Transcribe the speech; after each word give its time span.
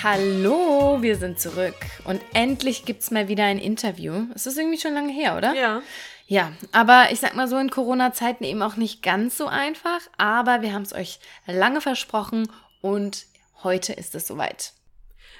Hallo, 0.00 1.02
wir 1.02 1.16
sind 1.16 1.40
zurück 1.40 1.74
und 2.04 2.20
endlich 2.32 2.84
gibt 2.84 3.02
es 3.02 3.10
mal 3.10 3.26
wieder 3.26 3.42
ein 3.42 3.58
Interview. 3.58 4.26
Es 4.32 4.46
ist 4.46 4.56
irgendwie 4.56 4.78
schon 4.78 4.94
lange 4.94 5.12
her, 5.12 5.36
oder? 5.36 5.54
Ja. 5.54 5.82
Ja, 6.28 6.52
aber 6.70 7.10
ich 7.10 7.18
sag 7.18 7.34
mal 7.34 7.48
so 7.48 7.58
in 7.58 7.68
Corona-Zeiten 7.68 8.44
eben 8.44 8.62
auch 8.62 8.76
nicht 8.76 9.02
ganz 9.02 9.36
so 9.36 9.48
einfach, 9.48 10.00
aber 10.16 10.62
wir 10.62 10.72
haben 10.72 10.82
es 10.82 10.92
euch 10.92 11.18
lange 11.46 11.80
versprochen 11.80 12.48
und 12.80 13.26
heute 13.64 13.92
ist 13.92 14.14
es 14.14 14.28
soweit. 14.28 14.72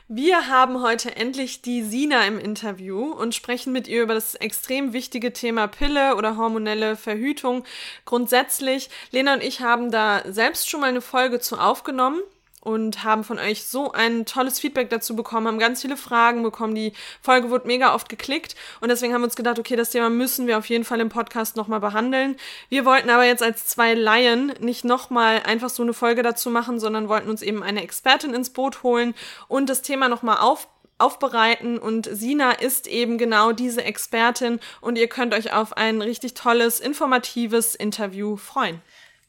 Wir 0.09 0.49
haben 0.49 0.83
heute 0.83 1.15
endlich 1.15 1.63
die 1.63 1.85
Sina 1.85 2.27
im 2.27 2.41
Interview 2.41 3.13
und 3.13 3.37
sprechen 3.37 3.73
mit 3.73 3.87
ihr 3.87 4.03
über 4.03 4.15
das 4.15 4.35
extrem 4.35 4.93
wichtige 4.93 5.33
Thema 5.33 5.69
Pille 5.69 6.17
oder 6.17 6.37
hormonelle 6.37 6.97
Verhütung. 6.97 7.65
Grundsätzlich, 8.07 8.91
Lena 9.13 9.35
und 9.35 9.45
ich 9.45 9.61
haben 9.61 9.93
da 9.93 10.23
selbst 10.27 10.69
schon 10.69 10.81
mal 10.81 10.89
eine 10.89 11.03
Folge 11.03 11.39
zu 11.39 11.59
aufgenommen 11.59 12.21
und 12.61 13.05
haben 13.05 13.25
von 13.25 13.39
euch 13.39 13.65
so 13.65 13.93
ein 13.93 14.27
tolles 14.27 14.61
Feedback 14.61 14.91
dazu 14.91 15.15
bekommen, 15.15 15.47
haben 15.47 15.59
ganz 15.59 15.83
viele 15.83 15.97
Fragen 15.97 16.43
bekommen. 16.43 16.75
Die 16.75 16.93
Folge 17.21 17.51
wurde 17.51 17.67
mega 17.67 17.95
oft 17.95 18.09
geklickt 18.09 18.57
und 18.81 18.89
deswegen 18.89 19.15
haben 19.15 19.21
wir 19.23 19.27
uns 19.27 19.37
gedacht, 19.37 19.59
okay, 19.59 19.77
das 19.77 19.91
Thema 19.91 20.11
müssen 20.11 20.47
wir 20.47 20.59
auf 20.59 20.67
jeden 20.67 20.85
Fall 20.85 21.01
im 21.01 21.09
Podcast 21.09 21.57
nochmal 21.57 21.81
behandeln. 21.81 22.37
Wir 22.69 22.85
wollten 22.85 23.11
aber 23.11 23.25
jetzt 23.25 23.43
als 23.43 23.67
zwei 23.67 23.95
Laien 23.95 24.53
nicht 24.61 24.85
nochmal 24.85 25.43
einfach 25.45 25.71
so 25.71 25.83
eine 25.83 25.93
Folge 25.93 26.23
dazu 26.23 26.51
machen, 26.51 26.81
sondern 26.81 27.09
wollten 27.09 27.31
uns 27.31 27.43
eben 27.43 27.63
eine 27.63 27.83
Expertin 27.83 28.35
ins 28.35 28.51
Boot 28.51 28.83
holen 28.83 29.15
und 29.49 29.69
das 29.71 29.83
Thema 29.83 30.09
nochmal 30.09 30.39
auf 30.39 30.69
aufbereiten 30.99 31.79
und 31.79 32.09
Sina 32.11 32.51
ist 32.51 32.89
eben 32.89 33.19
genau 33.19 33.53
diese 33.53 33.85
Expertin 33.85 34.59
und 34.81 34.99
ihr 34.99 35.09
könnt 35.09 35.33
euch 35.33 35.53
auf 35.53 35.77
ein 35.77 36.03
richtig 36.03 36.35
tolles, 36.35 36.81
informatives 36.81 37.75
Interview 37.77 38.37
freuen. 38.37 38.83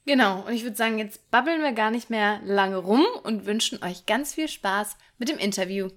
Genau, 0.09 0.41
und 0.47 0.53
ich 0.53 0.63
würde 0.63 0.75
sagen, 0.75 0.97
jetzt 0.97 1.29
babbeln 1.29 1.61
wir 1.61 1.71
gar 1.71 1.91
nicht 1.91 2.09
mehr 2.09 2.41
lange 2.43 2.77
rum 2.77 3.05
und 3.21 3.45
wünschen 3.45 3.83
euch 3.83 4.07
ganz 4.07 4.33
viel 4.33 4.47
Spaß 4.47 4.97
mit 5.19 5.29
dem 5.29 5.37
Interview. 5.37 5.89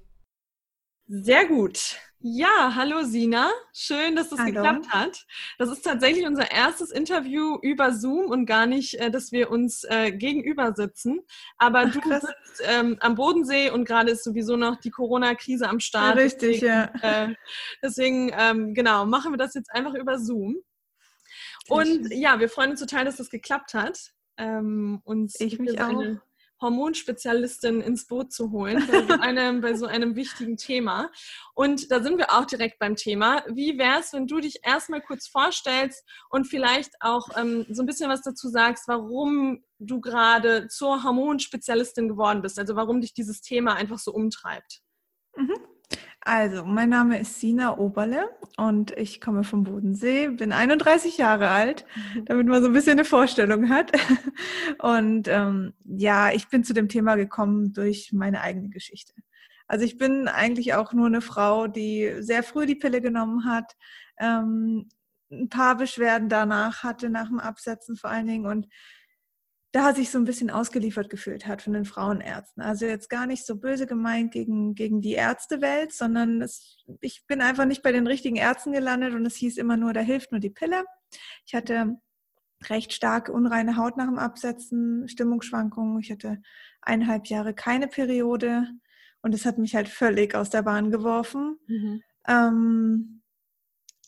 Sehr 1.06 1.46
gut. 1.46 1.96
Ja, 2.18 2.74
hallo 2.74 3.04
Sina. 3.04 3.50
Schön, 3.72 4.14
dass 4.14 4.28
das 4.28 4.40
hallo. 4.40 4.52
geklappt 4.52 4.90
hat. 4.90 5.24
Das 5.56 5.70
ist 5.70 5.80
tatsächlich 5.80 6.26
unser 6.26 6.50
erstes 6.50 6.90
Interview 6.90 7.56
über 7.62 7.94
Zoom 7.94 8.26
und 8.26 8.44
gar 8.44 8.66
nicht, 8.66 9.00
äh, 9.00 9.10
dass 9.10 9.32
wir 9.32 9.50
uns 9.50 9.82
äh, 9.84 10.12
gegenüber 10.12 10.74
sitzen. 10.74 11.20
Aber 11.56 11.84
Ach, 11.86 11.92
du 11.94 12.00
krass. 12.00 12.20
sitzt 12.20 12.62
ähm, 12.66 12.98
am 13.00 13.14
Bodensee 13.14 13.70
und 13.70 13.86
gerade 13.86 14.10
ist 14.10 14.24
sowieso 14.24 14.58
noch 14.58 14.76
die 14.76 14.90
Corona-Krise 14.90 15.70
am 15.70 15.80
Start. 15.80 16.16
Ja, 16.16 16.22
richtig, 16.22 16.60
deswegen, 16.60 16.66
ja. 17.02 17.28
Äh, 17.30 17.34
deswegen, 17.82 18.30
ähm, 18.38 18.74
genau, 18.74 19.06
machen 19.06 19.32
wir 19.32 19.38
das 19.38 19.54
jetzt 19.54 19.72
einfach 19.72 19.94
über 19.94 20.18
Zoom. 20.18 20.62
Und 21.68 22.12
ja, 22.12 22.40
wir 22.40 22.48
freuen 22.48 22.72
uns 22.72 22.80
total, 22.80 23.04
dass 23.04 23.16
das 23.16 23.30
geklappt 23.30 23.74
hat. 23.74 24.12
Ähm, 24.38 25.00
uns 25.04 25.38
ich 25.40 25.58
mich 25.58 25.80
auch. 25.80 25.88
eine 25.88 26.22
Hormonspezialistin 26.62 27.80
ins 27.80 28.06
Boot 28.06 28.32
zu 28.32 28.50
holen 28.52 28.86
bei 28.90 29.02
so, 29.02 29.12
einem, 29.20 29.60
bei 29.60 29.74
so 29.74 29.86
einem 29.86 30.16
wichtigen 30.16 30.56
Thema. 30.56 31.10
Und 31.54 31.90
da 31.90 32.02
sind 32.02 32.16
wir 32.16 32.32
auch 32.32 32.46
direkt 32.46 32.78
beim 32.78 32.96
Thema. 32.96 33.44
Wie 33.48 33.76
wäre 33.76 34.00
es, 34.00 34.12
wenn 34.12 34.26
du 34.26 34.40
dich 34.40 34.60
erstmal 34.62 35.02
kurz 35.02 35.26
vorstellst 35.26 36.04
und 36.30 36.46
vielleicht 36.46 36.92
auch 37.00 37.28
ähm, 37.36 37.66
so 37.68 37.82
ein 37.82 37.86
bisschen 37.86 38.08
was 38.08 38.22
dazu 38.22 38.48
sagst, 38.48 38.88
warum 38.88 39.64
du 39.78 40.00
gerade 40.00 40.68
zur 40.68 41.02
Hormonspezialistin 41.02 42.08
geworden 42.08 42.40
bist, 42.40 42.58
also 42.58 42.76
warum 42.76 43.00
dich 43.00 43.12
dieses 43.12 43.42
Thema 43.42 43.74
einfach 43.74 43.98
so 43.98 44.12
umtreibt? 44.12 44.80
Mhm. 45.36 45.56
Also, 46.24 46.64
mein 46.64 46.88
Name 46.88 47.18
ist 47.18 47.40
Sina 47.40 47.76
Oberle 47.78 48.30
und 48.56 48.92
ich 48.92 49.20
komme 49.20 49.42
vom 49.42 49.64
Bodensee, 49.64 50.28
bin 50.28 50.52
31 50.52 51.18
Jahre 51.18 51.48
alt, 51.48 51.84
damit 52.26 52.46
man 52.46 52.62
so 52.62 52.68
ein 52.68 52.72
bisschen 52.72 52.92
eine 52.92 53.04
Vorstellung 53.04 53.68
hat. 53.68 53.90
Und 54.78 55.26
ähm, 55.26 55.74
ja, 55.84 56.30
ich 56.30 56.48
bin 56.48 56.62
zu 56.62 56.74
dem 56.74 56.88
Thema 56.88 57.16
gekommen 57.16 57.72
durch 57.72 58.12
meine 58.12 58.40
eigene 58.40 58.68
Geschichte. 58.68 59.14
Also 59.66 59.84
ich 59.84 59.98
bin 59.98 60.28
eigentlich 60.28 60.74
auch 60.74 60.92
nur 60.92 61.06
eine 61.06 61.22
Frau, 61.22 61.66
die 61.66 62.14
sehr 62.20 62.44
früh 62.44 62.66
die 62.66 62.76
Pille 62.76 63.00
genommen 63.00 63.44
hat, 63.44 63.72
ähm, 64.18 64.88
ein 65.30 65.48
paar 65.48 65.76
Beschwerden 65.76 66.28
danach 66.28 66.84
hatte, 66.84 67.10
nach 67.10 67.28
dem 67.28 67.40
Absetzen 67.40 67.96
vor 67.96 68.10
allen 68.10 68.26
Dingen 68.28 68.46
und 68.46 68.68
da 69.72 69.94
sich 69.94 70.10
so 70.10 70.18
ein 70.18 70.24
bisschen 70.24 70.50
ausgeliefert 70.50 71.08
gefühlt 71.08 71.46
hat 71.46 71.62
von 71.62 71.72
den 71.72 71.86
Frauenärzten. 71.86 72.62
Also 72.62 72.84
jetzt 72.84 73.08
gar 73.08 73.26
nicht 73.26 73.46
so 73.46 73.56
böse 73.56 73.86
gemeint 73.86 74.30
gegen, 74.30 74.74
gegen 74.74 75.00
die 75.00 75.14
Ärztewelt, 75.14 75.92
sondern 75.92 76.42
es, 76.42 76.84
ich 77.00 77.26
bin 77.26 77.40
einfach 77.40 77.64
nicht 77.64 77.82
bei 77.82 77.90
den 77.90 78.06
richtigen 78.06 78.36
Ärzten 78.36 78.72
gelandet 78.72 79.14
und 79.14 79.24
es 79.24 79.36
hieß 79.36 79.56
immer 79.56 79.78
nur, 79.78 79.94
da 79.94 80.00
hilft 80.00 80.30
nur 80.30 80.40
die 80.40 80.50
Pille. 80.50 80.84
Ich 81.46 81.54
hatte 81.54 81.96
recht 82.68 82.92
starke 82.92 83.32
unreine 83.32 83.76
Haut 83.78 83.96
nach 83.96 84.06
dem 84.06 84.18
Absetzen, 84.18 85.08
Stimmungsschwankungen. 85.08 86.00
Ich 86.00 86.12
hatte 86.12 86.42
eineinhalb 86.82 87.26
Jahre 87.26 87.54
keine 87.54 87.88
Periode 87.88 88.68
und 89.22 89.34
es 89.34 89.46
hat 89.46 89.56
mich 89.56 89.74
halt 89.74 89.88
völlig 89.88 90.34
aus 90.34 90.50
der 90.50 90.62
Bahn 90.62 90.90
geworfen. 90.90 91.58
Mhm. 91.66 92.02
Ähm, 92.28 93.22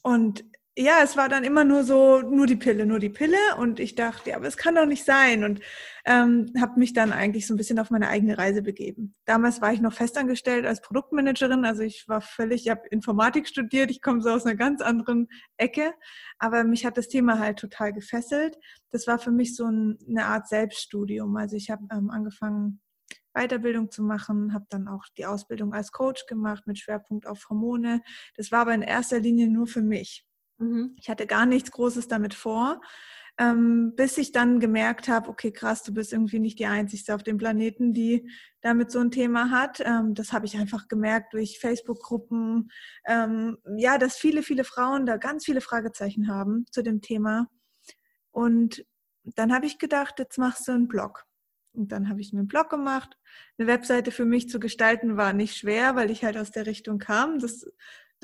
und 0.03 0.45
ja, 0.77 1.03
es 1.05 1.17
war 1.17 1.29
dann 1.29 1.45
immer 1.45 1.63
nur 1.63 1.85
so, 1.85 2.21
nur 2.21 2.47
die 2.47 2.57
Pille, 2.57 2.85
nur 2.85 2.99
die 2.99 3.09
Pille. 3.09 3.37
Und 3.59 3.79
ich 3.79 3.95
dachte, 3.95 4.31
ja, 4.31 4.37
aber 4.37 4.49
es 4.49 4.57
kann 4.57 4.75
doch 4.75 4.87
nicht 4.87 5.05
sein. 5.05 5.45
Und 5.45 5.61
ähm, 6.05 6.53
habe 6.61 6.81
mich 6.81 6.93
dann 6.93 7.13
eigentlich 7.13 7.47
so 7.47 7.55
ein 7.55 7.57
bisschen 7.57 7.79
auf 7.79 7.91
meine 7.91 8.09
eigene 8.09 8.37
Reise 8.39 8.61
begeben. 8.61 9.15
Damals 9.25 9.61
war 9.63 9.73
ich 9.73 9.81
noch 9.81 9.93
festangestellt 9.93 10.67
als 10.67 10.81
Produktmanagerin. 10.81 11.65
Also 11.65 11.83
ich 11.83 12.09
war 12.09 12.21
völlig, 12.21 12.65
ich 12.65 12.71
habe 12.71 12.89
Informatik 12.91 13.47
studiert. 13.47 13.91
Ich 13.93 14.03
komme 14.03 14.21
so 14.21 14.31
aus 14.31 14.47
einer 14.47 14.57
ganz 14.57 14.81
anderen 14.81 15.29
Ecke. 15.59 15.95
Aber 16.39 16.65
mich 16.65 16.85
hat 16.85 16.99
das 16.99 17.07
Thema 17.09 17.39
halt 17.39 17.59
total 17.61 17.93
gefesselt. 17.93 18.59
Das 18.91 19.07
war 19.07 19.21
für 19.21 19.31
mich 19.31 19.55
so 19.55 19.67
ein, 19.67 19.97
eine 20.09 20.27
Art 20.27 20.49
Selbststudium. 20.49 21.37
Also 21.37 21.57
ich 21.57 21.71
habe 21.71 21.85
ähm, 21.93 22.11
angefangen, 22.11 22.81
Weiterbildung 23.33 23.91
zu 23.93 24.03
machen, 24.03 24.53
habe 24.53 24.67
dann 24.71 24.89
auch 24.89 25.05
die 25.17 25.27
Ausbildung 25.27 25.73
als 25.73 25.93
Coach 25.93 26.27
gemacht 26.27 26.67
mit 26.67 26.79
Schwerpunkt 26.79 27.27
auf 27.27 27.49
Hormone. 27.49 28.03
Das 28.37 28.51
war 28.51 28.61
aber 28.61 28.75
in 28.75 28.83
erster 28.83 29.21
Linie 29.21 29.49
nur 29.49 29.69
für 29.69 29.83
mich. 29.83 30.27
Mhm. 30.59 30.97
Ich 31.01 31.09
hatte 31.09 31.27
gar 31.27 31.47
nichts 31.47 31.71
Großes 31.71 32.09
damit 32.09 32.35
vor, 32.35 32.81
ähm, 33.39 33.95
bis 33.97 34.17
ich 34.19 34.31
dann 34.33 34.61
gemerkt 34.61 35.09
habe, 35.09 35.29
okay, 35.29 35.51
krass, 35.51 35.83
du 35.83 35.93
bist 35.93 36.13
irgendwie 36.13 36.39
nicht 36.39 36.59
die 36.59 36.67
Einzige 36.67 37.15
auf 37.15 37.25
dem 37.25 37.37
Planeten, 37.37 37.93
die 37.93 38.31
damit 38.61 38.93
so 38.93 39.01
ein 39.01 39.11
Thema 39.11 39.51
hat. 39.51 39.81
Ähm, 39.85 40.15
das 40.15 40.33
habe 40.33 40.47
ich 40.47 40.57
einfach 40.57 40.87
gemerkt 40.89 41.35
durch 41.35 41.59
Facebook-Gruppen. 41.59 42.71
Ähm, 43.07 43.59
ja, 43.77 43.99
dass 43.99 44.17
viele, 44.17 44.43
viele 44.43 44.65
Frauen 44.65 45.07
da 45.07 45.17
ganz 45.17 45.45
viele 45.45 45.61
Fragezeichen 45.61 46.29
haben 46.29 46.67
zu 46.71 46.83
dem 46.83 47.01
Thema. 47.01 47.49
Und 48.31 48.85
dann 49.25 49.53
habe 49.53 49.67
ich 49.67 49.79
gedacht, 49.79 50.19
jetzt 50.19 50.39
machst 50.39 50.69
du 50.69 50.73
einen 50.73 50.89
Blog. 50.89 51.25
Und 51.73 51.91
dann 51.91 52.09
habe 52.09 52.21
ich 52.21 52.33
mir 52.33 52.39
einen 52.39 52.49
Blog 52.49 52.71
gemacht. 52.71 53.19
Eine 53.59 53.67
Webseite 53.67 54.13
für 54.13 54.25
mich 54.25 54.49
zu 54.49 54.61
gestalten 54.61 55.17
war 55.17 55.33
nicht 55.33 55.57
schwer, 55.57 55.97
weil 55.97 56.11
ich 56.11 56.25
halt 56.25 56.37
aus 56.37 56.53
der 56.53 56.67
Richtung 56.67 56.99
kam. 56.99 57.41
Das 57.41 57.67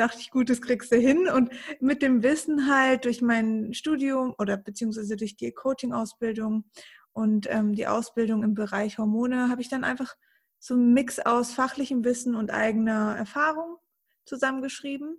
dachte 0.01 0.19
ich, 0.21 0.31
gut, 0.31 0.49
das 0.49 0.63
kriegst 0.63 0.91
du 0.91 0.97
hin. 0.97 1.29
Und 1.29 1.51
mit 1.79 2.03
dem 2.03 2.23
Wissen 2.23 2.69
halt 2.69 3.05
durch 3.05 3.21
mein 3.21 3.75
Studium 3.75 4.35
oder 4.39 4.57
beziehungsweise 4.57 5.17
durch 5.17 5.37
die 5.37 5.53
Coaching-Ausbildung 5.53 6.65
und 7.13 7.47
ähm, 7.51 7.75
die 7.75 7.87
Ausbildung 7.87 8.43
im 8.43 8.55
Bereich 8.55 8.99
Hormone 8.99 9.51
habe 9.51 9.61
ich 9.61 9.69
dann 9.69 9.85
einfach 9.85 10.17
so 10.59 10.75
einen 10.75 10.95
Mix 10.95 11.19
aus 11.19 11.53
fachlichem 11.53 12.05
Wissen 12.05 12.35
und 12.35 12.51
eigener 12.51 13.17
Erfahrung 13.17 13.77
zusammengeschrieben. 14.25 15.19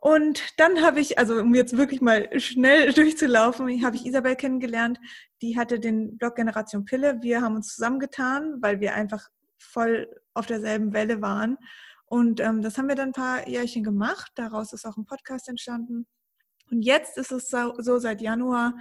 Und 0.00 0.42
dann 0.58 0.80
habe 0.82 1.00
ich, 1.00 1.18
also 1.18 1.34
um 1.40 1.54
jetzt 1.54 1.76
wirklich 1.76 2.00
mal 2.00 2.28
schnell 2.40 2.92
durchzulaufen, 2.94 3.84
habe 3.84 3.96
ich 3.96 4.06
Isabel 4.06 4.36
kennengelernt. 4.36 4.98
Die 5.42 5.58
hatte 5.58 5.78
den 5.78 6.16
Blog 6.16 6.36
Generation 6.36 6.84
Pille. 6.84 7.20
Wir 7.20 7.42
haben 7.42 7.56
uns 7.56 7.74
zusammengetan, 7.74 8.62
weil 8.62 8.80
wir 8.80 8.94
einfach 8.94 9.28
voll 9.58 10.08
auf 10.34 10.46
derselben 10.46 10.92
Welle 10.92 11.20
waren 11.20 11.58
und 12.08 12.40
ähm, 12.40 12.62
das 12.62 12.78
haben 12.78 12.88
wir 12.88 12.94
dann 12.94 13.10
ein 13.10 13.12
paar 13.12 13.46
Jährchen 13.48 13.84
gemacht. 13.84 14.32
Daraus 14.34 14.72
ist 14.72 14.86
auch 14.86 14.96
ein 14.96 15.04
Podcast 15.04 15.48
entstanden. 15.48 16.06
Und 16.70 16.82
jetzt 16.82 17.16
ist 17.18 17.32
es 17.32 17.48
so, 17.48 17.74
so 17.78 17.98
seit 17.98 18.20
Januar, 18.20 18.74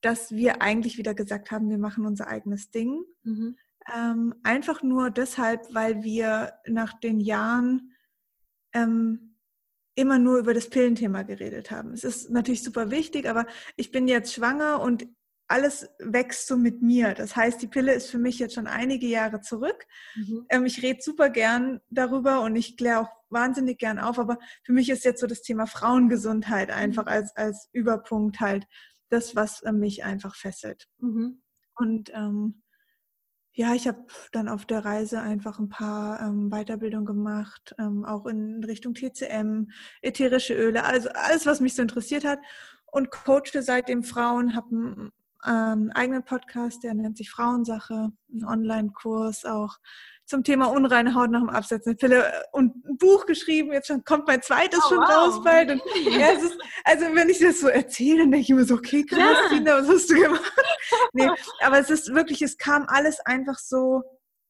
dass 0.00 0.32
wir 0.32 0.62
eigentlich 0.62 0.98
wieder 0.98 1.14
gesagt 1.14 1.50
haben, 1.50 1.68
wir 1.68 1.78
machen 1.78 2.06
unser 2.06 2.28
eigenes 2.28 2.70
Ding. 2.70 3.04
Mhm. 3.22 3.56
Ähm, 3.94 4.34
einfach 4.42 4.82
nur 4.82 5.10
deshalb, 5.10 5.62
weil 5.74 6.02
wir 6.02 6.54
nach 6.66 6.98
den 7.00 7.20
Jahren 7.20 7.92
ähm, 8.72 9.36
immer 9.94 10.18
nur 10.18 10.38
über 10.38 10.54
das 10.54 10.70
Pillenthema 10.70 11.22
geredet 11.22 11.70
haben. 11.70 11.92
Es 11.92 12.04
ist 12.04 12.30
natürlich 12.30 12.62
super 12.62 12.90
wichtig, 12.90 13.28
aber 13.28 13.46
ich 13.76 13.90
bin 13.90 14.08
jetzt 14.08 14.32
schwanger 14.32 14.80
und 14.80 15.06
alles 15.50 15.88
wächst 15.98 16.46
so 16.46 16.56
mit 16.56 16.80
mir. 16.80 17.12
Das 17.14 17.34
heißt, 17.34 17.60
die 17.60 17.66
Pille 17.66 17.92
ist 17.92 18.08
für 18.08 18.18
mich 18.18 18.38
jetzt 18.38 18.54
schon 18.54 18.68
einige 18.68 19.08
Jahre 19.08 19.40
zurück. 19.40 19.84
Mhm. 20.14 20.46
Ähm, 20.48 20.64
ich 20.64 20.80
rede 20.80 21.02
super 21.02 21.28
gern 21.28 21.80
darüber 21.90 22.42
und 22.42 22.54
ich 22.54 22.76
kläre 22.76 23.00
auch 23.00 23.08
wahnsinnig 23.30 23.78
gern 23.78 23.98
auf, 23.98 24.18
aber 24.20 24.38
für 24.62 24.72
mich 24.72 24.88
ist 24.90 25.04
jetzt 25.04 25.20
so 25.20 25.26
das 25.26 25.42
Thema 25.42 25.66
Frauengesundheit 25.66 26.68
mhm. 26.68 26.74
einfach 26.74 27.06
als, 27.06 27.34
als 27.36 27.68
Überpunkt 27.72 28.38
halt 28.38 28.66
das, 29.08 29.34
was 29.34 29.62
äh, 29.62 29.72
mich 29.72 30.04
einfach 30.04 30.36
fesselt. 30.36 30.86
Mhm. 30.98 31.42
Und 31.74 32.12
ähm, 32.14 32.62
ja, 33.52 33.74
ich 33.74 33.88
habe 33.88 34.06
dann 34.30 34.48
auf 34.48 34.66
der 34.66 34.84
Reise 34.84 35.20
einfach 35.20 35.58
ein 35.58 35.68
paar 35.68 36.20
ähm, 36.20 36.50
Weiterbildungen 36.50 37.06
gemacht, 37.06 37.74
ähm, 37.78 38.04
auch 38.04 38.26
in 38.26 38.62
Richtung 38.62 38.94
TCM, 38.94 39.72
ätherische 40.00 40.54
Öle, 40.54 40.84
also 40.84 41.08
alles, 41.08 41.44
was 41.46 41.60
mich 41.60 41.74
so 41.74 41.82
interessiert 41.82 42.24
hat 42.24 42.38
und 42.86 43.10
coache 43.10 43.62
seitdem 43.62 44.04
Frauen, 44.04 44.54
habe 44.54 45.10
ähm, 45.46 45.90
eigenen 45.94 46.24
Podcast, 46.24 46.82
der 46.82 46.94
nennt 46.94 47.16
sich 47.16 47.30
Frauensache, 47.30 48.12
ein 48.32 48.44
Online-Kurs 48.44 49.44
auch 49.44 49.76
zum 50.30 50.44
Thema 50.44 50.66
unreine 50.66 51.14
Haut 51.14 51.30
nach 51.30 51.40
dem 51.40 51.50
Absetzen 51.50 51.96
Pille 51.96 52.24
und 52.52 52.74
ein 52.86 52.96
Buch 52.98 53.26
geschrieben. 53.26 53.72
Jetzt 53.72 53.88
schon, 53.88 54.04
kommt 54.04 54.28
mein 54.28 54.40
zweites 54.42 54.80
oh, 54.86 54.88
schon 54.88 54.98
wow. 54.98 55.10
raus 55.10 55.44
bald. 55.44 55.70
Und, 55.72 55.82
ja, 56.04 56.28
ist, 56.28 56.56
also 56.84 57.06
wenn 57.14 57.28
ich 57.28 57.40
das 57.40 57.60
so 57.60 57.68
erzähle, 57.68 58.20
dann 58.20 58.30
denke 58.30 58.44
ich 58.44 58.50
immer 58.50 58.64
so, 58.64 58.74
okay, 58.74 59.04
krass, 59.04 59.36
ja. 59.50 59.64
was 59.64 59.88
hast 59.88 60.08
du 60.10 60.14
gemacht? 60.14 60.52
nee, 61.12 61.28
aber 61.62 61.78
es 61.78 61.90
ist 61.90 62.14
wirklich, 62.14 62.42
es 62.42 62.56
kam 62.56 62.84
alles 62.86 63.18
einfach 63.26 63.58
so, 63.58 64.02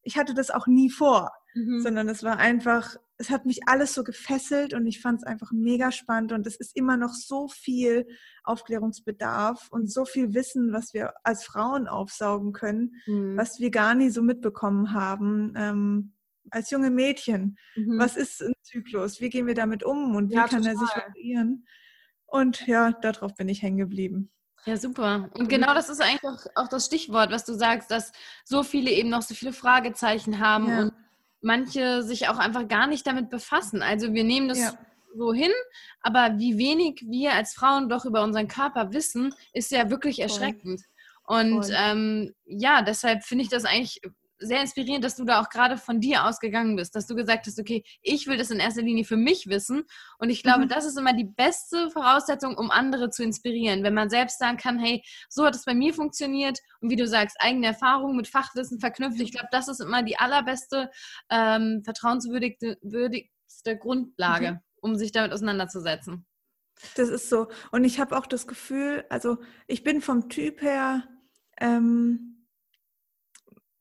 ich 0.03 0.19
hatte 0.19 0.35
das 0.35 0.51
auch 0.51 0.67
nie 0.67 0.91
vor, 0.91 1.31
mhm. 1.55 1.81
sondern 1.81 2.09
es 2.11 2.23
war 2.23 2.37
einfach, 2.37 2.97
es 3.21 3.29
hat 3.29 3.45
mich 3.45 3.69
alles 3.69 3.93
so 3.93 4.03
gefesselt 4.03 4.73
und 4.73 4.87
ich 4.87 5.03
fand 5.03 5.19
es 5.19 5.25
einfach 5.25 5.53
mega 5.53 5.93
spannend 5.93 6.33
und 6.33 6.47
es 6.47 6.57
ist 6.57 6.75
immer 6.75 6.97
noch 6.97 7.13
so 7.13 7.49
viel 7.49 8.09
Aufklärungsbedarf 8.45 9.69
und 9.71 9.93
so 9.93 10.07
viel 10.07 10.33
Wissen, 10.33 10.73
was 10.73 10.95
wir 10.95 11.13
als 11.23 11.45
Frauen 11.45 11.87
aufsaugen 11.87 12.55
können, 12.55 12.95
mhm. 13.07 13.37
was 13.37 13.61
wir 13.61 13.71
gar 13.71 13.95
nie 13.95 14.09
so 14.09 14.23
mitbekommen 14.23 14.95
haben. 14.95 15.53
Ähm, 15.55 16.15
als 16.51 16.71
junge 16.71 16.91
Mädchen, 16.91 17.59
mhm. 17.77 17.99
was 17.99 18.17
ist 18.17 18.41
ein 18.43 18.55
Zyklus? 18.63 19.21
Wie 19.21 19.29
gehen 19.29 19.47
wir 19.47 19.55
damit 19.55 19.85
um 19.85 20.17
und 20.17 20.31
wie 20.31 20.37
ja, 20.37 20.49
kann 20.49 20.63
total. 20.63 20.73
er 20.73 20.79
sich 20.79 20.97
variieren? 20.97 21.67
Und 22.25 22.67
ja, 22.67 22.93
darauf 22.93 23.35
bin 23.35 23.51
ich 23.51 23.61
hängen 23.61 23.77
geblieben. 23.77 24.33
Ja, 24.65 24.79
super. 24.79 25.29
Und 25.35 25.49
genau 25.49 25.75
das 25.75 25.91
ist 25.91 26.01
eigentlich 26.01 26.25
auch, 26.25 26.47
auch, 26.55 26.69
das 26.69 26.87
Stichwort, 26.87 27.31
was 27.31 27.45
du 27.45 27.53
sagst, 27.53 27.91
dass 27.91 28.13
so 28.45 28.63
viele 28.63 28.91
eben 28.91 29.11
noch 29.11 29.23
so 29.23 29.35
viele 29.35 29.53
Fragezeichen 29.53 30.39
haben 30.39 30.69
ja. 30.69 30.83
und 30.83 30.93
manche 31.41 32.03
sich 32.03 32.29
auch 32.29 32.39
einfach 32.39 32.69
gar 32.69 32.87
nicht 32.87 33.07
damit 33.07 33.31
befassen. 33.31 33.83
Also 33.83 34.13
wir 34.13 34.25
nehmen 34.25 34.49
das 34.49 34.59
ja. 34.59 34.73
so 35.17 35.33
hin, 35.33 35.53
aber 36.01 36.39
wie 36.39 36.59
wenig 36.59 37.05
wir 37.07 37.33
als 37.33 37.55
Frauen 37.55 37.89
doch 37.89 38.05
über 38.05 38.23
unseren 38.23 38.49
Körper 38.49 38.93
wissen, 38.93 39.35
ist 39.53 39.71
ja 39.71 39.91
wirklich 39.91 40.21
erschreckend. 40.21 40.81
Voll. 41.27 41.41
Und 41.41 41.71
ähm, 41.73 42.35
ja, 42.45 42.83
deshalb 42.83 43.23
finde 43.25 43.45
ich 43.45 43.51
das 43.51 43.65
eigentlich 43.65 44.01
sehr 44.41 44.61
inspirierend, 44.61 45.05
dass 45.05 45.17
du 45.17 45.25
da 45.25 45.41
auch 45.41 45.49
gerade 45.49 45.77
von 45.77 46.01
dir 46.01 46.25
ausgegangen 46.25 46.77
bist, 46.77 46.97
dass 46.97 47.07
du 47.07 47.15
gesagt 47.15 47.47
hast, 47.47 47.61
okay, 47.61 47.85
ich 48.03 48.27
will 48.27 48.37
das 48.37 48.51
in 48.51 48.59
erster 48.59 48.83
Linie 48.83 49.05
für 49.05 49.17
mich 49.17 49.47
wissen. 49.49 49.85
Und 50.19 50.31
ich 50.31 50.43
glaube, 50.43 50.65
mhm. 50.65 50.69
das 50.69 50.87
ist 50.87 50.99
immer 50.99 51.13
die 51.13 51.25
beste 51.25 51.91
Voraussetzung, 51.91 52.57
um 52.57 52.71
andere 52.71 53.11
zu 53.11 53.23
inspirieren. 53.23 53.83
Wenn 53.83 53.95
man 53.95 54.11
selbst 54.11 54.39
sagen 54.39 54.57
kann, 54.57 54.79
hey, 54.79 55.03
so 55.29 55.45
hat 55.45 55.55
es 55.55 55.65
bei 55.65 55.75
mir 55.75 55.95
funktioniert 55.95 56.59
und 56.81 56.91
wie 56.91 56.97
du 56.97 57.07
sagst, 57.07 57.37
eigene 57.41 57.67
Erfahrungen 57.67 58.17
mit 58.17 58.29
Fachwissen 58.29 58.81
verknüpft. 58.81 59.21
Ich 59.21 59.33
glaube, 59.33 59.49
das 59.53 59.69
ist 59.69 59.81
immer 59.81 60.03
die 60.03 60.19
allerbeste, 60.19 60.91
ähm, 61.31 61.83
vertrauenswürdigste 61.85 63.77
Grundlage, 63.79 64.53
mhm. 64.53 64.59
um 64.81 64.97
sich 64.97 65.13
damit 65.13 65.33
auseinanderzusetzen. 65.33 66.27
Das 66.97 67.09
ist 67.11 67.29
so. 67.29 67.49
Und 67.73 67.85
ich 67.85 68.01
habe 68.01 68.17
auch 68.17 68.27
das 68.27 68.47
Gefühl, 68.47 69.05
also 69.11 69.39
ich 69.67 69.85
bin 69.85 70.01
vom 70.01 70.29
Typ 70.29 70.63
her, 70.63 71.07
ähm, 71.59 72.40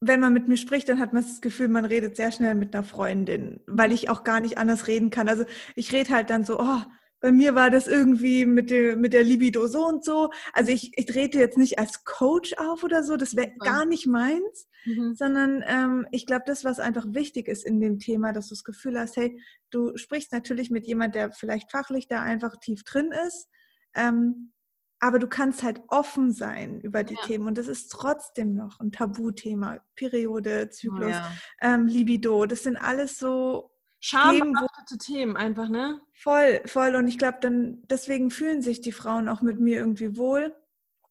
wenn 0.02 0.20
man 0.20 0.34
mit 0.34 0.48
mir 0.48 0.58
spricht, 0.58 0.88
dann 0.88 1.00
hat 1.00 1.14
man 1.14 1.24
das 1.24 1.42
Gefühl, 1.42 1.68
man 1.68 1.86
redet 1.86 2.16
sehr 2.16 2.32
schnell 2.32 2.56
mit 2.56 2.74
einer 2.74 2.84
Freundin, 2.84 3.62
weil 3.68 3.92
ich 3.92 4.10
auch 4.10 4.24
gar 4.24 4.40
nicht 4.40 4.58
anders 4.58 4.88
reden 4.88 5.10
kann. 5.10 5.28
Also 5.28 5.46
ich 5.76 5.92
rede 5.92 6.14
halt 6.14 6.30
dann 6.30 6.46
so, 6.46 6.60
oh, 6.60 6.82
bei 7.22 7.34
mir 7.34 7.54
war 7.54 7.70
das 7.70 7.88
irgendwie 7.88 8.46
mit 8.46 8.70
der, 8.70 8.96
mit 8.96 9.12
der 9.12 9.24
Libido 9.24 9.68
so 9.68 9.86
und 9.86 10.06
so. 10.06 10.30
Also 10.54 10.72
ich, 10.72 10.98
ich 10.98 11.06
trete 11.06 11.38
jetzt 11.38 11.58
nicht 11.58 11.78
als 11.78 12.06
Coach 12.06 12.54
auf 12.58 12.84
oder 12.84 13.04
so, 13.04 13.18
das 13.18 13.36
wäre 13.36 13.52
gar 13.60 13.86
nicht 13.86 14.08
meins, 14.08 14.70
mhm. 14.86 15.16
sondern 15.16 15.64
ähm, 15.68 16.08
ich 16.12 16.26
glaube, 16.26 16.44
das, 16.48 16.64
was 16.64 16.80
einfach 16.80 17.06
wichtig 17.10 17.50
ist 17.50 17.66
in 17.66 17.82
dem 17.82 18.00
Thema, 18.00 18.32
dass 18.32 18.48
du 18.48 18.56
das 18.56 18.64
Gefühl 18.64 18.98
hast, 18.98 19.18
hey, 19.18 19.38
du 19.70 19.98
sprichst 19.98 20.32
natürlich 20.32 20.72
mit 20.72 20.88
jemand, 20.88 21.14
der 21.14 21.32
vielleicht 21.34 21.72
fachlich 21.72 22.08
da 22.08 22.22
einfach 22.22 22.56
tief 22.58 22.84
drin 22.84 23.12
ist, 23.28 23.50
ähm, 23.96 24.54
aber 25.00 25.20
du 25.20 25.28
kannst 25.28 25.64
halt 25.64 25.82
offen 25.88 26.32
sein 26.32 26.82
über 26.82 27.04
die 27.04 27.16
ja. 27.16 27.22
Themen 27.22 27.48
und 27.48 27.58
das 27.58 27.68
ist 27.68 27.90
trotzdem 27.90 28.54
noch 28.54 28.80
ein 28.80 28.92
Tabuthema. 28.92 29.80
Periode, 29.96 30.70
Zyklus, 30.70 31.12
ja. 31.12 31.32
ähm, 31.62 31.88
Libido, 31.88 32.46
das 32.46 32.64
sind 32.64 32.78
alles 32.78 33.18
so 33.18 33.72
schambehaftete 34.00 34.98
Themen, 34.98 35.20
Themen 35.20 35.38
einfach, 35.38 35.70
ne? 35.70 36.02
Voll, 36.14 36.62
voll. 36.66 36.96
Und 36.96 37.08
ich 37.08 37.18
glaube, 37.18 37.38
dann 37.42 37.84
deswegen 37.90 38.30
fühlen 38.32 38.62
sich 38.62 38.82
die 38.82 38.92
Frauen 38.92 39.30
auch 39.30 39.42
mit 39.42 39.60
mir 39.60 39.78
irgendwie 39.78 40.18
wohl, 40.18 40.56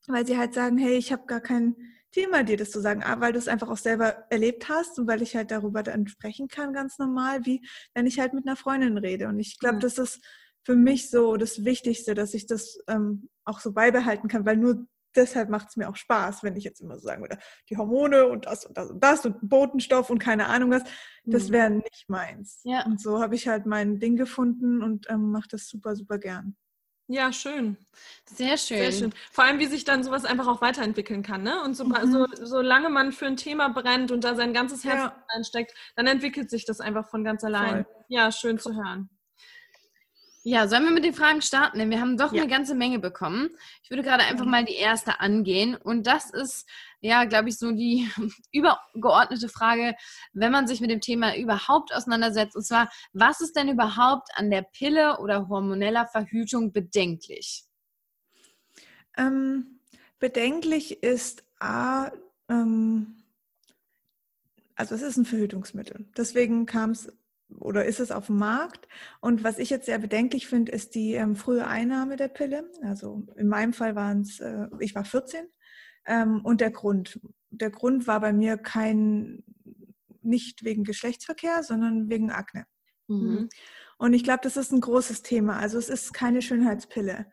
weil 0.07 0.27
sie 0.27 0.39
halt 0.39 0.55
sagen, 0.55 0.79
hey, 0.79 0.97
ich 0.97 1.13
habe 1.13 1.27
gar 1.27 1.41
kein 1.41 1.77
Thema, 2.11 2.43
dir 2.43 2.57
das 2.57 2.71
zu 2.71 2.81
sagen, 2.81 3.03
aber 3.03 3.21
weil 3.21 3.33
du 3.33 3.39
es 3.39 3.49
einfach 3.49 3.69
auch 3.69 3.77
selber 3.77 4.25
erlebt 4.31 4.69
hast 4.69 4.99
und 4.99 5.07
weil 5.07 5.21
ich 5.21 5.37
halt 5.37 5.51
darüber 5.51 5.83
dann 5.83 6.07
sprechen 6.07 6.49
kann, 6.49 6.73
ganz 6.73 6.99
normal, 6.99 7.45
wie 7.45 7.67
wenn 7.95 8.07
ich 8.07 8.19
halt 8.19 8.33
mit 8.33 8.47
einer 8.47 8.57
Freundin 8.57 8.97
rede. 8.97 9.29
Und 9.29 9.39
ich 9.39 9.59
glaube, 9.59 9.77
ja. 9.77 9.81
das 9.81 9.99
ist 9.99 10.21
für 10.65 10.75
mich 10.75 11.11
so 11.11 11.37
das 11.37 11.65
Wichtigste, 11.65 12.15
dass 12.15 12.35
ich 12.35 12.47
das 12.47 12.79
ähm, 12.89 13.29
auch 13.49 13.61
so 13.61 13.73
beibehalten 13.73 14.29
kann, 14.29 14.47
weil 14.47 14.57
nur 14.57 14.87
deshalb 15.17 15.49
macht 15.49 15.69
es 15.71 15.77
mir 15.77 15.89
auch 15.89 15.97
Spaß, 15.97 16.43
wenn 16.43 16.57
ich 16.57 16.65
jetzt 16.65 16.81
immer 16.81 16.97
so 16.97 17.07
sagen 17.07 17.23
würde, 17.23 17.39
die 17.69 17.77
Hormone 17.77 18.27
und 18.27 18.47
das 18.47 18.65
und 18.65 18.77
das 18.77 18.91
und 18.91 19.03
das 19.03 19.27
und 19.27 19.37
Botenstoff 19.41 20.11
und 20.11 20.19
keine 20.19 20.47
Ahnung 20.47 20.71
was, 20.71 20.83
das 21.25 21.49
mhm. 21.49 21.53
wäre 21.53 21.71
nicht 21.71 22.05
meins. 22.09 22.61
Ja. 22.65 22.85
Und 22.85 23.01
so 23.01 23.21
habe 23.21 23.35
ich 23.35 23.49
halt 23.49 23.67
mein 23.67 23.99
Ding 23.99 24.17
gefunden 24.17 24.83
und 24.83 25.11
ähm, 25.11 25.31
mache 25.31 25.49
das 25.51 25.69
super, 25.69 25.97
super 25.97 26.19
gern. 26.19 26.57
Ja, 27.11 27.33
schön. 27.33 27.79
Sehr 28.27 28.59
schön. 28.59 28.77
Sehr 28.77 28.93
schön. 28.93 29.15
Vor 29.33 29.45
allem, 29.45 29.59
wie 29.59 29.67
sich 29.67 29.85
dann 29.85 30.05
sowas 30.05 30.27
einfach 30.27 30.47
auch 30.47 30.61
weiterentwickeln 30.61 31.23
kann. 31.23 31.43
Ne? 31.43 31.63
Und 31.65 31.75
so, 31.75 31.85
mhm. 31.85 32.13
so, 32.13 32.27
solange 32.45 32.91
man 32.91 33.13
für 33.13 33.25
ein 33.25 33.39
Thema 33.39 33.69
brennt 33.71 34.11
und 34.11 34.25
da 34.25 34.35
sein 34.35 34.53
ganzes 34.53 34.85
Herz 34.85 35.05
ja. 35.05 35.25
reinsteckt, 35.33 35.73
dann 35.97 36.07
entwickelt 36.07 36.51
sich 36.51 36.67
das 36.67 36.81
einfach 36.81 37.09
von 37.09 37.25
ganz 37.25 37.43
allein. 37.45 37.85
Voll. 37.85 38.05
Ja, 38.09 38.31
schön 38.31 38.59
zu 38.59 38.75
hören. 38.75 39.09
Ja, 40.45 40.69
sollen 40.69 40.85
wir 40.85 40.93
mit 40.93 41.05
den 41.05 41.15
Fragen 41.15 41.43
starten? 41.43 41.79
Denn 41.79 41.91
wir 41.91 42.01
haben 42.01 42.17
doch 42.17 42.33
ja. 42.33 42.43
eine 42.43 42.51
ganze 42.51 42.75
Menge 42.75 42.99
bekommen. 42.99 43.51
Ich 43.83 43.91
würde 43.91 44.03
gerade 44.03 44.23
einfach 44.25 44.47
mal 44.47 44.65
die 44.65 44.77
erste 44.77 45.21
angehen. 45.21 45.75
Und 45.77 46.07
das 46.07 46.31
ist, 46.31 46.69
ja, 47.01 47.25
glaube 47.25 47.49
ich, 47.49 47.59
so 47.59 47.73
die 47.73 48.09
übergeordnete 48.53 49.49
Frage, 49.49 49.95
wenn 50.33 50.53
man 50.53 50.67
sich 50.67 50.81
mit 50.81 50.91
dem 50.91 51.01
Thema 51.01 51.37
überhaupt 51.37 51.95
auseinandersetzt. 51.95 52.57
Und 52.57 52.65
zwar, 52.65 52.89
was 53.13 53.41
ist 53.41 53.57
denn 53.57 53.69
überhaupt 53.69 54.29
an 54.35 54.51
der 54.51 54.63
Pille 54.63 55.19
oder 55.19 55.49
hormoneller 55.49 56.07
Verhütung 56.07 56.73
bedenklich? 56.73 57.65
Ähm, 59.17 59.81
bedenklich 60.21 61.03
ist 61.03 61.45
A, 61.59 62.11
ähm, 62.49 63.17
also 64.77 64.95
es 64.95 65.03
ist 65.03 65.17
ein 65.17 65.25
Verhütungsmittel. 65.25 66.07
Deswegen 66.17 66.65
kam 66.65 66.91
es 66.91 67.13
oder 67.59 67.85
ist 67.85 68.01
es 68.01 68.11
auf 68.11 68.27
dem 68.27 68.37
Markt. 68.37 68.89
Und 69.21 69.45
was 69.45 69.59
ich 69.59 69.71
jetzt 69.71 69.87
sehr 69.87 69.99
bedenklich 69.99 70.47
finde, 70.47 70.73
ist 70.73 70.95
die 70.95 71.15
ähm, 71.15 71.37
frühe 71.37 71.67
Einnahme 71.67 72.17
der 72.17 72.29
Pille. 72.29 72.71
Also 72.83 73.27
in 73.37 73.49
meinem 73.49 73.73
Fall 73.73 73.95
waren 73.95 74.21
es, 74.21 74.41
äh, 74.41 74.67
ich 74.81 74.95
war 74.95 75.05
14 75.05 75.47
ähm, 76.07 76.41
und 76.45 76.61
der 76.61 76.71
Grund. 76.71 77.21
Der 77.51 77.71
Grund 77.71 78.07
war 78.07 78.21
bei 78.21 78.33
mir 78.33 78.59
kein, 78.59 79.43
nicht 80.23 80.65
wegen 80.65 80.85
Geschlechtsverkehr, 80.85 81.63
sondern 81.63 82.11
wegen 82.11 82.31
Akne. 82.31 82.67
Mhm. 83.07 83.49
Und 83.97 84.13
ich 84.13 84.23
glaube, 84.23 84.41
das 84.43 84.57
ist 84.57 84.73
ein 84.73 84.81
großes 84.81 85.23
Thema. 85.23 85.59
Also 85.59 85.79
es 85.79 85.89
ist 85.89 86.13
keine 86.13 86.43
Schönheitspille 86.43 87.27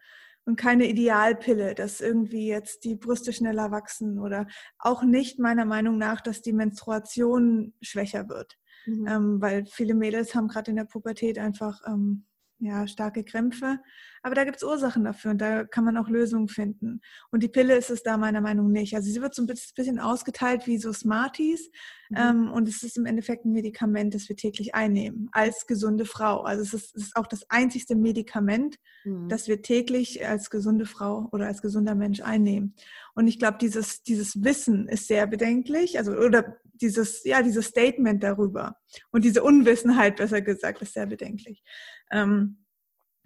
und 0.45 0.55
keine 0.55 0.87
Idealpille, 0.87 1.75
dass 1.75 2.01
irgendwie 2.01 2.47
jetzt 2.47 2.83
die 2.85 2.95
Brüste 2.95 3.33
schneller 3.33 3.71
wachsen 3.71 4.19
oder 4.19 4.47
auch 4.79 5.03
nicht 5.03 5.39
meiner 5.39 5.65
Meinung 5.65 5.97
nach, 5.97 6.21
dass 6.21 6.41
die 6.41 6.53
Menstruation 6.53 7.73
schwächer 7.81 8.29
wird. 8.29 8.57
Mhm. 8.85 9.07
Ähm, 9.07 9.41
weil 9.41 9.65
viele 9.65 9.93
Mädels 9.93 10.35
haben 10.35 10.47
gerade 10.47 10.71
in 10.71 10.77
der 10.77 10.85
Pubertät 10.85 11.39
einfach 11.39 11.81
ähm, 11.87 12.25
ja, 12.59 12.87
starke 12.87 13.23
Krämpfe. 13.23 13.79
Aber 14.23 14.33
da 14.33 14.43
gibt 14.43 14.57
es 14.57 14.63
Ursachen 14.63 15.03
dafür 15.03 15.31
und 15.31 15.39
da 15.39 15.65
kann 15.65 15.83
man 15.83 15.97
auch 15.97 16.07
Lösungen 16.07 16.47
finden. 16.47 17.01
Und 17.31 17.43
die 17.43 17.47
Pille 17.47 17.75
ist 17.75 17.89
es 17.89 18.01
da 18.01 18.17
meiner 18.17 18.41
Meinung 18.41 18.67
nach 18.71 18.79
nicht. 18.79 18.95
Also 18.95 19.11
sie 19.11 19.21
wird 19.21 19.35
so 19.35 19.43
ein 19.43 19.47
bisschen 19.47 19.99
ausgeteilt 19.99 20.65
wie 20.65 20.77
so 20.77 20.91
Smarties 20.93 21.69
mhm. 22.09 22.17
ähm, 22.17 22.51
und 22.51 22.67
es 22.67 22.81
ist 22.81 22.97
im 22.97 23.05
Endeffekt 23.05 23.45
ein 23.45 23.51
Medikament, 23.51 24.15
das 24.15 24.29
wir 24.29 24.35
täglich 24.35 24.73
einnehmen 24.73 25.29
als 25.31 25.67
gesunde 25.67 26.05
Frau. 26.05 26.41
Also 26.41 26.63
es 26.63 26.73
ist, 26.73 26.95
es 26.95 27.03
ist 27.03 27.15
auch 27.15 27.27
das 27.27 27.49
einzigste 27.49 27.95
Medikament, 27.95 28.77
mhm. 29.03 29.29
das 29.29 29.47
wir 29.47 29.61
täglich 29.61 30.25
als 30.25 30.49
gesunde 30.49 30.85
Frau 30.85 31.29
oder 31.31 31.47
als 31.47 31.61
gesunder 31.61 31.95
Mensch 31.95 32.21
einnehmen. 32.21 32.73
Und 33.13 33.27
ich 33.27 33.37
glaube, 33.37 33.57
dieses, 33.59 34.01
dieses 34.01 34.43
Wissen 34.43 34.87
ist 34.87 35.07
sehr 35.07 35.27
bedenklich, 35.27 35.97
also 35.97 36.13
oder 36.13 36.57
dieses, 36.81 37.23
ja, 37.23 37.41
dieses 37.41 37.67
Statement 37.67 38.23
darüber 38.23 38.77
und 39.11 39.23
diese 39.23 39.43
Unwissenheit, 39.43 40.17
besser 40.17 40.41
gesagt, 40.41 40.81
ist 40.81 40.93
sehr 40.93 41.05
bedenklich. 41.05 41.63
Ähm, 42.11 42.65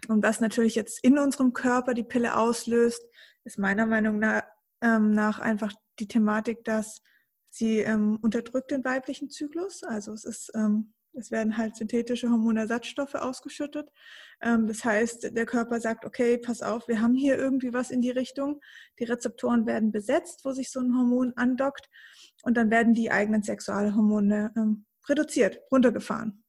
und 0.07 0.23
was 0.23 0.39
natürlich 0.39 0.75
jetzt 0.75 1.03
in 1.03 1.17
unserem 1.17 1.53
Körper 1.53 1.93
die 1.93 2.03
Pille 2.03 2.37
auslöst, 2.37 3.03
ist 3.43 3.57
meiner 3.57 3.85
Meinung 3.85 4.19
nach, 4.19 4.43
ähm, 4.81 5.11
nach 5.11 5.39
einfach 5.39 5.73
die 5.99 6.07
Thematik, 6.07 6.63
dass 6.63 7.01
sie 7.49 7.79
ähm, 7.79 8.17
unterdrückt 8.21 8.71
den 8.71 8.85
weiblichen 8.85 9.29
Zyklus. 9.29 9.83
Also 9.83 10.13
es 10.13 10.23
ist, 10.23 10.51
ähm, 10.55 10.93
es 11.13 11.31
werden 11.31 11.57
halt 11.57 11.75
synthetische 11.75 12.29
Hormonersatzstoffe 12.29 13.15
ausgeschüttet. 13.15 13.89
Ähm, 14.41 14.67
das 14.67 14.85
heißt, 14.85 15.35
der 15.35 15.45
Körper 15.45 15.81
sagt, 15.81 16.05
okay, 16.05 16.37
pass 16.37 16.61
auf, 16.61 16.87
wir 16.87 17.01
haben 17.01 17.15
hier 17.15 17.37
irgendwie 17.37 17.73
was 17.73 17.91
in 17.91 18.01
die 18.01 18.11
Richtung. 18.11 18.61
Die 18.99 19.05
Rezeptoren 19.05 19.65
werden 19.65 19.91
besetzt, 19.91 20.45
wo 20.45 20.51
sich 20.51 20.71
so 20.71 20.79
ein 20.79 20.95
Hormon 20.95 21.33
andockt. 21.35 21.89
Und 22.43 22.55
dann 22.58 22.72
werden 22.72 22.93
die 22.93 23.12
eigenen 23.12 23.43
Sexualhormone 23.43 24.51
ähm, 24.55 24.86
reduziert, 25.08 25.60
runtergefahren. 25.72 26.43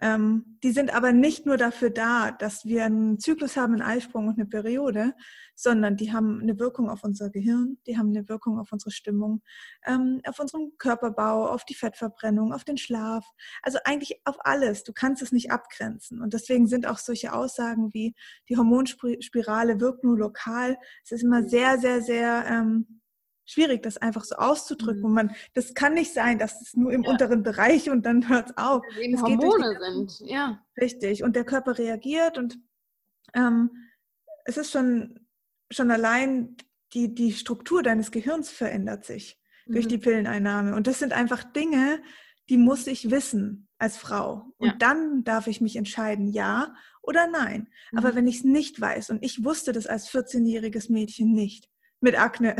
Ähm, 0.00 0.58
die 0.62 0.70
sind 0.70 0.94
aber 0.94 1.12
nicht 1.12 1.44
nur 1.44 1.56
dafür 1.56 1.90
da, 1.90 2.30
dass 2.30 2.64
wir 2.64 2.84
einen 2.84 3.18
Zyklus 3.18 3.56
haben, 3.56 3.72
einen 3.72 3.82
Eisprung 3.82 4.28
und 4.28 4.38
eine 4.38 4.46
Periode, 4.46 5.14
sondern 5.56 5.96
die 5.96 6.12
haben 6.12 6.40
eine 6.40 6.58
Wirkung 6.60 6.88
auf 6.88 7.02
unser 7.02 7.30
Gehirn, 7.30 7.78
die 7.86 7.98
haben 7.98 8.10
eine 8.10 8.28
Wirkung 8.28 8.60
auf 8.60 8.70
unsere 8.70 8.92
Stimmung, 8.92 9.42
ähm, 9.84 10.20
auf 10.24 10.38
unseren 10.38 10.70
Körperbau, 10.78 11.48
auf 11.48 11.64
die 11.64 11.74
Fettverbrennung, 11.74 12.52
auf 12.52 12.62
den 12.62 12.78
Schlaf, 12.78 13.26
also 13.62 13.78
eigentlich 13.84 14.20
auf 14.24 14.36
alles. 14.40 14.84
Du 14.84 14.92
kannst 14.92 15.20
es 15.20 15.32
nicht 15.32 15.50
abgrenzen. 15.50 16.22
Und 16.22 16.32
deswegen 16.32 16.68
sind 16.68 16.86
auch 16.86 16.98
solche 16.98 17.32
Aussagen 17.32 17.92
wie 17.92 18.14
die 18.48 18.56
Hormonspirale 18.56 19.80
wirkt 19.80 20.04
nur 20.04 20.16
lokal. 20.16 20.76
Es 21.02 21.10
ist 21.10 21.24
immer 21.24 21.42
sehr, 21.42 21.78
sehr, 21.78 22.02
sehr 22.02 22.44
ähm, 22.48 23.00
schwierig, 23.50 23.82
das 23.82 23.96
einfach 23.98 24.24
so 24.24 24.36
auszudrücken. 24.36 25.08
Mhm. 25.08 25.14
Man, 25.14 25.36
das 25.54 25.74
kann 25.74 25.94
nicht 25.94 26.12
sein, 26.12 26.38
dass 26.38 26.60
es 26.60 26.74
nur 26.74 26.92
im 26.92 27.02
ja. 27.02 27.10
unteren 27.10 27.42
Bereich 27.42 27.90
und 27.90 28.04
dann 28.04 28.28
hört 28.28 28.50
es 28.50 28.56
auf. 28.56 28.82
Eben 29.00 29.20
Hormone 29.20 29.78
sind, 29.80 30.28
ja. 30.28 30.62
Richtig. 30.80 31.22
Und 31.22 31.36
der 31.36 31.44
Körper 31.44 31.78
reagiert 31.78 32.38
und 32.38 32.58
ähm, 33.34 33.70
es 34.44 34.56
ist 34.56 34.70
schon 34.70 35.20
schon 35.70 35.90
allein 35.90 36.56
die, 36.94 37.14
die 37.14 37.32
Struktur 37.32 37.82
deines 37.82 38.10
Gehirns 38.10 38.50
verändert 38.50 39.04
sich 39.04 39.38
mhm. 39.66 39.72
durch 39.74 39.88
die 39.88 39.98
Pilleneinnahme. 39.98 40.74
Und 40.74 40.86
das 40.86 40.98
sind 40.98 41.12
einfach 41.12 41.44
Dinge, 41.44 42.02
die 42.48 42.56
muss 42.56 42.86
ich 42.86 43.10
wissen 43.10 43.68
als 43.78 43.96
Frau. 43.96 44.52
Und 44.56 44.68
ja. 44.68 44.76
dann 44.78 45.24
darf 45.24 45.46
ich 45.46 45.60
mich 45.60 45.76
entscheiden, 45.76 46.28
ja 46.28 46.74
oder 47.02 47.26
nein. 47.26 47.68
Mhm. 47.92 47.98
Aber 47.98 48.14
wenn 48.14 48.26
ich 48.26 48.38
es 48.38 48.44
nicht 48.44 48.80
weiß 48.80 49.10
und 49.10 49.22
ich 49.22 49.44
wusste 49.44 49.72
das 49.72 49.86
als 49.86 50.10
14-jähriges 50.10 50.90
Mädchen 50.90 51.32
nicht 51.32 51.68
mit 52.00 52.18
Akne, 52.18 52.56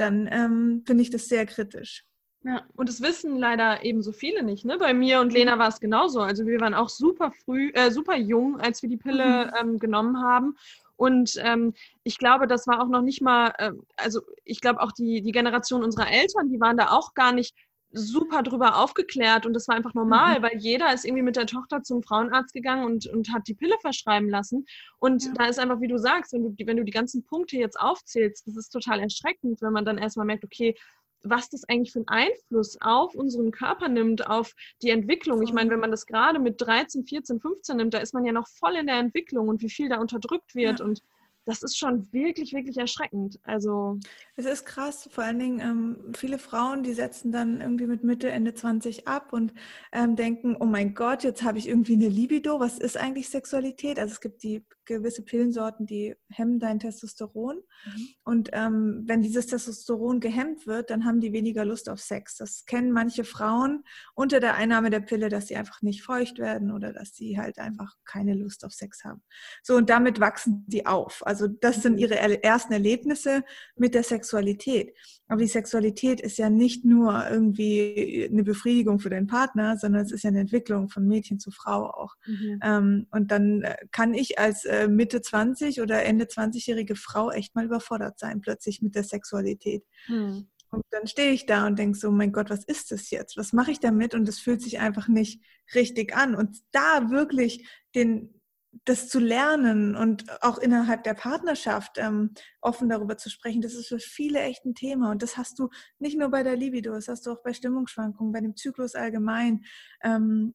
dann 0.00 0.28
ähm, 0.30 0.82
finde 0.86 1.02
ich 1.02 1.10
das 1.10 1.28
sehr 1.28 1.46
kritisch. 1.46 2.04
Ja, 2.44 2.62
und 2.76 2.88
das 2.88 3.02
wissen 3.02 3.36
leider 3.36 3.84
eben 3.84 4.02
so 4.02 4.12
viele 4.12 4.42
nicht. 4.42 4.64
Ne? 4.64 4.78
Bei 4.78 4.94
mir 4.94 5.20
und 5.20 5.32
Lena 5.32 5.58
war 5.58 5.68
es 5.68 5.80
genauso. 5.80 6.20
Also 6.20 6.46
wir 6.46 6.60
waren 6.60 6.74
auch 6.74 6.88
super 6.88 7.32
früh, 7.44 7.70
äh, 7.74 7.90
super 7.90 8.16
jung, 8.16 8.60
als 8.60 8.80
wir 8.80 8.88
die 8.88 8.96
Pille 8.96 9.46
mhm. 9.46 9.70
ähm, 9.70 9.78
genommen 9.78 10.22
haben. 10.22 10.56
Und 10.96 11.34
ähm, 11.38 11.74
ich 12.02 12.18
glaube, 12.18 12.46
das 12.46 12.66
war 12.66 12.82
auch 12.82 12.88
noch 12.88 13.02
nicht 13.02 13.22
mal, 13.22 13.52
äh, 13.58 13.72
also 13.96 14.20
ich 14.44 14.60
glaube 14.60 14.80
auch 14.80 14.92
die, 14.92 15.22
die 15.22 15.32
Generation 15.32 15.84
unserer 15.84 16.10
Eltern, 16.10 16.48
die 16.50 16.60
waren 16.60 16.76
da 16.76 16.90
auch 16.90 17.14
gar 17.14 17.32
nicht 17.32 17.54
super 17.92 18.42
drüber 18.42 18.76
aufgeklärt 18.76 19.46
und 19.46 19.54
das 19.54 19.66
war 19.68 19.74
einfach 19.74 19.94
normal, 19.94 20.38
mhm. 20.38 20.42
weil 20.42 20.56
jeder 20.58 20.92
ist 20.92 21.04
irgendwie 21.04 21.22
mit 21.22 21.36
der 21.36 21.46
Tochter 21.46 21.82
zum 21.82 22.02
Frauenarzt 22.02 22.52
gegangen 22.52 22.84
und, 22.84 23.06
und 23.06 23.32
hat 23.32 23.48
die 23.48 23.54
Pille 23.54 23.76
verschreiben 23.80 24.28
lassen. 24.28 24.66
Und 24.98 25.24
ja. 25.24 25.32
da 25.34 25.46
ist 25.46 25.58
einfach, 25.58 25.80
wie 25.80 25.88
du 25.88 25.98
sagst, 25.98 26.32
wenn 26.32 26.42
du, 26.42 26.66
wenn 26.66 26.76
du 26.76 26.84
die 26.84 26.92
ganzen 26.92 27.24
Punkte 27.24 27.56
jetzt 27.56 27.80
aufzählst, 27.80 28.46
das 28.46 28.56
ist 28.56 28.70
total 28.70 29.00
erschreckend, 29.00 29.62
wenn 29.62 29.72
man 29.72 29.84
dann 29.84 29.98
erstmal 29.98 30.26
merkt, 30.26 30.44
okay, 30.44 30.74
was 31.22 31.48
das 31.48 31.64
eigentlich 31.68 31.92
für 31.92 32.04
einen 32.06 32.08
Einfluss 32.08 32.78
auf 32.80 33.14
unseren 33.14 33.50
Körper 33.50 33.88
nimmt, 33.88 34.26
auf 34.28 34.54
die 34.82 34.90
Entwicklung. 34.90 35.42
Ich 35.42 35.52
meine, 35.52 35.70
wenn 35.70 35.80
man 35.80 35.90
das 35.90 36.06
gerade 36.06 36.38
mit 36.38 36.60
13, 36.60 37.06
14, 37.06 37.40
15 37.40 37.76
nimmt, 37.76 37.94
da 37.94 37.98
ist 37.98 38.14
man 38.14 38.24
ja 38.24 38.32
noch 38.32 38.46
voll 38.48 38.76
in 38.76 38.86
der 38.86 38.98
Entwicklung 38.98 39.48
und 39.48 39.60
wie 39.62 39.70
viel 39.70 39.88
da 39.88 39.98
unterdrückt 39.98 40.54
wird. 40.54 40.78
Ja. 40.78 40.84
Und 40.84 41.02
das 41.48 41.62
ist 41.62 41.78
schon 41.78 42.12
wirklich, 42.12 42.52
wirklich 42.52 42.76
erschreckend. 42.76 43.40
Also 43.42 43.98
es 44.36 44.44
ist 44.44 44.66
krass, 44.66 45.08
vor 45.10 45.24
allen 45.24 45.38
Dingen 45.38 45.60
ähm, 45.60 46.12
viele 46.14 46.38
Frauen, 46.38 46.82
die 46.82 46.92
setzen 46.92 47.32
dann 47.32 47.62
irgendwie 47.62 47.86
mit 47.86 48.04
Mitte, 48.04 48.28
Ende 48.30 48.52
20 48.52 49.08
ab 49.08 49.32
und 49.32 49.54
ähm, 49.90 50.14
denken, 50.14 50.56
oh 50.60 50.66
mein 50.66 50.92
Gott, 50.94 51.24
jetzt 51.24 51.42
habe 51.42 51.56
ich 51.56 51.66
irgendwie 51.66 51.94
eine 51.94 52.08
Libido. 52.08 52.60
Was 52.60 52.78
ist 52.78 52.98
eigentlich 52.98 53.30
Sexualität? 53.30 53.98
Also 53.98 54.12
es 54.12 54.20
gibt 54.20 54.42
die 54.42 54.62
gewisse 54.88 55.22
Pillensorten, 55.22 55.86
die 55.86 56.16
hemmen 56.30 56.58
dein 56.58 56.80
Testosteron. 56.80 57.56
Mhm. 57.56 58.08
Und 58.24 58.50
ähm, 58.52 59.04
wenn 59.06 59.22
dieses 59.22 59.46
Testosteron 59.46 60.20
gehemmt 60.20 60.66
wird, 60.66 60.90
dann 60.90 61.04
haben 61.04 61.20
die 61.20 61.32
weniger 61.32 61.64
Lust 61.64 61.88
auf 61.88 62.00
Sex. 62.00 62.36
Das 62.36 62.64
kennen 62.66 62.90
manche 62.90 63.24
Frauen 63.24 63.84
unter 64.14 64.40
der 64.40 64.54
Einnahme 64.56 64.90
der 64.90 65.00
Pille, 65.00 65.28
dass 65.28 65.48
sie 65.48 65.56
einfach 65.56 65.82
nicht 65.82 66.02
feucht 66.02 66.38
werden 66.38 66.72
oder 66.72 66.92
dass 66.92 67.14
sie 67.14 67.38
halt 67.38 67.58
einfach 67.58 67.94
keine 68.04 68.34
Lust 68.34 68.64
auf 68.64 68.72
Sex 68.72 69.04
haben. 69.04 69.22
So, 69.62 69.76
und 69.76 69.90
damit 69.90 70.18
wachsen 70.20 70.64
sie 70.68 70.86
auf. 70.86 71.24
Also 71.26 71.46
das 71.46 71.82
sind 71.82 71.94
mhm. 71.94 71.98
ihre 71.98 72.42
ersten 72.42 72.72
Erlebnisse 72.72 73.44
mit 73.76 73.94
der 73.94 74.02
Sexualität. 74.02 74.94
Aber 75.28 75.42
die 75.42 75.46
Sexualität 75.46 76.20
ist 76.20 76.38
ja 76.38 76.48
nicht 76.48 76.84
nur 76.84 77.28
irgendwie 77.28 78.28
eine 78.30 78.42
Befriedigung 78.42 78.98
für 78.98 79.10
den 79.10 79.26
Partner, 79.26 79.76
sondern 79.76 80.02
es 80.02 80.10
ist 80.10 80.24
ja 80.24 80.28
eine 80.28 80.40
Entwicklung 80.40 80.88
von 80.88 81.06
Mädchen 81.06 81.38
zu 81.38 81.50
Frau 81.50 81.90
auch. 81.90 82.14
Mhm. 82.26 82.60
Ähm, 82.62 83.06
und 83.10 83.30
dann 83.30 83.62
äh, 83.62 83.76
kann 83.92 84.14
ich 84.14 84.38
als 84.38 84.64
äh, 84.64 84.88
Mitte 84.88 85.20
20 85.20 85.82
oder 85.82 86.02
Ende 86.02 86.24
20-jährige 86.24 86.96
Frau 86.96 87.30
echt 87.30 87.54
mal 87.54 87.66
überfordert 87.66 88.18
sein, 88.18 88.40
plötzlich 88.40 88.80
mit 88.80 88.94
der 88.94 89.04
Sexualität. 89.04 89.84
Mhm. 90.08 90.48
Und 90.70 90.84
dann 90.90 91.06
stehe 91.06 91.32
ich 91.32 91.46
da 91.46 91.66
und 91.66 91.78
denke 91.78 91.98
so, 91.98 92.10
mein 92.10 92.32
Gott, 92.32 92.50
was 92.50 92.64
ist 92.64 92.90
das 92.90 93.10
jetzt? 93.10 93.36
Was 93.36 93.52
mache 93.52 93.70
ich 93.70 93.80
damit? 93.80 94.14
Und 94.14 94.28
es 94.28 94.38
fühlt 94.38 94.62
sich 94.62 94.80
einfach 94.80 95.08
nicht 95.08 95.42
richtig 95.74 96.14
an. 96.14 96.34
Und 96.34 96.58
da 96.72 97.10
wirklich 97.10 97.66
den, 97.94 98.37
das 98.84 99.08
zu 99.08 99.18
lernen 99.18 99.96
und 99.96 100.24
auch 100.42 100.58
innerhalb 100.58 101.02
der 101.02 101.14
Partnerschaft 101.14 101.96
ähm, 101.96 102.34
offen 102.60 102.88
darüber 102.88 103.16
zu 103.16 103.30
sprechen, 103.30 103.60
das 103.60 103.74
ist 103.74 103.88
für 103.88 103.98
viele 103.98 104.40
echt 104.40 104.64
ein 104.64 104.74
Thema. 104.74 105.10
Und 105.10 105.22
das 105.22 105.36
hast 105.36 105.58
du 105.58 105.70
nicht 105.98 106.18
nur 106.18 106.30
bei 106.30 106.42
der 106.42 106.56
Libido, 106.56 106.92
das 106.92 107.08
hast 107.08 107.26
du 107.26 107.32
auch 107.32 107.42
bei 107.42 107.52
Stimmungsschwankungen, 107.52 108.32
bei 108.32 108.40
dem 108.40 108.56
Zyklus 108.56 108.94
allgemein. 108.94 109.64
Ähm, 110.02 110.54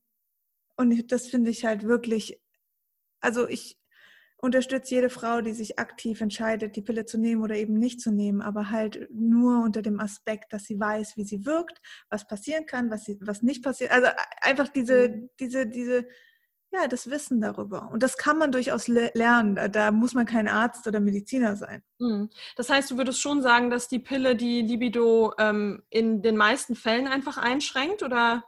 und 0.75 1.12
das 1.12 1.27
finde 1.27 1.51
ich 1.51 1.65
halt 1.65 1.84
wirklich, 1.84 2.39
also 3.20 3.48
ich 3.48 3.77
unterstütze 4.38 4.96
jede 4.96 5.10
Frau, 5.10 5.41
die 5.41 5.53
sich 5.53 5.79
aktiv 5.79 6.20
entscheidet, 6.20 6.75
die 6.75 6.82
Pille 6.82 7.05
zu 7.05 7.17
nehmen 7.17 7.41
oder 7.41 7.55
eben 7.55 7.75
nicht 7.75 8.01
zu 8.01 8.12
nehmen, 8.12 8.41
aber 8.41 8.70
halt 8.72 9.08
nur 9.10 9.63
unter 9.63 9.82
dem 9.82 10.00
Aspekt, 10.00 10.51
dass 10.51 10.65
sie 10.65 10.77
weiß, 10.79 11.15
wie 11.15 11.24
sie 11.24 11.46
wirkt, 11.46 11.79
was 12.10 12.27
passieren 12.27 12.65
kann, 12.65 12.91
was, 12.91 13.05
sie, 13.05 13.17
was 13.22 13.41
nicht 13.41 13.63
passiert. 13.63 13.91
Also 13.91 14.10
einfach 14.41 14.67
diese, 14.67 15.10
mhm. 15.10 15.29
diese, 15.39 15.65
diese 15.65 16.05
ja, 16.74 16.88
das 16.88 17.10
Wissen 17.10 17.39
darüber. 17.39 17.89
Und 17.92 18.01
das 18.01 18.18
kann 18.18 18.39
man 18.39 18.51
durchaus 18.51 18.88
le 18.88 19.12
lernen. 19.13 19.72
Da, 19.72 19.92
muss 19.92 20.15
man 20.15 20.25
kein 20.25 20.48
Arzt 20.48 20.88
oder 20.88 21.00
Mediziner 21.00 21.56
sein. 21.56 21.84
Mhm. 22.00 22.32
Das 22.56 22.70
heißt, 22.70 22.89
du 22.89 22.98
würdest 22.98 23.22
schon 23.22 23.44
sagen, 23.44 23.70
dass 23.70 23.88
die 23.88 24.00
Pille 24.00 24.36
die 24.36 24.63
Libido 24.63 25.34
ähm, 25.38 25.84
in 25.89 26.24
den 26.24 26.36
meisten 26.36 26.75
Fällen 26.75 27.08
einfach 27.08 27.38
einschränkt, 27.38 28.01
oder? 28.01 28.44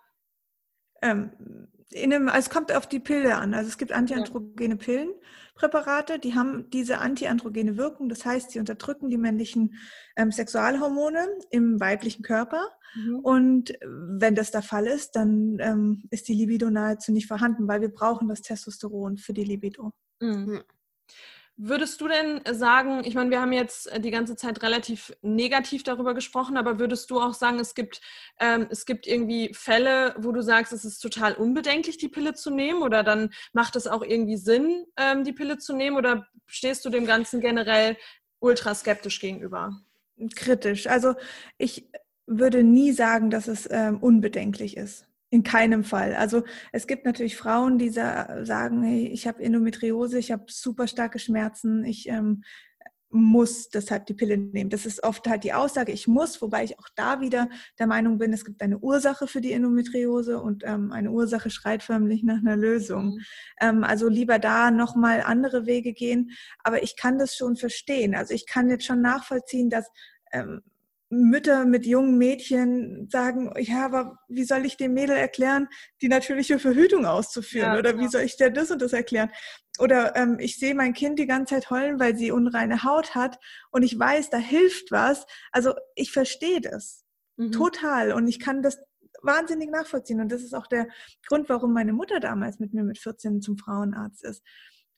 Ähm, 1.04 1.70
einem, 1.96 2.28
also 2.28 2.40
es 2.40 2.50
kommt 2.50 2.72
auf 2.74 2.88
die 2.88 3.00
Pille 3.00 3.36
an. 3.36 3.54
Also 3.54 3.70
es 3.70 3.78
gibt 3.78 3.92
antiandrogene 3.92 4.76
Pillenpräparate, 4.76 6.20
die 6.20 6.36
haben 6.36 6.70
diese 6.70 7.00
antiandrogene 7.00 7.78
Wirkung. 7.78 8.10
Das 8.10 8.26
heißt, 8.26 8.52
sie 8.52 8.60
unterdrücken 8.60 9.10
die 9.10 9.18
männlichen 9.18 9.76
ähm, 10.16 10.32
Sexualhormone 10.32 11.28
im 11.52 11.80
weiblichen 11.80 12.24
Körper. 12.24 12.70
Mhm. 12.96 13.20
Und 13.20 13.74
wenn 13.84 14.36
das 14.36 14.52
der 14.52 14.62
Fall 14.62 14.88
ist, 14.88 15.16
dann 15.16 15.58
ähm, 15.60 16.04
ist 16.12 16.28
die 16.28 16.34
Libido 16.34 16.70
nahezu 16.70 17.12
nicht 17.12 17.28
vorhanden, 17.28 17.68
weil 17.68 17.82
wir 17.82 17.90
brauchen 17.90 18.28
das 18.28 18.42
Testosteron 18.42 19.18
für 19.18 19.34
die 19.34 19.44
Libido. 19.44 19.92
Mhm. 20.20 20.64
Würdest 21.58 22.02
du 22.02 22.10
denn 22.10 22.42
sagen, 22.52 23.04
ich 23.06 23.16
meine, 23.16 23.30
wir 23.30 23.40
haben 23.40 23.54
jetzt 23.54 23.90
äh, 23.90 24.02
die 24.02 24.12
ganze 24.12 24.36
Zeit 24.36 24.62
relativ 24.62 25.14
negativ 25.22 25.84
darüber 25.84 26.14
gesprochen, 26.14 26.58
aber 26.58 26.80
würdest 26.80 27.10
du 27.10 27.22
auch 27.22 27.34
sagen, 27.34 27.60
es 27.60 27.76
gibt, 27.76 28.02
ähm, 28.42 28.68
es 28.70 28.86
gibt 28.86 29.08
irgendwie 29.08 29.54
Fälle, 29.54 30.16
wo 30.18 30.34
du 30.34 30.42
sagst, 30.42 30.74
es 30.74 30.84
ist 30.84 31.00
total 31.00 31.34
unbedenklich, 31.34 31.98
die 31.98 32.10
Pille 32.10 32.34
zu 32.34 32.50
nehmen 32.50 32.82
oder 32.82 33.04
dann 33.04 33.30
macht 33.54 33.78
es 33.78 33.88
auch 33.88 34.02
irgendwie 34.02 34.36
Sinn, 34.36 34.86
ähm, 34.98 35.24
die 35.24 35.32
Pille 35.32 35.58
zu 35.58 35.74
nehmen 35.74 35.96
oder 35.96 36.28
stehst 36.46 36.84
du 36.84 36.90
dem 36.90 37.06
Ganzen 37.06 37.40
generell 37.40 37.96
ultra 38.40 38.76
skeptisch 38.76 39.22
gegenüber? 39.22 39.80
Kritisch. 40.36 40.88
Also 40.88 41.16
ich 41.58 41.90
würde 42.28 42.64
nie 42.64 42.92
sagen, 42.92 43.30
dass 43.30 43.48
es 43.48 43.66
ähm, 43.72 43.98
unbedenklich 44.02 44.76
ist. 44.76 45.08
In 45.32 45.44
keinem 45.44 45.84
Fall. 45.84 46.16
Also 46.16 46.44
es 46.72 46.88
gibt 46.88 47.06
natürlich 47.06 47.36
Frauen, 47.36 47.78
die 47.78 47.90
sagen, 47.90 48.84
hey, 48.84 49.08
ich 49.08 49.28
habe 49.28 49.44
Endometriose, 49.44 50.20
ich 50.20 50.32
habe 50.32 50.46
super 50.48 50.88
starke 50.88 51.20
Schmerzen, 51.20 51.84
ich 51.84 52.08
ähm, 52.08 52.44
muss 53.16 53.70
deshalb 53.70 54.06
die 54.06 54.14
Pille 54.14 54.38
nehmen. 54.38 54.70
Das 54.70 54.86
ist 54.86 55.04
oft 55.04 55.28
halt 55.28 55.44
die 55.44 55.54
Aussage, 55.54 55.92
ich 55.92 56.08
muss, 56.08 56.42
wobei 56.42 56.64
ich 56.64 56.78
auch 56.78 56.90
da 56.96 57.22
wieder 57.22 57.50
der 57.80 57.88
Meinung 57.88 58.18
bin, 58.18 58.34
es 58.34 58.46
gibt 58.46 58.62
eine 58.62 58.78
Ursache 58.78 59.28
für 59.28 59.42
die 59.42 59.54
Endometriose 59.54 60.40
und 60.40 60.64
ähm, 60.66 60.92
eine 60.92 61.12
Ursache 61.12 61.50
schreit 61.50 61.82
förmlich 61.82 62.24
nach 62.24 62.40
einer 62.40 62.58
Lösung. 62.58 63.16
Mhm. 63.16 63.20
Ähm, 63.62 63.84
also 63.84 64.10
lieber 64.10 64.38
da 64.38 64.70
nochmal 64.70 65.22
andere 65.22 65.66
Wege 65.66 65.94
gehen. 65.94 66.32
Aber 66.64 66.84
ich 66.84 66.98
kann 66.98 67.18
das 67.18 67.36
schon 67.36 67.56
verstehen. 67.56 68.16
Also 68.16 68.34
ich 68.34 68.46
kann 68.46 68.70
jetzt 68.70 68.86
schon 68.86 69.02
nachvollziehen, 69.02 69.70
dass 69.70 69.90
ähm, 70.34 70.62
Mütter 71.10 71.66
mit 71.66 71.86
jungen 71.86 72.18
Mädchen 72.18 73.08
sagen, 73.10 73.54
ja, 73.60 73.86
aber 73.86 74.18
wie 74.28 74.44
soll 74.44 74.66
ich 74.66 74.78
dem 74.78 74.94
Mädel 74.94 75.16
erklären, 75.16 75.68
die 76.02 76.08
natürliche 76.08 76.58
Verhütung 76.58 77.06
auszuführen? 77.06 77.74
Ja, 77.74 77.80
Oder 77.80 78.00
wie 78.00 78.08
soll 78.08 78.22
ich 78.22 78.38
dir 78.38 78.50
das 78.50 78.72
und 78.72 78.82
das 78.82 78.94
erklären? 78.94 79.30
Oder 79.80 80.16
ähm, 80.16 80.38
ich 80.40 80.58
sehe 80.58 80.74
mein 80.74 80.94
Kind 80.94 81.20
die 81.20 81.28
ganze 81.28 81.56
Zeit 81.56 81.70
heulen, 81.70 82.00
weil 82.00 82.16
sie 82.16 82.32
unreine 82.32 82.84
Haut 82.84 83.14
hat 83.14 83.38
und 83.72 83.84
ich 83.84 83.98
weiß, 83.98 84.30
da 84.32 84.38
hilft 84.38 84.92
was. 84.92 85.26
Also 85.52 85.74
ich 85.96 86.12
verstehe 86.12 86.62
das 86.62 87.04
mhm. 87.38 87.52
total 87.52 88.12
und 88.12 88.28
ich 88.28 88.40
kann 88.40 88.64
das 88.64 88.80
wahnsinnig 89.22 89.70
nachvollziehen. 89.70 90.22
Und 90.22 90.32
das 90.32 90.42
ist 90.42 90.54
auch 90.54 90.68
der 90.68 90.88
Grund, 91.28 91.50
warum 91.50 91.74
meine 91.74 91.94
Mutter 91.94 92.20
damals 92.20 92.60
mit 92.60 92.74
mir 92.74 92.84
mit 92.84 92.98
14 92.98 93.42
zum 93.42 93.58
Frauenarzt 93.58 94.24
ist. 94.24 94.44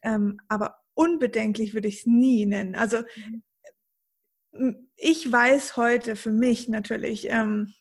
Ähm, 0.04 0.40
aber 0.48 0.78
unbedenklich 0.94 1.74
würde 1.74 1.88
ich 1.88 2.00
es 2.00 2.06
nie 2.06 2.46
nennen. 2.46 2.76
Also 2.76 3.00
mhm 3.16 3.44
ich 4.96 5.32
weiß 5.32 5.78
heute 5.78 6.16
für 6.16 6.32
mich 6.32 6.68
natürlich, 6.70 7.30
ähm, 7.30 7.74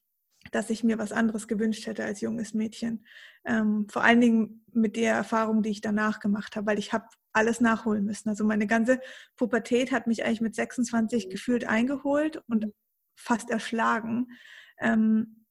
dass 0.53 0.71
ich 0.71 0.85
mir 0.85 0.99
was 0.99 1.13
anderes 1.13 1.49
gewünscht 1.49 1.87
hätte 1.87 2.05
als 2.05 2.21
junges 2.21 2.55
Mädchen. 2.55 3.05
Ähm, 3.45 3.87
vor 3.91 4.03
allen 4.03 4.21
Dingen 4.21 4.65
mit 4.73 4.97
der 4.97 5.15
Erfahrung, 5.15 5.63
die 5.63 5.71
ich 5.71 5.81
danach 5.81 6.21
gemacht 6.21 6.57
habe, 6.57 6.67
weil 6.67 6.79
ich 6.79 6.93
habe 6.93 7.07
alles 7.33 7.61
nachholen 7.61 8.05
müssen. 8.05 8.29
Also 8.29 8.45
meine 8.45 8.67
ganze 8.67 9.01
Pubertät 9.37 9.93
hat 9.93 10.07
mich 10.07 10.25
eigentlich 10.25 10.41
mit 10.41 10.55
26 10.55 11.31
gefühlt 11.31 11.67
eingeholt 11.67 12.43
und 12.49 12.73
fast 13.15 13.51
erschlagen. 13.51 14.29
Ähm, 14.79 15.45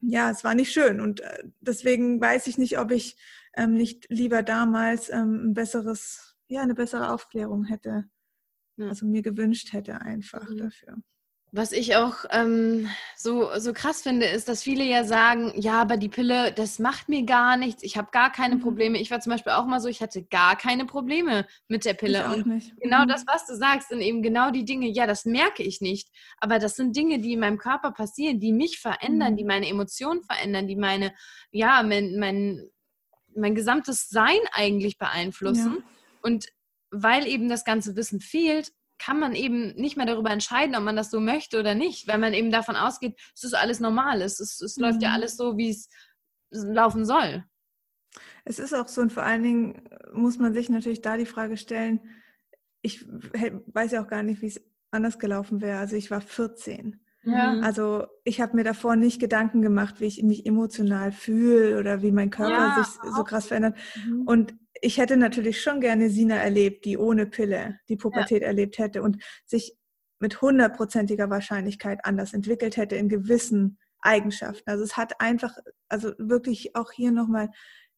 ja, 0.00 0.30
es 0.30 0.44
war 0.44 0.54
nicht 0.54 0.72
schön 0.72 1.00
und 1.00 1.20
äh, 1.20 1.44
deswegen 1.60 2.20
weiß 2.20 2.46
ich 2.46 2.58
nicht, 2.58 2.78
ob 2.78 2.90
ich 2.90 3.16
ähm, 3.54 3.74
nicht 3.74 4.06
lieber 4.08 4.42
damals 4.42 5.10
ähm, 5.10 5.50
ein 5.50 5.54
besseres, 5.54 6.36
ja, 6.48 6.62
eine 6.62 6.74
bessere 6.74 7.12
Aufklärung 7.12 7.64
hätte, 7.64 8.04
ja. 8.80 8.88
also 8.88 9.06
mir 9.06 9.22
gewünscht 9.22 9.72
hätte 9.72 10.00
einfach 10.00 10.48
mhm. 10.48 10.56
dafür. 10.58 10.96
Was 11.52 11.72
ich 11.72 11.96
auch 11.96 12.14
ähm, 12.30 12.88
so, 13.16 13.48
so 13.58 13.72
krass 13.72 14.02
finde, 14.02 14.26
ist, 14.26 14.48
dass 14.48 14.62
viele 14.62 14.84
ja 14.84 15.02
sagen, 15.02 15.52
ja, 15.56 15.80
aber 15.80 15.96
die 15.96 16.08
Pille, 16.08 16.52
das 16.52 16.78
macht 16.78 17.08
mir 17.08 17.24
gar 17.24 17.56
nichts, 17.56 17.82
ich 17.82 17.96
habe 17.96 18.10
gar 18.12 18.30
keine 18.30 18.54
mhm. 18.54 18.60
Probleme. 18.60 19.00
Ich 19.00 19.10
war 19.10 19.18
zum 19.18 19.32
Beispiel 19.32 19.54
auch 19.54 19.66
mal 19.66 19.80
so, 19.80 19.88
ich 19.88 20.00
hatte 20.00 20.22
gar 20.22 20.54
keine 20.54 20.84
Probleme 20.84 21.46
mit 21.66 21.84
der 21.84 21.94
Pille. 21.94 22.20
Ich 22.20 22.24
auch 22.24 22.44
nicht. 22.44 22.72
genau 22.80 23.02
mhm. 23.02 23.08
das, 23.08 23.26
was 23.26 23.46
du 23.46 23.56
sagst, 23.56 23.88
sind 23.88 24.00
eben 24.00 24.22
genau 24.22 24.52
die 24.52 24.64
Dinge, 24.64 24.86
ja, 24.88 25.08
das 25.08 25.24
merke 25.24 25.64
ich 25.64 25.80
nicht. 25.80 26.08
Aber 26.38 26.60
das 26.60 26.76
sind 26.76 26.94
Dinge, 26.94 27.18
die 27.18 27.32
in 27.32 27.40
meinem 27.40 27.58
Körper 27.58 27.90
passieren, 27.90 28.38
die 28.38 28.52
mich 28.52 28.78
verändern, 28.78 29.32
mhm. 29.32 29.36
die 29.36 29.44
meine 29.44 29.68
Emotionen 29.68 30.22
verändern, 30.22 30.68
die 30.68 30.76
meine, 30.76 31.12
ja, 31.50 31.82
mein, 31.82 32.16
mein, 32.20 32.70
mein 33.34 33.56
gesamtes 33.56 34.08
Sein 34.08 34.38
eigentlich 34.52 34.98
beeinflussen. 34.98 35.78
Ja. 35.78 35.84
Und 36.22 36.46
weil 36.90 37.26
eben 37.26 37.48
das 37.48 37.64
ganze 37.64 37.96
Wissen 37.96 38.20
fehlt, 38.20 38.72
kann 38.98 39.18
man 39.18 39.34
eben 39.34 39.74
nicht 39.76 39.96
mehr 39.96 40.06
darüber 40.06 40.30
entscheiden, 40.30 40.76
ob 40.76 40.82
man 40.82 40.96
das 40.96 41.10
so 41.10 41.20
möchte 41.20 41.58
oder 41.58 41.74
nicht, 41.74 42.06
weil 42.06 42.18
man 42.18 42.34
eben 42.34 42.50
davon 42.50 42.76
ausgeht, 42.76 43.18
es 43.34 43.44
ist 43.44 43.54
alles 43.54 43.80
normal, 43.80 44.20
es, 44.20 44.40
ist, 44.40 44.60
es 44.60 44.76
mhm. 44.76 44.84
läuft 44.84 45.02
ja 45.02 45.08
mhm. 45.08 45.14
alles 45.14 45.36
so, 45.36 45.56
wie 45.56 45.70
es 45.70 45.88
laufen 46.50 47.04
soll. 47.04 47.44
Es 48.44 48.58
ist 48.58 48.74
auch 48.74 48.88
so 48.88 49.00
und 49.00 49.12
vor 49.12 49.22
allen 49.22 49.42
Dingen 49.42 49.88
muss 50.12 50.38
man 50.38 50.52
sich 50.52 50.68
natürlich 50.68 51.00
da 51.00 51.16
die 51.16 51.26
Frage 51.26 51.56
stellen, 51.56 52.00
ich 52.82 53.06
weiß 53.06 53.92
ja 53.92 54.02
auch 54.02 54.08
gar 54.08 54.22
nicht, 54.22 54.42
wie 54.42 54.46
es 54.46 54.60
anders 54.90 55.18
gelaufen 55.18 55.60
wäre. 55.60 55.78
Also 55.78 55.96
ich 55.96 56.10
war 56.10 56.20
14. 56.20 57.00
Ja. 57.22 57.60
Also 57.60 58.06
ich 58.24 58.40
habe 58.40 58.56
mir 58.56 58.64
davor 58.64 58.96
nicht 58.96 59.20
Gedanken 59.20 59.60
gemacht, 59.60 60.00
wie 60.00 60.06
ich 60.06 60.22
mich 60.22 60.46
emotional 60.46 61.12
fühle 61.12 61.78
oder 61.78 62.02
wie 62.02 62.12
mein 62.12 62.30
Körper 62.30 62.50
ja, 62.50 62.82
sich 62.82 62.94
so 63.14 63.24
krass 63.24 63.46
verändert. 63.46 63.76
Mhm. 64.06 64.22
Und 64.22 64.54
ich 64.80 64.98
hätte 64.98 65.16
natürlich 65.16 65.60
schon 65.60 65.80
gerne 65.80 66.10
Sina 66.10 66.36
erlebt, 66.36 66.84
die 66.84 66.96
ohne 66.96 67.26
Pille 67.26 67.78
die 67.88 67.96
Pubertät 67.96 68.42
ja. 68.42 68.48
erlebt 68.48 68.78
hätte 68.78 69.02
und 69.02 69.22
sich 69.44 69.76
mit 70.18 70.40
hundertprozentiger 70.40 71.30
Wahrscheinlichkeit 71.30 72.04
anders 72.04 72.34
entwickelt 72.34 72.76
hätte 72.76 72.96
in 72.96 73.08
gewissen 73.08 73.78
Eigenschaften. 74.00 74.70
Also 74.70 74.84
es 74.84 74.96
hat 74.96 75.20
einfach, 75.20 75.56
also 75.88 76.12
wirklich 76.18 76.76
auch 76.76 76.92
hier 76.92 77.10
nochmal, 77.10 77.50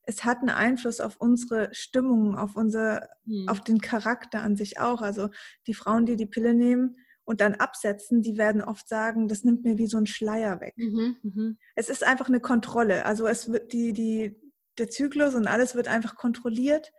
es 0.05 0.25
hat 0.25 0.39
einen 0.39 0.51
Einfluss 0.51 1.01
auf 1.01 1.17
unsere 1.19 1.69
Stimmung, 1.73 2.37
auf 2.37 2.57
unser, 2.57 3.09
hm. 3.25 3.49
auf 3.49 3.61
den 3.61 3.81
Charakter 3.81 4.43
an 4.43 4.57
sich 4.57 4.81
auch. 4.81 5.03
Also 5.03 5.31
die 5.67 5.75
Frauen, 5.75 6.07
die 6.07 6.17
die 6.17 6.27
Pille 6.27 6.55
nehmen 6.55 6.97
und 7.25 7.41
dann 7.41 7.55
absetzen, 7.55 8.23
die 8.23 8.37
werden 8.37 8.63
oft 8.63 8.89
sagen, 8.89 9.29
das 9.29 9.45
nimmt 9.45 9.65
mir 9.65 9.79
wie 9.79 9.87
so 9.87 9.99
ein 9.99 10.07
Schleier 10.07 10.61
weg. 10.61 10.75
Mhm, 10.77 11.17
mh. 11.23 11.53
Es 11.77 11.89
ist 11.89 12.05
einfach 12.05 12.29
eine 12.29 12.41
Kontrolle. 12.41 13.07
Also 13.07 13.29
es 13.29 13.53
wird 13.53 13.73
die, 13.73 13.93
die, 13.93 14.42
der 14.79 14.89
Zyklus 14.89 15.35
und 15.35 15.47
alles 15.47 15.75
wird 15.75 15.89
einfach 15.89 16.17
kontrolliert 16.17 16.93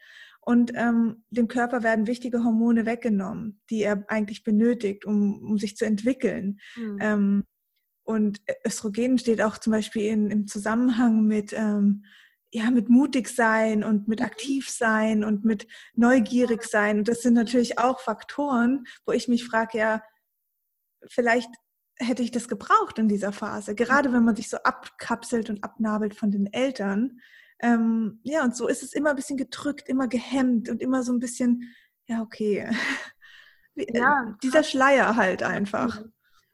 und 0.46 0.74
ähm, 0.76 1.24
dem 1.30 1.48
Körper 1.48 1.84
werden 1.84 2.08
wichtige 2.08 2.44
Hormone 2.44 2.86
weggenommen, 2.86 3.62
die 3.70 3.82
er 3.82 4.04
eigentlich 4.10 4.44
benötigt, 4.44 5.06
um, 5.06 5.42
um 5.42 5.58
sich 5.58 5.78
zu 5.78 5.86
entwickeln. 5.86 6.60
Mhm. 6.76 6.98
Ähm, 7.02 7.44
und 8.04 8.42
Östrogen 8.66 9.18
steht 9.18 9.42
auch 9.42 9.58
zum 9.58 9.72
Beispiel 9.72 10.04
in, 10.04 10.30
im 10.30 10.48
Zusammenhang 10.48 11.26
mit, 11.26 11.54
ähm, 11.54 12.04
ja, 12.52 12.70
mit 12.72 12.90
mutig 12.90 13.30
sein 13.30 13.86
und 13.86 14.10
mit 14.10 14.20
mhm. 14.20 14.26
aktiv 14.26 14.70
sein 14.70 15.24
und 15.24 15.46
mit 15.46 15.66
neugierig 15.96 16.64
sein. 16.64 17.00
Und 17.00 17.08
das 17.08 17.22
sind 17.22 17.36
natürlich 17.36 17.80
auch 17.80 18.02
Faktoren, 18.02 18.84
wo 19.06 19.14
ich 19.14 19.30
mich 19.30 19.46
frage, 19.46 19.78
ja, 19.78 20.04
vielleicht 21.08 21.50
hätte 22.00 22.24
ich 22.24 22.32
das 22.32 22.50
gebraucht 22.50 23.00
in 23.00 23.08
dieser 23.08 23.32
Phase, 23.32 23.76
gerade 23.76 24.12
wenn 24.12 24.26
man 24.26 24.36
sich 24.36 24.50
so 24.50 24.58
abkapselt 24.58 25.50
und 25.50 25.64
abnabelt 25.64 26.16
von 26.16 26.32
den 26.32 26.52
Eltern. 26.52 27.22
Ähm, 27.60 28.20
ja, 28.24 28.44
und 28.44 28.56
so 28.56 28.68
ist 28.68 28.84
es 28.84 28.94
immer 28.94 29.12
ein 29.12 29.16
bisschen 29.16 29.38
gedrückt, 29.38 29.88
immer 29.88 30.08
gehemmt 30.08 30.70
und 30.70 30.82
immer 30.82 31.04
so 31.04 31.14
ein 31.14 31.20
bisschen, 31.20 31.74
ja, 32.08 32.22
okay. 32.22 32.70
Äh, 33.76 33.98
ja, 33.98 34.38
dieser 34.44 34.62
Schleier 34.62 35.16
halt 35.16 35.42
einfach. 35.42 36.04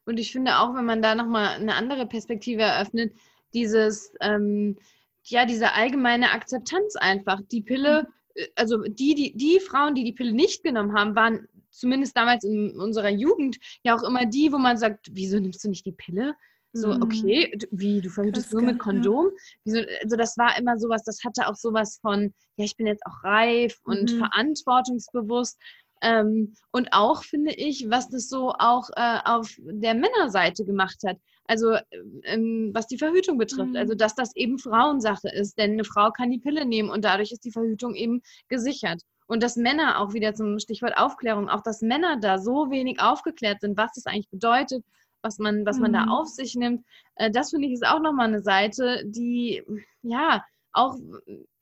Und 0.05 0.19
ich 0.19 0.31
finde 0.31 0.59
auch, 0.59 0.73
wenn 0.73 0.85
man 0.85 1.01
da 1.01 1.15
nochmal 1.15 1.55
eine 1.55 1.75
andere 1.75 2.07
Perspektive 2.07 2.61
eröffnet, 2.61 3.13
dieses, 3.53 4.13
ähm, 4.21 4.77
ja, 5.23 5.45
diese 5.45 5.73
allgemeine 5.73 6.31
Akzeptanz 6.31 6.95
einfach. 6.95 7.41
Die 7.51 7.61
Pille, 7.61 8.03
mhm. 8.03 8.41
äh, 8.41 8.47
also 8.55 8.83
die, 8.83 9.15
die, 9.15 9.35
die 9.35 9.59
Frauen, 9.59 9.95
die 9.95 10.03
die 10.03 10.13
Pille 10.13 10.31
nicht 10.31 10.63
genommen 10.63 10.97
haben, 10.97 11.15
waren 11.15 11.47
zumindest 11.69 12.17
damals 12.17 12.43
in 12.43 12.71
unserer 12.79 13.09
Jugend 13.09 13.57
ja 13.83 13.95
auch 13.95 14.03
immer 14.03 14.25
die, 14.25 14.51
wo 14.51 14.57
man 14.57 14.77
sagt, 14.77 15.07
wieso 15.11 15.39
nimmst 15.39 15.63
du 15.63 15.69
nicht 15.69 15.85
die 15.85 15.91
Pille? 15.91 16.35
So, 16.73 16.93
mhm. 16.93 17.01
okay, 17.01 17.57
wie, 17.71 18.01
du 18.01 18.09
verhütest 18.09 18.53
nur 18.53 18.61
mit 18.61 18.79
Kondom? 18.79 19.29
Wieso, 19.63 19.79
also 20.03 20.15
das 20.15 20.37
war 20.37 20.57
immer 20.57 20.77
sowas, 20.77 21.03
das 21.03 21.23
hatte 21.23 21.47
auch 21.47 21.55
sowas 21.55 21.99
von, 22.01 22.33
ja, 22.57 22.65
ich 22.65 22.77
bin 22.77 22.85
jetzt 22.85 23.03
auch 23.05 23.23
reif 23.23 23.79
und 23.83 24.13
mhm. 24.13 24.19
verantwortungsbewusst. 24.19 25.59
Ähm, 26.01 26.53
und 26.71 26.89
auch 26.91 27.23
finde 27.23 27.53
ich, 27.53 27.89
was 27.89 28.09
das 28.09 28.29
so 28.29 28.53
auch 28.57 28.89
äh, 28.95 29.19
auf 29.25 29.53
der 29.59 29.95
Männerseite 29.95 30.63
gemacht 30.63 30.97
hat. 31.05 31.17
Also 31.45 31.75
ähm, 32.23 32.69
was 32.73 32.87
die 32.87 32.99
Verhütung 32.99 33.37
betrifft. 33.39 33.61
Also, 33.61 33.71
mhm. 33.71 33.77
Also 33.77 33.95
dass 33.95 34.15
das 34.15 34.35
eben 34.35 34.59
Frauensache 34.59 35.29
ist. 35.29 35.57
Denn 35.57 35.71
eine 35.71 35.83
Frau 35.83 36.11
kann 36.11 36.29
die 36.29 36.39
Pille 36.39 36.65
nehmen 36.65 36.89
und 36.89 37.03
dadurch 37.03 37.31
ist 37.31 37.43
die 37.43 37.51
Verhütung 37.51 37.95
eben 37.95 38.21
gesichert. 38.47 39.01
Und 39.25 39.43
dass 39.43 39.57
Männer 39.57 39.99
auch 39.99 40.13
wieder 40.13 40.33
zum 40.35 40.59
Stichwort 40.59 40.97
Aufklärung, 40.97 41.49
auch 41.49 41.61
dass 41.61 41.81
Männer 41.81 42.17
da 42.19 42.37
so 42.37 42.69
wenig 42.69 43.01
aufgeklärt 43.01 43.61
sind, 43.61 43.77
was 43.77 43.91
das 43.93 44.05
eigentlich 44.05 44.29
bedeutet 44.29 44.83
was 45.21 45.37
man, 45.39 45.65
was 45.65 45.79
man 45.79 45.91
mhm. 45.91 45.95
da 45.95 46.05
auf 46.07 46.27
sich 46.27 46.55
nimmt. 46.55 46.85
Äh, 47.15 47.31
das 47.31 47.51
finde 47.51 47.67
ich 47.67 47.73
ist 47.73 47.85
auch 47.85 48.01
nochmal 48.01 48.27
eine 48.27 48.41
Seite, 48.41 49.03
die 49.05 49.63
ja 50.01 50.43
auch 50.71 50.95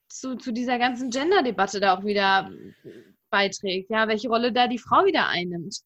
zu, 0.08 0.36
zu 0.36 0.52
dieser 0.52 0.80
ganzen 0.80 1.10
Gender-Debatte 1.10 1.80
da 1.80 1.98
auch 1.98 2.04
wieder 2.04 2.50
beiträgt. 3.30 3.90
Ja, 3.90 4.08
welche 4.08 4.30
Rolle 4.30 4.52
da 4.52 4.68
die 4.68 4.80
Frau 4.80 5.06
wieder 5.06 5.28
einnimmt. 5.28 5.82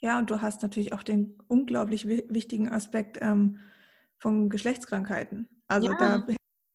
Ja, 0.00 0.18
und 0.18 0.30
du 0.30 0.42
hast 0.42 0.62
natürlich 0.62 0.92
auch 0.92 1.02
den 1.02 1.38
unglaublich 1.48 2.06
wichtigen 2.06 2.68
Aspekt 2.68 3.18
ähm, 3.20 3.60
von 4.18 4.50
Geschlechtskrankheiten. 4.50 5.48
Also 5.66 5.92
ja. 5.92 6.24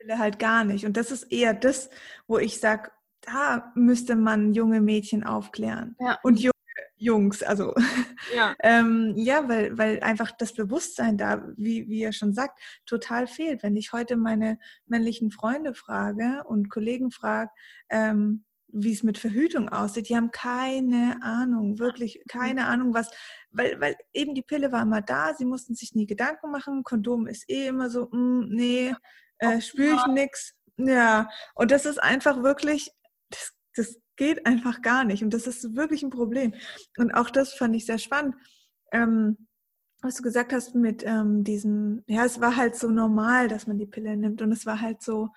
da 0.07 0.17
halt 0.17 0.39
gar 0.39 0.63
nicht. 0.63 0.85
Und 0.85 0.97
das 0.97 1.11
ist 1.11 1.31
eher 1.31 1.53
das, 1.53 1.89
wo 2.27 2.37
ich 2.37 2.59
sage, 2.59 2.91
da 3.21 3.71
müsste 3.75 4.15
man 4.15 4.53
junge 4.53 4.81
Mädchen 4.81 5.23
aufklären. 5.23 5.95
Ja. 5.99 6.17
Und 6.23 6.39
junge 6.39 6.53
Jungs, 6.99 7.41
also 7.41 7.73
ja, 8.35 8.55
ähm, 8.61 9.13
ja 9.15 9.47
weil, 9.47 9.77
weil 9.77 10.01
einfach 10.01 10.31
das 10.37 10.53
Bewusstsein 10.53 11.17
da, 11.17 11.47
wie, 11.55 11.87
wie 11.87 12.01
ihr 12.01 12.11
schon 12.11 12.33
sagt, 12.33 12.59
total 12.85 13.25
fehlt. 13.25 13.63
Wenn 13.63 13.75
ich 13.75 13.93
heute 13.93 14.17
meine 14.17 14.59
männlichen 14.85 15.31
Freunde 15.31 15.73
frage 15.73 16.43
und 16.45 16.69
Kollegen 16.69 17.09
frage, 17.09 17.51
ähm, 17.89 18.43
wie 18.71 18.93
es 18.93 19.01
mit 19.03 19.17
Verhütung 19.17 19.69
aussieht, 19.69 20.09
die 20.09 20.15
haben 20.15 20.31
keine 20.31 21.19
Ahnung, 21.23 21.79
wirklich 21.79 22.21
keine 22.27 22.67
Ahnung, 22.67 22.93
was, 22.93 23.09
weil, 23.49 23.79
weil 23.81 23.95
eben 24.13 24.35
die 24.35 24.43
Pille 24.43 24.71
war 24.71 24.83
immer 24.83 25.01
da, 25.01 25.33
sie 25.33 25.45
mussten 25.45 25.73
sich 25.73 25.95
nie 25.95 26.05
Gedanken 26.05 26.51
machen, 26.51 26.83
Kondom 26.83 27.27
ist 27.27 27.49
eh 27.49 27.67
immer 27.67 27.89
so, 27.89 28.09
mm, 28.11 28.49
nee, 28.49 28.93
äh, 29.39 29.61
spüre 29.61 29.95
ich 29.95 30.05
nix. 30.13 30.53
Ja, 30.77 31.29
und 31.55 31.71
das 31.71 31.85
ist 31.85 32.01
einfach 32.01 32.43
wirklich, 32.43 32.91
das, 33.29 33.53
das 33.75 33.99
geht 34.19 34.45
einfach 34.45 34.81
gar 34.81 35.05
nicht. 35.05 35.23
Und 35.23 35.33
das 35.33 35.47
ist 35.47 35.75
wirklich 35.75 36.03
ein 36.03 36.09
Problem. 36.09 36.53
Und 36.97 37.11
auch 37.13 37.29
das 37.29 37.53
fand 37.53 37.73
ich 37.75 37.85
sehr 37.85 37.97
spannend. 37.97 38.35
Ähm, 38.91 39.47
was 40.01 40.15
du 40.15 40.23
gesagt 40.23 40.53
hast 40.53 40.75
mit 40.75 41.03
ähm, 41.05 41.43
diesem, 41.43 42.03
ja, 42.05 42.25
es 42.25 42.39
war 42.41 42.57
halt 42.57 42.75
so 42.75 42.89
normal, 42.89 43.47
dass 43.47 43.65
man 43.65 43.77
die 43.77 43.85
Pille 43.85 44.15
nimmt. 44.17 44.41
Und 44.41 44.51
es 44.51 44.65
war 44.65 44.81
halt 44.81 45.01
so, 45.01 45.29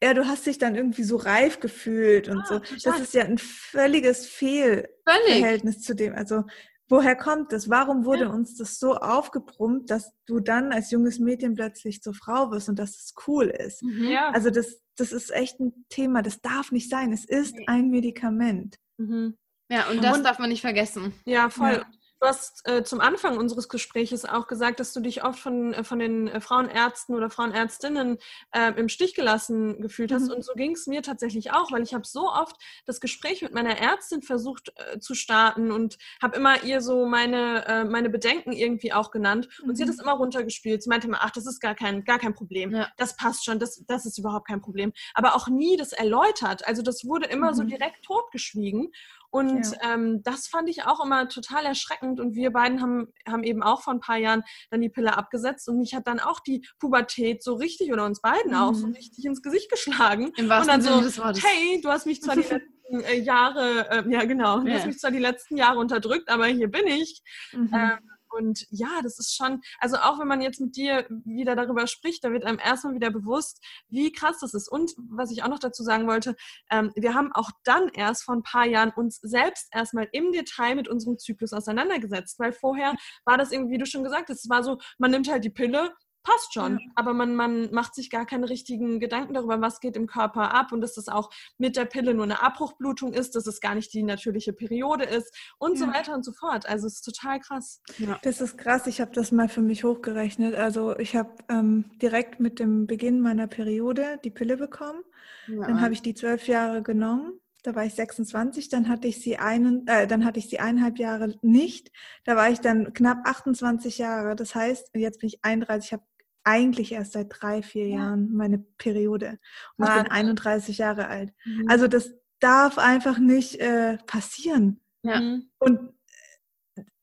ja, 0.00 0.14
du 0.14 0.26
hast 0.26 0.46
dich 0.46 0.58
dann 0.58 0.76
irgendwie 0.76 1.02
so 1.02 1.16
reif 1.16 1.58
gefühlt 1.58 2.28
und 2.28 2.42
ah, 2.42 2.46
so. 2.46 2.58
Total. 2.60 2.78
Das 2.84 3.00
ist 3.00 3.14
ja 3.14 3.24
ein 3.24 3.38
völliges 3.38 4.26
Fehlverhältnis 4.26 5.74
Völlig. 5.74 5.86
zu 5.86 5.94
dem. 5.96 6.14
Also 6.14 6.44
woher 6.88 7.16
kommt 7.16 7.52
das? 7.52 7.68
Warum 7.70 8.04
wurde 8.04 8.24
ja. 8.24 8.30
uns 8.30 8.56
das 8.56 8.78
so 8.78 8.94
aufgebrummt, 8.96 9.90
dass 9.90 10.12
du 10.26 10.40
dann 10.40 10.72
als 10.72 10.90
junges 10.90 11.18
Mädchen 11.18 11.54
plötzlich 11.54 12.02
zur 12.02 12.14
Frau 12.14 12.50
wirst 12.50 12.68
und 12.68 12.78
dass 12.78 12.90
es 12.90 13.14
cool 13.26 13.46
ist? 13.46 13.82
Mhm. 13.82 14.04
Ja. 14.04 14.30
Also 14.30 14.50
das, 14.50 14.82
das 14.96 15.12
ist 15.12 15.30
echt 15.30 15.60
ein 15.60 15.86
Thema, 15.88 16.22
das 16.22 16.40
darf 16.40 16.72
nicht 16.72 16.90
sein. 16.90 17.12
Es 17.12 17.24
ist 17.24 17.56
ein 17.66 17.90
Medikament. 17.90 18.76
Mhm. 18.98 19.36
Ja, 19.70 19.88
und 19.90 20.04
das 20.04 20.18
und, 20.18 20.24
darf 20.24 20.38
man 20.38 20.50
nicht 20.50 20.60
vergessen. 20.60 21.14
Ja, 21.24 21.48
voll. 21.48 21.72
Ja. 21.72 21.86
Du 22.24 22.30
hast 22.30 22.66
äh, 22.66 22.82
zum 22.82 23.02
Anfang 23.02 23.36
unseres 23.36 23.68
Gesprächs 23.68 24.24
auch 24.24 24.46
gesagt, 24.46 24.80
dass 24.80 24.94
du 24.94 25.00
dich 25.00 25.24
oft 25.24 25.38
von, 25.38 25.74
äh, 25.74 25.84
von 25.84 25.98
den 25.98 26.26
äh, 26.28 26.40
Frauenärzten 26.40 27.14
oder 27.14 27.28
Frauenärztinnen 27.28 28.16
äh, 28.52 28.72
im 28.80 28.88
Stich 28.88 29.14
gelassen 29.14 29.82
gefühlt 29.82 30.10
hast. 30.10 30.28
Mhm. 30.28 30.36
Und 30.36 30.42
so 30.42 30.54
ging 30.54 30.70
es 30.72 30.86
mir 30.86 31.02
tatsächlich 31.02 31.52
auch, 31.52 31.70
weil 31.70 31.82
ich 31.82 31.92
habe 31.92 32.06
so 32.06 32.30
oft 32.30 32.56
das 32.86 33.00
Gespräch 33.00 33.42
mit 33.42 33.52
meiner 33.52 33.78
Ärztin 33.78 34.22
versucht 34.22 34.72
äh, 34.76 34.98
zu 35.00 35.14
starten 35.14 35.70
und 35.70 35.98
habe 36.22 36.36
immer 36.36 36.64
ihr 36.64 36.80
so 36.80 37.04
meine, 37.04 37.66
äh, 37.66 37.84
meine 37.84 38.08
Bedenken 38.08 38.52
irgendwie 38.52 38.94
auch 38.94 39.10
genannt. 39.10 39.50
Und 39.60 39.68
mhm. 39.68 39.74
sie 39.74 39.82
hat 39.82 39.90
das 39.90 39.98
mhm. 39.98 40.04
immer 40.04 40.12
runtergespielt. 40.12 40.82
Sie 40.82 40.88
meinte 40.88 41.08
immer, 41.08 41.18
ach, 41.20 41.30
das 41.30 41.44
ist 41.44 41.60
gar 41.60 41.74
kein, 41.74 42.04
gar 42.04 42.18
kein 42.18 42.32
Problem. 42.32 42.74
Ja. 42.74 42.88
Das 42.96 43.16
passt 43.18 43.44
schon, 43.44 43.58
das, 43.58 43.84
das 43.86 44.06
ist 44.06 44.16
überhaupt 44.16 44.48
kein 44.48 44.62
Problem. 44.62 44.94
Aber 45.12 45.34
auch 45.34 45.48
nie 45.48 45.76
das 45.76 45.92
erläutert. 45.92 46.66
Also 46.66 46.80
das 46.80 47.04
wurde 47.04 47.26
immer 47.26 47.50
mhm. 47.50 47.54
so 47.54 47.64
direkt 47.64 48.02
totgeschwiegen. 48.02 48.92
Und 49.34 49.72
ja. 49.72 49.94
ähm, 49.94 50.22
das 50.22 50.46
fand 50.46 50.68
ich 50.68 50.84
auch 50.84 51.04
immer 51.04 51.28
total 51.28 51.64
erschreckend. 51.64 52.20
Und 52.20 52.36
wir 52.36 52.52
beiden 52.52 52.80
haben, 52.80 53.08
haben 53.28 53.42
eben 53.42 53.64
auch 53.64 53.82
vor 53.82 53.92
ein 53.92 53.98
paar 53.98 54.16
Jahren 54.16 54.44
dann 54.70 54.80
die 54.80 54.88
Pille 54.88 55.16
abgesetzt. 55.18 55.68
Und 55.68 55.78
mich 55.78 55.92
hat 55.92 56.06
dann 56.06 56.20
auch 56.20 56.38
die 56.38 56.64
Pubertät 56.78 57.42
so 57.42 57.54
richtig, 57.54 57.92
oder 57.92 58.06
uns 58.06 58.20
beiden 58.20 58.52
mhm. 58.52 58.58
auch, 58.58 58.74
so 58.74 58.86
mhm. 58.86 58.92
richtig 58.92 59.24
ins 59.24 59.42
Gesicht 59.42 59.72
geschlagen. 59.72 60.30
Im 60.36 60.48
und 60.48 60.68
dann 60.68 60.80
so, 60.80 61.00
hey, 61.00 61.80
du 61.82 61.88
hast 61.88 62.06
mich 62.06 62.22
zwar 62.22 62.36
die 62.36 62.42
letzten 62.48 63.00
äh, 63.00 63.18
Jahre, 63.18 63.90
äh, 63.90 64.04
ja 64.08 64.22
genau, 64.24 64.60
du 64.60 64.72
hast 64.72 64.86
mich 64.86 65.00
zwar 65.00 65.10
die 65.10 65.18
letzten 65.18 65.56
Jahre 65.56 65.80
unterdrückt, 65.80 66.28
aber 66.28 66.46
hier 66.46 66.70
bin 66.70 66.86
ich. 66.86 67.20
Mhm. 67.52 67.70
Ähm, 67.74 67.98
und 68.36 68.66
ja, 68.70 69.00
das 69.02 69.18
ist 69.18 69.34
schon, 69.34 69.60
also 69.78 69.96
auch 69.96 70.18
wenn 70.18 70.28
man 70.28 70.40
jetzt 70.40 70.60
mit 70.60 70.76
dir 70.76 71.06
wieder 71.24 71.56
darüber 71.56 71.86
spricht, 71.86 72.24
da 72.24 72.32
wird 72.32 72.44
einem 72.44 72.58
erstmal 72.58 72.94
wieder 72.94 73.10
bewusst, 73.10 73.64
wie 73.88 74.12
krass 74.12 74.38
das 74.40 74.54
ist. 74.54 74.68
Und 74.70 74.92
was 75.10 75.30
ich 75.30 75.42
auch 75.42 75.48
noch 75.48 75.58
dazu 75.58 75.82
sagen 75.82 76.06
wollte, 76.06 76.34
ähm, 76.70 76.92
wir 76.96 77.14
haben 77.14 77.32
auch 77.32 77.50
dann 77.64 77.88
erst 77.88 78.24
vor 78.24 78.34
ein 78.34 78.42
paar 78.42 78.66
Jahren 78.66 78.92
uns 78.96 79.18
selbst 79.22 79.68
erstmal 79.72 80.08
im 80.12 80.32
Detail 80.32 80.74
mit 80.74 80.88
unserem 80.88 81.18
Zyklus 81.18 81.52
auseinandergesetzt, 81.52 82.38
weil 82.38 82.52
vorher 82.52 82.94
war 83.24 83.38
das 83.38 83.52
irgendwie, 83.52 83.74
wie 83.74 83.78
du 83.78 83.86
schon 83.86 84.04
gesagt 84.04 84.28
hast, 84.28 84.44
es 84.44 84.50
war 84.50 84.62
so, 84.62 84.78
man 84.98 85.10
nimmt 85.10 85.30
halt 85.30 85.44
die 85.44 85.50
Pille, 85.50 85.92
passt 86.24 86.54
schon. 86.54 86.78
Ja. 86.78 86.86
Aber 86.96 87.14
man, 87.14 87.36
man 87.36 87.70
macht 87.72 87.94
sich 87.94 88.10
gar 88.10 88.26
keine 88.26 88.48
richtigen 88.48 88.98
Gedanken 88.98 89.34
darüber, 89.34 89.60
was 89.60 89.78
geht 89.80 89.96
im 89.96 90.06
Körper 90.06 90.52
ab 90.54 90.72
und 90.72 90.80
dass 90.80 90.94
das 90.94 91.08
auch 91.08 91.30
mit 91.58 91.76
der 91.76 91.84
Pille 91.84 92.14
nur 92.14 92.24
eine 92.24 92.42
Abbruchblutung 92.42 93.12
ist, 93.12 93.36
dass 93.36 93.46
es 93.46 93.60
gar 93.60 93.74
nicht 93.74 93.92
die 93.92 94.02
natürliche 94.02 94.52
Periode 94.52 95.04
ist 95.04 95.36
und 95.58 95.78
ja. 95.78 95.86
so 95.86 95.92
weiter 95.92 96.14
und 96.14 96.24
so 96.24 96.32
fort. 96.32 96.66
Also 96.66 96.86
es 96.86 96.94
ist 96.94 97.02
total 97.02 97.38
krass. 97.38 97.80
Ja. 97.98 98.18
Das 98.22 98.40
ist 98.40 98.58
krass. 98.58 98.86
Ich 98.86 99.00
habe 99.00 99.12
das 99.12 99.30
mal 99.30 99.48
für 99.48 99.62
mich 99.62 99.84
hochgerechnet. 99.84 100.54
Also 100.54 100.98
ich 100.98 101.14
habe 101.14 101.34
ähm, 101.48 101.84
direkt 102.02 102.40
mit 102.40 102.58
dem 102.58 102.86
Beginn 102.86 103.20
meiner 103.20 103.46
Periode 103.46 104.18
die 104.24 104.30
Pille 104.30 104.56
bekommen. 104.56 105.02
Dann 105.46 105.80
habe 105.80 105.92
ich 105.92 106.02
die 106.02 106.14
zwölf 106.14 106.48
Jahre 106.48 106.82
genommen. 106.82 107.40
Da 107.62 107.74
war 107.74 107.86
ich 107.86 107.94
26, 107.94 108.68
dann 108.68 108.90
hatte 108.90 109.08
ich 109.08 109.22
sie 109.22 109.38
einen, 109.38 109.86
äh, 109.86 110.06
dann 110.06 110.26
hatte 110.26 110.38
ich 110.38 110.50
sie 110.50 110.60
eineinhalb 110.60 110.98
Jahre 110.98 111.34
nicht. 111.40 111.90
Da 112.24 112.36
war 112.36 112.50
ich 112.50 112.60
dann 112.60 112.92
knapp 112.92 113.26
28 113.26 113.96
Jahre. 113.96 114.36
Das 114.36 114.54
heißt, 114.54 114.90
jetzt 114.94 115.20
bin 115.20 115.28
ich 115.28 115.42
31, 115.42 115.86
ich 115.86 115.92
habe 115.94 116.02
eigentlich 116.44 116.92
erst 116.92 117.12
seit 117.12 117.28
drei, 117.30 117.62
vier 117.62 117.88
ja. 117.88 117.96
Jahren 117.96 118.32
meine 118.32 118.58
Periode. 118.58 119.38
Und 119.76 119.88
ich 119.88 119.94
bin 119.94 120.10
31 120.10 120.78
Jahre 120.78 121.08
alt. 121.08 121.32
Mhm. 121.44 121.68
Also 121.68 121.88
das 121.88 122.12
darf 122.38 122.78
einfach 122.78 123.18
nicht 123.18 123.56
äh, 123.56 123.98
passieren. 124.06 124.80
Ja. 125.02 125.20
Mhm. 125.20 125.50
Und 125.58 125.94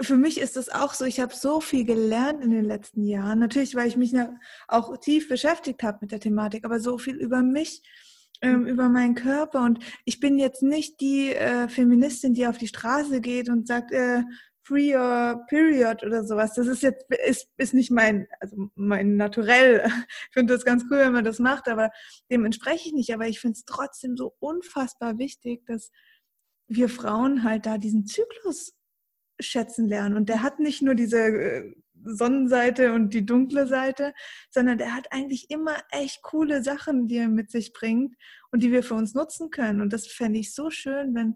für 0.01 0.17
mich 0.17 0.39
ist 0.39 0.57
es 0.57 0.69
auch 0.69 0.93
so, 0.93 1.05
ich 1.05 1.19
habe 1.19 1.33
so 1.33 1.61
viel 1.61 1.85
gelernt 1.85 2.43
in 2.43 2.51
den 2.51 2.65
letzten 2.65 3.03
Jahren. 3.03 3.39
Natürlich, 3.39 3.75
weil 3.75 3.87
ich 3.87 3.97
mich 3.97 4.13
auch 4.67 4.97
tief 4.97 5.29
beschäftigt 5.29 5.83
habe 5.83 5.99
mit 6.01 6.11
der 6.11 6.19
Thematik, 6.19 6.65
aber 6.65 6.79
so 6.79 6.97
viel 6.97 7.15
über 7.15 7.41
mich, 7.41 7.81
ähm, 8.41 8.61
mhm. 8.61 8.67
über 8.67 8.89
meinen 8.89 9.15
Körper. 9.15 9.63
Und 9.63 9.79
ich 10.05 10.19
bin 10.19 10.37
jetzt 10.37 10.63
nicht 10.63 10.99
die 10.99 11.33
äh, 11.33 11.67
Feministin, 11.67 12.33
die 12.33 12.47
auf 12.47 12.57
die 12.57 12.67
Straße 12.67 13.21
geht 13.21 13.49
und 13.49 13.67
sagt, 13.67 13.91
äh, 13.91 14.23
Free 14.71 14.95
Your 14.95 15.45
Period 15.49 16.01
oder 16.01 16.23
sowas. 16.23 16.53
Das 16.53 16.65
ist 16.65 16.81
jetzt, 16.81 17.03
ist, 17.27 17.49
ist 17.57 17.73
nicht 17.73 17.91
mein, 17.91 18.27
also 18.39 18.69
mein 18.75 19.17
Naturell. 19.17 19.83
Ich 20.29 20.33
finde 20.33 20.53
das 20.53 20.63
ganz 20.63 20.85
cool, 20.89 20.99
wenn 20.99 21.11
man 21.11 21.25
das 21.25 21.39
macht, 21.39 21.67
aber 21.67 21.91
dem 22.31 22.45
entspreche 22.45 22.87
ich 22.87 22.93
nicht. 22.93 23.13
Aber 23.13 23.27
ich 23.27 23.41
finde 23.41 23.57
es 23.57 23.65
trotzdem 23.65 24.15
so 24.15 24.33
unfassbar 24.39 25.17
wichtig, 25.17 25.65
dass 25.65 25.91
wir 26.67 26.87
Frauen 26.87 27.43
halt 27.43 27.65
da 27.65 27.77
diesen 27.77 28.05
Zyklus 28.05 28.73
schätzen 29.41 29.89
lernen. 29.89 30.15
Und 30.15 30.29
der 30.29 30.41
hat 30.41 30.59
nicht 30.59 30.81
nur 30.81 30.95
diese 30.95 31.19
äh, 31.19 31.75
Sonnenseite 32.05 32.93
und 32.93 33.13
die 33.13 33.25
dunkle 33.25 33.67
Seite, 33.67 34.13
sondern 34.49 34.77
der 34.77 34.95
hat 34.95 35.11
eigentlich 35.11 35.49
immer 35.49 35.75
echt 35.91 36.21
coole 36.21 36.63
Sachen, 36.63 37.09
die 37.09 37.17
er 37.17 37.27
mit 37.27 37.51
sich 37.51 37.73
bringt 37.73 38.15
und 38.51 38.63
die 38.63 38.71
wir 38.71 38.83
für 38.83 38.95
uns 38.95 39.15
nutzen 39.15 39.49
können. 39.49 39.81
Und 39.81 39.91
das 39.91 40.07
fände 40.07 40.39
ich 40.39 40.53
so 40.53 40.69
schön, 40.69 41.13
wenn 41.13 41.35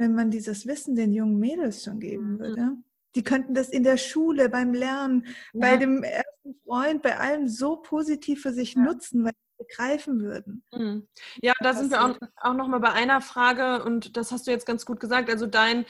wenn 0.00 0.14
man 0.14 0.30
dieses 0.30 0.66
Wissen 0.66 0.96
den 0.96 1.12
jungen 1.12 1.38
Mädels 1.38 1.84
schon 1.84 2.00
geben 2.00 2.32
mhm. 2.32 2.38
würde. 2.38 2.76
Die 3.14 3.22
könnten 3.22 3.54
das 3.54 3.68
in 3.68 3.84
der 3.84 3.98
Schule, 3.98 4.48
beim 4.48 4.72
Lernen, 4.72 5.26
ja. 5.52 5.60
bei 5.60 5.76
dem 5.76 6.02
ersten 6.02 6.54
Freund, 6.64 7.02
bei 7.02 7.18
allem 7.18 7.48
so 7.48 7.76
positiv 7.76 8.40
für 8.40 8.52
sich 8.52 8.74
ja. 8.74 8.82
nutzen, 8.82 9.24
weil 9.24 9.32
sie 9.32 9.64
begreifen 9.64 10.20
würden. 10.22 10.64
Mhm. 10.72 11.06
Ja, 11.42 11.52
da 11.60 11.74
sind 11.74 11.90
wir 11.90 12.02
auch, 12.02 12.16
auch 12.36 12.54
noch 12.54 12.68
mal 12.68 12.80
bei 12.80 12.92
einer 12.92 13.20
Frage 13.20 13.84
und 13.84 14.16
das 14.16 14.32
hast 14.32 14.46
du 14.46 14.52
jetzt 14.52 14.64
ganz 14.64 14.86
gut 14.86 15.00
gesagt. 15.00 15.28
Also 15.28 15.46
dein, 15.46 15.84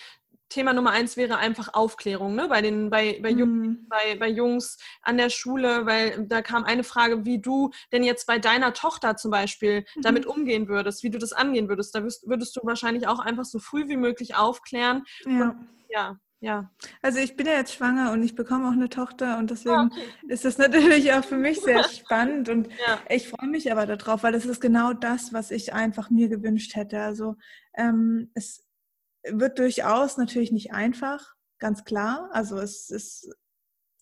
Thema 0.51 0.75
Nummer 0.75 0.91
eins 0.91 1.17
wäre 1.17 1.39
einfach 1.39 1.73
Aufklärung, 1.73 2.35
ne? 2.35 2.49
Bei 2.49 2.61
den, 2.61 2.91
bei, 2.91 3.19
bei, 3.23 3.31
Jungs, 3.31 3.69
mhm. 3.69 3.87
bei, 3.89 4.17
bei 4.19 4.29
Jungs 4.29 4.79
an 5.03 5.17
der 5.17 5.31
Schule, 5.31 5.87
weil 5.87 6.27
da 6.27 6.43
kam 6.43 6.65
eine 6.65 6.85
Frage, 6.85 7.25
wie 7.25 7.41
du 7.41 7.71
denn 7.93 8.03
jetzt 8.03 8.27
bei 8.27 8.39
deiner 8.39 8.75
Tochter 8.75 9.17
zum 9.17 9.31
Beispiel 9.31 9.87
mhm. 9.95 10.03
damit 10.03 10.27
umgehen 10.27 10.69
würdest, 10.69 11.03
wie 11.03 11.11
du 11.11 11.19
das 11.19 11.33
angehen 11.33 11.69
würdest. 11.69 11.95
Da 11.95 12.01
würdest, 12.01 12.29
würdest 12.29 12.57
du 12.57 12.61
wahrscheinlich 12.65 13.07
auch 13.07 13.21
einfach 13.21 13.45
so 13.45 13.59
früh 13.59 13.89
wie 13.89 13.97
möglich 13.97 14.35
aufklären. 14.35 15.05
Ja. 15.25 15.51
Und, 15.51 15.69
ja. 15.89 16.17
Ja. 16.43 16.71
Also 17.03 17.19
ich 17.19 17.37
bin 17.37 17.47
ja 17.47 17.53
jetzt 17.53 17.75
schwanger 17.75 18.13
und 18.13 18.23
ich 18.23 18.35
bekomme 18.35 18.67
auch 18.69 18.73
eine 18.73 18.89
Tochter 18.89 19.37
und 19.37 19.51
deswegen 19.51 19.75
ah, 19.75 19.91
okay. 19.93 20.33
ist 20.33 20.47
das 20.47 20.57
natürlich 20.57 21.13
auch 21.13 21.23
für 21.23 21.37
mich 21.37 21.61
sehr 21.61 21.85
spannend 21.85 22.49
und 22.49 22.67
ja. 22.87 22.99
ich 23.11 23.29
freue 23.29 23.51
mich 23.51 23.71
aber 23.71 23.85
darauf, 23.85 24.23
weil 24.23 24.35
es 24.35 24.47
ist 24.47 24.63
genau 24.63 24.95
das, 24.95 25.35
was 25.35 25.51
ich 25.51 25.75
einfach 25.75 26.09
mir 26.09 26.31
gewünscht 26.31 26.77
hätte. 26.77 27.03
Also 27.03 27.37
ähm, 27.77 28.31
es 28.33 28.65
wird 29.29 29.59
durchaus 29.59 30.17
natürlich 30.17 30.53
nicht 30.53 30.73
einfach, 30.73 31.35
ganz 31.59 31.85
klar. 31.85 32.31
Also 32.33 32.59
es 32.59 32.91
ist, 32.91 33.31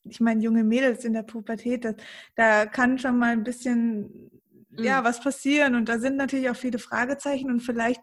ich 0.04 0.20
meine, 0.20 0.42
junge 0.42 0.64
Mädels 0.64 1.04
in 1.04 1.12
der 1.12 1.22
Pubertät, 1.22 1.84
das, 1.84 1.96
da 2.36 2.66
kann 2.66 2.98
schon 2.98 3.18
mal 3.18 3.32
ein 3.32 3.44
bisschen, 3.44 4.30
mhm. 4.70 4.84
ja, 4.84 5.04
was 5.04 5.20
passieren 5.20 5.74
und 5.74 5.88
da 5.88 5.98
sind 5.98 6.16
natürlich 6.16 6.50
auch 6.50 6.56
viele 6.56 6.78
Fragezeichen 6.78 7.50
und 7.50 7.60
vielleicht 7.60 8.00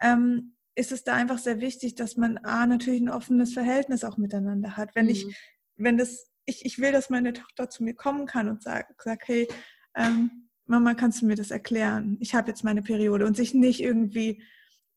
ähm, 0.00 0.54
ist 0.74 0.92
es 0.92 1.02
da 1.02 1.14
einfach 1.14 1.38
sehr 1.38 1.60
wichtig, 1.60 1.96
dass 1.96 2.16
man 2.16 2.38
A, 2.38 2.66
natürlich 2.66 3.00
ein 3.00 3.10
offenes 3.10 3.52
Verhältnis 3.52 4.04
auch 4.04 4.16
miteinander 4.16 4.76
hat. 4.76 4.94
Wenn 4.94 5.06
mhm. 5.06 5.10
ich, 5.10 5.36
wenn 5.76 5.98
das, 5.98 6.30
ich, 6.44 6.64
ich 6.64 6.78
will, 6.78 6.92
dass 6.92 7.10
meine 7.10 7.32
Tochter 7.32 7.68
zu 7.68 7.82
mir 7.82 7.94
kommen 7.94 8.26
kann 8.26 8.48
und 8.48 8.62
sagt, 8.62 9.02
sag, 9.02 9.26
hey, 9.26 9.48
ähm, 9.96 10.48
Mama, 10.66 10.94
kannst 10.94 11.22
du 11.22 11.26
mir 11.26 11.34
das 11.34 11.50
erklären? 11.50 12.18
Ich 12.20 12.34
habe 12.34 12.48
jetzt 12.48 12.62
meine 12.62 12.82
Periode 12.82 13.26
und 13.26 13.36
sich 13.36 13.54
nicht 13.54 13.80
irgendwie 13.80 14.42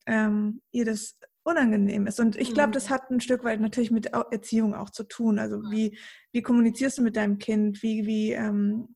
ähm, 0.06 0.60
ihr 0.70 0.84
das 0.84 1.18
unangenehm 1.44 2.06
ist. 2.06 2.20
Und 2.20 2.36
ich 2.36 2.54
glaube, 2.54 2.72
das 2.72 2.88
mhm. 2.88 2.94
hat 2.94 3.10
ein 3.10 3.20
Stück 3.20 3.44
weit 3.44 3.60
natürlich 3.60 3.90
mit 3.90 4.06
Erziehung 4.06 4.74
auch 4.74 4.90
zu 4.90 5.04
tun. 5.04 5.38
Also 5.38 5.62
wie, 5.70 5.98
wie 6.32 6.42
kommunizierst 6.42 6.98
du 6.98 7.02
mit 7.02 7.16
deinem 7.16 7.38
Kind? 7.38 7.82
Wie, 7.82 8.06
wie 8.06 8.32
ähm, 8.32 8.94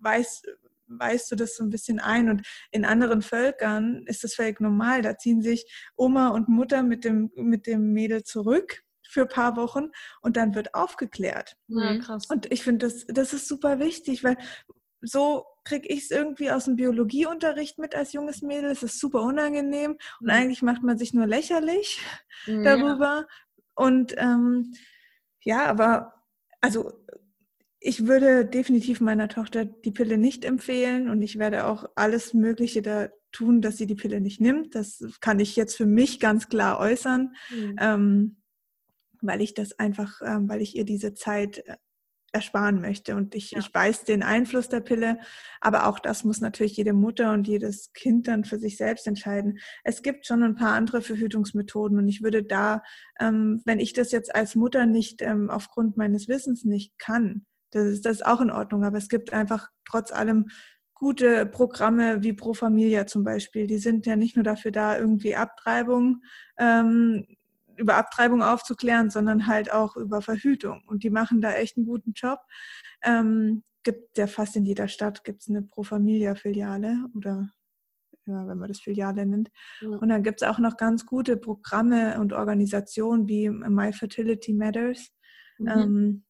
weißt, 0.00 0.46
weißt 0.86 1.30
du 1.32 1.36
das 1.36 1.56
so 1.56 1.64
ein 1.64 1.70
bisschen 1.70 1.98
ein? 1.98 2.28
Und 2.28 2.46
in 2.70 2.84
anderen 2.84 3.22
Völkern 3.22 4.04
ist 4.06 4.24
das 4.24 4.34
völlig 4.34 4.60
normal. 4.60 5.02
Da 5.02 5.18
ziehen 5.18 5.42
sich 5.42 5.70
Oma 5.96 6.28
und 6.28 6.48
Mutter 6.48 6.82
mit 6.82 7.04
dem, 7.04 7.30
mit 7.34 7.66
dem 7.66 7.92
Mädel 7.92 8.22
zurück 8.22 8.82
für 9.08 9.22
ein 9.22 9.28
paar 9.28 9.56
Wochen 9.56 9.88
und 10.20 10.36
dann 10.36 10.54
wird 10.54 10.74
aufgeklärt. 10.74 11.56
Ja, 11.66 11.98
krass. 11.98 12.26
Und 12.26 12.52
ich 12.52 12.62
finde, 12.62 12.86
das, 12.86 13.06
das 13.08 13.32
ist 13.32 13.48
super 13.48 13.80
wichtig, 13.80 14.22
weil 14.22 14.36
so 15.02 15.44
kriege 15.64 15.88
ich 15.88 16.04
es 16.04 16.10
irgendwie 16.10 16.50
aus 16.50 16.64
dem 16.64 16.76
Biologieunterricht 16.76 17.78
mit 17.78 17.94
als 17.94 18.12
junges 18.12 18.42
Mädel. 18.42 18.70
Es 18.70 18.82
ist 18.82 18.98
super 18.98 19.22
unangenehm 19.22 19.92
und 20.20 20.26
mhm. 20.26 20.30
eigentlich 20.30 20.62
macht 20.62 20.82
man 20.82 20.98
sich 20.98 21.14
nur 21.14 21.26
lächerlich 21.26 22.00
mhm, 22.46 22.64
darüber. 22.64 23.26
Und 23.74 24.14
ähm, 24.18 24.74
ja, 25.42 25.66
aber 25.66 26.14
also 26.60 26.92
ich 27.80 28.06
würde 28.06 28.44
definitiv 28.44 29.00
meiner 29.00 29.28
Tochter 29.28 29.64
die 29.64 29.90
Pille 29.90 30.18
nicht 30.18 30.44
empfehlen 30.44 31.08
und 31.08 31.22
ich 31.22 31.38
werde 31.38 31.66
auch 31.66 31.86
alles 31.94 32.34
Mögliche 32.34 32.82
da 32.82 33.08
tun, 33.32 33.62
dass 33.62 33.78
sie 33.78 33.86
die 33.86 33.94
Pille 33.94 34.20
nicht 34.20 34.40
nimmt. 34.40 34.74
Das 34.74 35.02
kann 35.20 35.40
ich 35.40 35.56
jetzt 35.56 35.76
für 35.76 35.86
mich 35.86 36.20
ganz 36.20 36.48
klar 36.48 36.78
äußern, 36.78 37.34
mhm. 37.50 37.76
ähm, 37.80 38.36
weil 39.22 39.40
ich 39.40 39.54
das 39.54 39.78
einfach, 39.78 40.20
ähm, 40.22 40.48
weil 40.48 40.60
ich 40.60 40.76
ihr 40.76 40.84
diese 40.84 41.14
Zeit 41.14 41.66
äh, 41.66 41.76
ersparen 42.32 42.80
möchte. 42.80 43.16
Und 43.16 43.34
ich, 43.34 43.52
ja. 43.52 43.58
ich 43.58 43.72
weiß 43.72 44.04
den 44.04 44.22
Einfluss 44.22 44.68
der 44.68 44.80
Pille, 44.80 45.18
aber 45.60 45.86
auch 45.86 45.98
das 45.98 46.24
muss 46.24 46.40
natürlich 46.40 46.76
jede 46.76 46.92
Mutter 46.92 47.32
und 47.32 47.48
jedes 47.48 47.92
Kind 47.92 48.28
dann 48.28 48.44
für 48.44 48.58
sich 48.58 48.76
selbst 48.76 49.06
entscheiden. 49.06 49.58
Es 49.84 50.02
gibt 50.02 50.26
schon 50.26 50.42
ein 50.42 50.54
paar 50.54 50.72
andere 50.72 51.02
Verhütungsmethoden 51.02 51.98
und 51.98 52.08
ich 52.08 52.22
würde 52.22 52.42
da, 52.42 52.82
ähm, 53.18 53.62
wenn 53.64 53.80
ich 53.80 53.92
das 53.92 54.12
jetzt 54.12 54.34
als 54.34 54.54
Mutter 54.54 54.86
nicht 54.86 55.22
ähm, 55.22 55.50
aufgrund 55.50 55.96
meines 55.96 56.28
Wissens 56.28 56.64
nicht 56.64 56.98
kann, 56.98 57.46
das 57.70 57.86
ist, 57.86 58.04
das 58.04 58.16
ist 58.16 58.26
auch 58.26 58.40
in 58.40 58.50
Ordnung, 58.50 58.84
aber 58.84 58.98
es 58.98 59.08
gibt 59.08 59.32
einfach 59.32 59.68
trotz 59.84 60.12
allem 60.12 60.46
gute 60.94 61.46
Programme 61.46 62.22
wie 62.22 62.34
Pro 62.34 62.52
Familia 62.52 63.06
zum 63.06 63.24
Beispiel. 63.24 63.66
Die 63.66 63.78
sind 63.78 64.06
ja 64.06 64.16
nicht 64.16 64.36
nur 64.36 64.42
dafür 64.42 64.70
da, 64.70 64.98
irgendwie 64.98 65.34
Abtreibung 65.34 66.22
ähm, 66.58 67.26
über 67.80 67.96
Abtreibung 67.96 68.42
aufzuklären, 68.42 69.10
sondern 69.10 69.46
halt 69.46 69.72
auch 69.72 69.96
über 69.96 70.22
Verhütung. 70.22 70.82
Und 70.86 71.02
die 71.02 71.10
machen 71.10 71.40
da 71.40 71.52
echt 71.52 71.76
einen 71.76 71.86
guten 71.86 72.12
Job. 72.12 72.38
Ähm, 73.02 73.64
gibt 73.82 74.18
ja 74.18 74.26
fast 74.26 74.56
in 74.56 74.64
jeder 74.64 74.88
Stadt 74.88 75.24
gibt's 75.24 75.48
eine 75.48 75.62
Pro 75.62 75.82
Familia 75.82 76.34
Filiale 76.34 77.06
oder 77.14 77.50
ja, 78.26 78.46
wenn 78.46 78.58
man 78.58 78.68
das 78.68 78.80
Filiale 78.80 79.24
nennt. 79.26 79.50
Ja. 79.80 79.88
Und 79.88 80.08
dann 80.08 80.22
gibt 80.22 80.42
es 80.42 80.48
auch 80.48 80.58
noch 80.58 80.76
ganz 80.76 81.06
gute 81.06 81.36
Programme 81.36 82.20
und 82.20 82.32
Organisationen 82.32 83.26
wie 83.28 83.48
My 83.48 83.92
Fertility 83.92 84.52
Matters. 84.52 85.10
Mhm. 85.58 85.68
Ähm, 85.68 86.24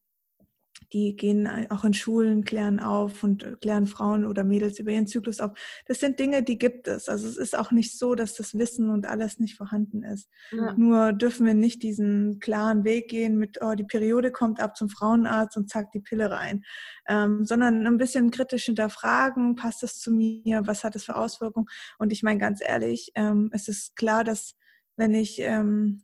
die 0.93 1.15
gehen 1.15 1.47
auch 1.69 1.83
in 1.83 1.93
Schulen, 1.93 2.43
klären 2.43 2.79
auf 2.79 3.23
und 3.23 3.43
äh, 3.43 3.55
klären 3.61 3.87
Frauen 3.87 4.25
oder 4.25 4.43
Mädels 4.43 4.79
über 4.79 4.91
ihren 4.91 5.07
Zyklus 5.07 5.39
auf. 5.39 5.51
Das 5.85 5.99
sind 5.99 6.19
Dinge, 6.19 6.43
die 6.43 6.57
gibt 6.57 6.87
es. 6.87 7.07
Also 7.07 7.27
es 7.27 7.37
ist 7.37 7.57
auch 7.57 7.71
nicht 7.71 7.97
so, 7.97 8.15
dass 8.15 8.33
das 8.35 8.57
Wissen 8.57 8.89
und 8.89 9.05
alles 9.05 9.39
nicht 9.39 9.55
vorhanden 9.55 10.03
ist. 10.03 10.29
Ja. 10.51 10.73
Nur 10.73 11.13
dürfen 11.13 11.45
wir 11.45 11.53
nicht 11.53 11.83
diesen 11.83 12.39
klaren 12.39 12.83
Weg 12.83 13.09
gehen 13.09 13.37
mit, 13.37 13.59
oh, 13.61 13.73
die 13.73 13.83
Periode 13.83 14.31
kommt 14.31 14.59
ab 14.59 14.75
zum 14.75 14.89
Frauenarzt 14.89 15.57
und 15.57 15.69
zack, 15.69 15.91
die 15.91 16.01
Pille 16.01 16.29
rein. 16.29 16.63
Ähm, 17.07 17.45
sondern 17.45 17.87
ein 17.87 17.97
bisschen 17.97 18.31
kritisch 18.31 18.65
hinterfragen, 18.65 19.55
passt 19.55 19.83
das 19.83 19.99
zu 19.99 20.11
mir, 20.11 20.67
was 20.67 20.83
hat 20.83 20.95
das 20.95 21.05
für 21.05 21.15
Auswirkungen? 21.15 21.67
Und 21.97 22.11
ich 22.11 22.23
meine 22.23 22.39
ganz 22.39 22.61
ehrlich, 22.61 23.11
ähm, 23.15 23.49
es 23.53 23.67
ist 23.67 23.95
klar, 23.95 24.23
dass 24.23 24.55
wenn 24.97 25.13
ich 25.13 25.39
ähm, 25.39 26.03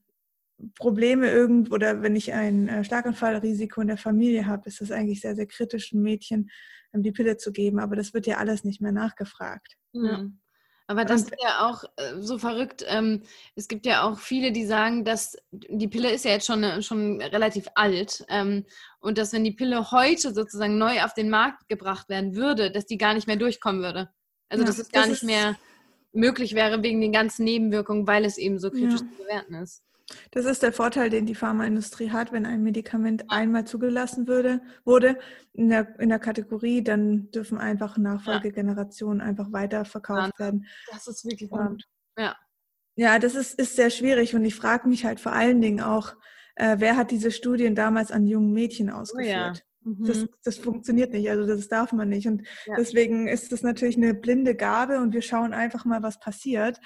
Probleme 0.76 1.30
irgendwo 1.30 1.76
oder 1.76 2.02
wenn 2.02 2.16
ich 2.16 2.34
ein 2.34 2.68
äh, 2.68 2.84
Schlaganfallrisiko 2.84 3.82
in 3.82 3.88
der 3.88 3.98
Familie 3.98 4.46
habe, 4.48 4.68
ist 4.68 4.82
es 4.82 4.92
eigentlich 4.92 5.22
sehr, 5.22 5.36
sehr 5.36 5.46
kritisch, 5.46 5.94
ein 5.94 6.02
Mädchen 6.02 6.50
ähm, 6.94 7.04
die 7.04 7.12
Pille 7.12 7.38
zu 7.38 7.52
geben. 7.52 7.80
Aber 7.80 7.96
das 7.96 8.14
wird 8.14 8.28
ja 8.28 8.38
alles 8.38 8.64
nicht 8.64 8.82
mehr 8.82 8.92
nachgefragt. 8.92 9.78
Ja. 9.94 10.26
Aber 10.90 11.04
das 11.04 11.24
und, 11.24 11.34
ist 11.34 11.44
ja 11.44 11.68
auch 11.70 11.84
äh, 11.98 12.22
so 12.22 12.40
verrückt. 12.40 12.84
Ähm, 12.88 13.24
es 13.56 13.68
gibt 13.68 13.86
ja 13.86 14.04
auch 14.04 14.18
viele, 14.20 14.54
die 14.54 14.66
sagen, 14.66 15.04
dass 15.04 15.38
die 15.52 15.90
Pille 15.90 16.12
ist 16.12 16.24
ja 16.24 16.32
jetzt 16.32 16.48
schon, 16.48 16.64
äh, 16.64 16.82
schon 16.82 17.22
relativ 17.22 17.68
alt 17.76 18.26
ähm, 18.30 18.66
und 19.00 19.18
dass 19.18 19.34
wenn 19.34 19.44
die 19.44 19.52
Pille 19.52 19.92
heute 19.92 20.34
sozusagen 20.34 20.78
neu 20.78 21.04
auf 21.04 21.14
den 21.14 21.30
Markt 21.30 21.68
gebracht 21.68 22.08
werden 22.08 22.36
würde, 22.36 22.72
dass 22.72 22.86
die 22.86 22.98
gar 22.98 23.14
nicht 23.14 23.28
mehr 23.28 23.36
durchkommen 23.36 23.82
würde. 23.82 24.10
Also 24.50 24.64
ja, 24.64 24.68
dass 24.68 24.80
es 24.80 24.90
gar 24.90 25.04
das 25.04 25.10
nicht 25.10 25.24
mehr 25.24 25.58
möglich 26.14 26.56
wäre 26.56 26.82
wegen 26.82 27.02
den 27.02 27.12
ganzen 27.12 27.44
Nebenwirkungen, 27.44 28.08
weil 28.08 28.24
es 28.24 28.38
eben 28.38 28.58
so 28.58 28.72
kritisch 28.72 29.02
ja. 29.02 29.10
zu 29.12 29.18
bewerten 29.18 29.56
ist. 29.56 29.84
Das 30.32 30.46
ist 30.46 30.64
der 30.64 30.72
Vorteil, 30.72 31.10
den 31.10 31.26
die 31.26 31.36
Pharmaindustrie 31.36 32.12
hat. 32.12 32.32
Wenn 32.32 32.46
ein 32.46 32.64
Medikament 32.64 33.26
einmal 33.30 33.66
zugelassen 33.66 34.28
würde, 34.28 34.62
wurde 34.86 35.18
in 35.54 35.70
der, 35.70 36.00
in 36.00 36.10
der 36.10 36.20
Kategorie, 36.20 36.84
dann 36.84 37.30
dürfen 37.32 37.58
einfach 37.58 37.98
Nachfolgegenerationen 37.98 39.22
einfach 39.22 39.52
weiterverkauft 39.52 40.40
werden. 40.40 40.66
Das 40.92 41.08
ist 41.08 41.26
wirklich 41.26 41.50
gut. 41.50 41.84
Ja. 42.18 42.36
Ja, 42.96 43.20
das 43.20 43.36
ist, 43.36 43.60
ist 43.60 43.76
sehr 43.76 43.92
schwierig 43.92 44.34
und 44.34 44.44
ich 44.44 44.56
frage 44.56 44.88
mich 44.88 45.06
halt 45.06 45.20
vor 45.20 45.32
allen 45.32 45.62
Dingen 45.62 45.82
auch, 45.82 46.16
äh, 46.56 46.78
wer 46.80 46.98
hat 46.98 47.12
diese 47.12 47.30
Studien 47.30 47.76
damals 47.76 48.12
an 48.12 48.26
jungen 48.26 48.54
Mädchen 48.54 48.90
ausgeführt? 48.90 49.28
Oh 49.28 49.30
ja. 49.30 49.54
Das, 50.00 50.18
mhm. 50.18 50.30
das, 50.44 50.58
funktioniert 50.58 51.14
nicht, 51.14 51.30
also 51.30 51.46
das 51.46 51.68
darf 51.70 51.94
man 51.94 52.10
nicht. 52.10 52.28
Und 52.28 52.42
ja. 52.66 52.76
deswegen 52.76 53.28
ist 53.28 53.52
das 53.52 53.62
natürlich 53.62 53.96
eine 53.96 54.14
blinde 54.14 54.56
Gabe 54.56 55.00
und 55.00 55.14
wir 55.14 55.22
schauen 55.22 55.54
einfach 55.54 55.86
mal, 55.86 56.04
was 56.04 56.20
passiert. 56.20 56.80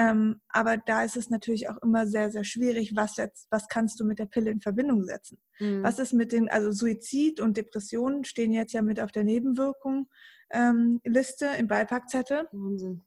Ähm, 0.00 0.40
aber 0.48 0.78
da 0.78 1.04
ist 1.04 1.16
es 1.16 1.28
natürlich 1.28 1.68
auch 1.68 1.76
immer 1.82 2.06
sehr, 2.06 2.30
sehr 2.30 2.44
schwierig, 2.44 2.96
was 2.96 3.18
jetzt, 3.18 3.48
was 3.50 3.68
kannst 3.68 4.00
du 4.00 4.04
mit 4.04 4.18
der 4.18 4.26
Pille 4.26 4.50
in 4.50 4.62
Verbindung 4.62 5.04
setzen? 5.04 5.38
Mhm. 5.58 5.82
Was 5.82 5.98
ist 5.98 6.14
mit 6.14 6.32
den, 6.32 6.48
also 6.48 6.72
Suizid 6.72 7.38
und 7.38 7.58
Depressionen 7.58 8.24
stehen 8.24 8.52
jetzt 8.52 8.72
ja 8.72 8.80
mit 8.80 8.98
auf 8.98 9.12
der 9.12 9.24
Nebenwirkung 9.24 10.08
ähm, 10.50 11.00
Liste 11.04 11.48
im 11.58 11.68
Beipackzettel. 11.68 12.48
Wahnsinn. 12.50 13.04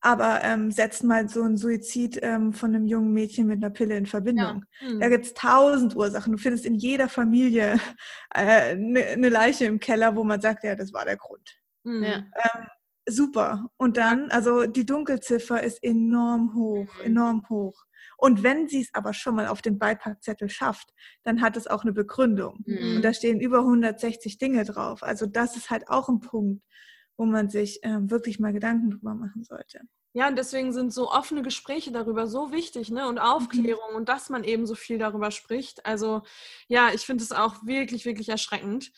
Aber 0.00 0.40
ähm, 0.42 0.70
setzt 0.70 1.04
mal 1.04 1.28
so 1.28 1.42
ein 1.42 1.58
Suizid 1.58 2.18
ähm, 2.22 2.54
von 2.54 2.74
einem 2.74 2.86
jungen 2.86 3.12
Mädchen 3.12 3.46
mit 3.46 3.62
einer 3.62 3.68
Pille 3.68 3.98
in 3.98 4.06
Verbindung. 4.06 4.64
Ja. 4.80 4.88
Mhm. 4.88 5.00
Da 5.00 5.08
gibt 5.10 5.26
es 5.26 5.34
tausend 5.34 5.94
Ursachen. 5.94 6.32
Du 6.32 6.38
findest 6.38 6.64
in 6.64 6.74
jeder 6.74 7.10
Familie 7.10 7.78
eine 8.30 8.62
äh, 8.62 8.76
ne, 8.76 9.16
ne 9.18 9.28
Leiche 9.28 9.66
im 9.66 9.78
Keller, 9.78 10.16
wo 10.16 10.24
man 10.24 10.40
sagt, 10.40 10.64
ja, 10.64 10.74
das 10.74 10.94
war 10.94 11.04
der 11.04 11.18
Grund. 11.18 11.60
Mhm. 11.84 12.02
Ja. 12.02 12.16
Ähm, 12.16 12.66
super. 13.06 13.70
Und 13.76 13.96
dann, 13.96 14.30
also 14.30 14.66
die 14.66 14.86
Dunkelziffer 14.86 15.62
ist 15.62 15.82
enorm 15.82 16.54
hoch, 16.54 16.86
mhm. 16.98 17.04
enorm 17.04 17.48
hoch. 17.48 17.84
Und 18.16 18.42
wenn 18.42 18.68
sie 18.68 18.82
es 18.82 18.90
aber 18.92 19.14
schon 19.14 19.34
mal 19.34 19.46
auf 19.46 19.62
den 19.62 19.78
Beipackzettel 19.78 20.50
schafft, 20.50 20.92
dann 21.22 21.40
hat 21.40 21.56
es 21.56 21.66
auch 21.66 21.82
eine 21.82 21.92
Begründung. 21.92 22.62
Mhm. 22.66 22.96
Und 22.96 23.02
da 23.02 23.14
stehen 23.14 23.40
über 23.40 23.60
160 23.60 24.38
Dinge 24.38 24.64
drauf. 24.64 25.02
Also 25.02 25.26
das 25.26 25.56
ist 25.56 25.70
halt 25.70 25.88
auch 25.88 26.08
ein 26.08 26.20
Punkt, 26.20 26.62
wo 27.16 27.24
man 27.24 27.48
sich 27.48 27.82
äh, 27.82 28.10
wirklich 28.10 28.38
mal 28.38 28.52
Gedanken 28.52 28.90
drüber 28.90 29.14
machen 29.14 29.42
sollte. 29.42 29.80
Ja, 30.12 30.26
und 30.26 30.36
deswegen 30.36 30.72
sind 30.72 30.92
so 30.92 31.10
offene 31.10 31.42
Gespräche 31.42 31.92
darüber 31.92 32.26
so 32.26 32.50
wichtig, 32.50 32.90
ne? 32.90 33.06
Und 33.06 33.14
mhm. 33.14 33.20
Aufklärung 33.20 33.90
mhm. 33.92 33.96
und 33.96 34.08
dass 34.08 34.28
man 34.28 34.44
eben 34.44 34.66
so 34.66 34.74
viel 34.74 34.98
darüber 34.98 35.30
spricht. 35.30 35.86
Also 35.86 36.22
ja, 36.68 36.90
ich 36.92 37.02
finde 37.02 37.22
es 37.22 37.32
auch 37.32 37.64
wirklich, 37.64 38.04
wirklich 38.04 38.28
erschreckend. 38.28 38.92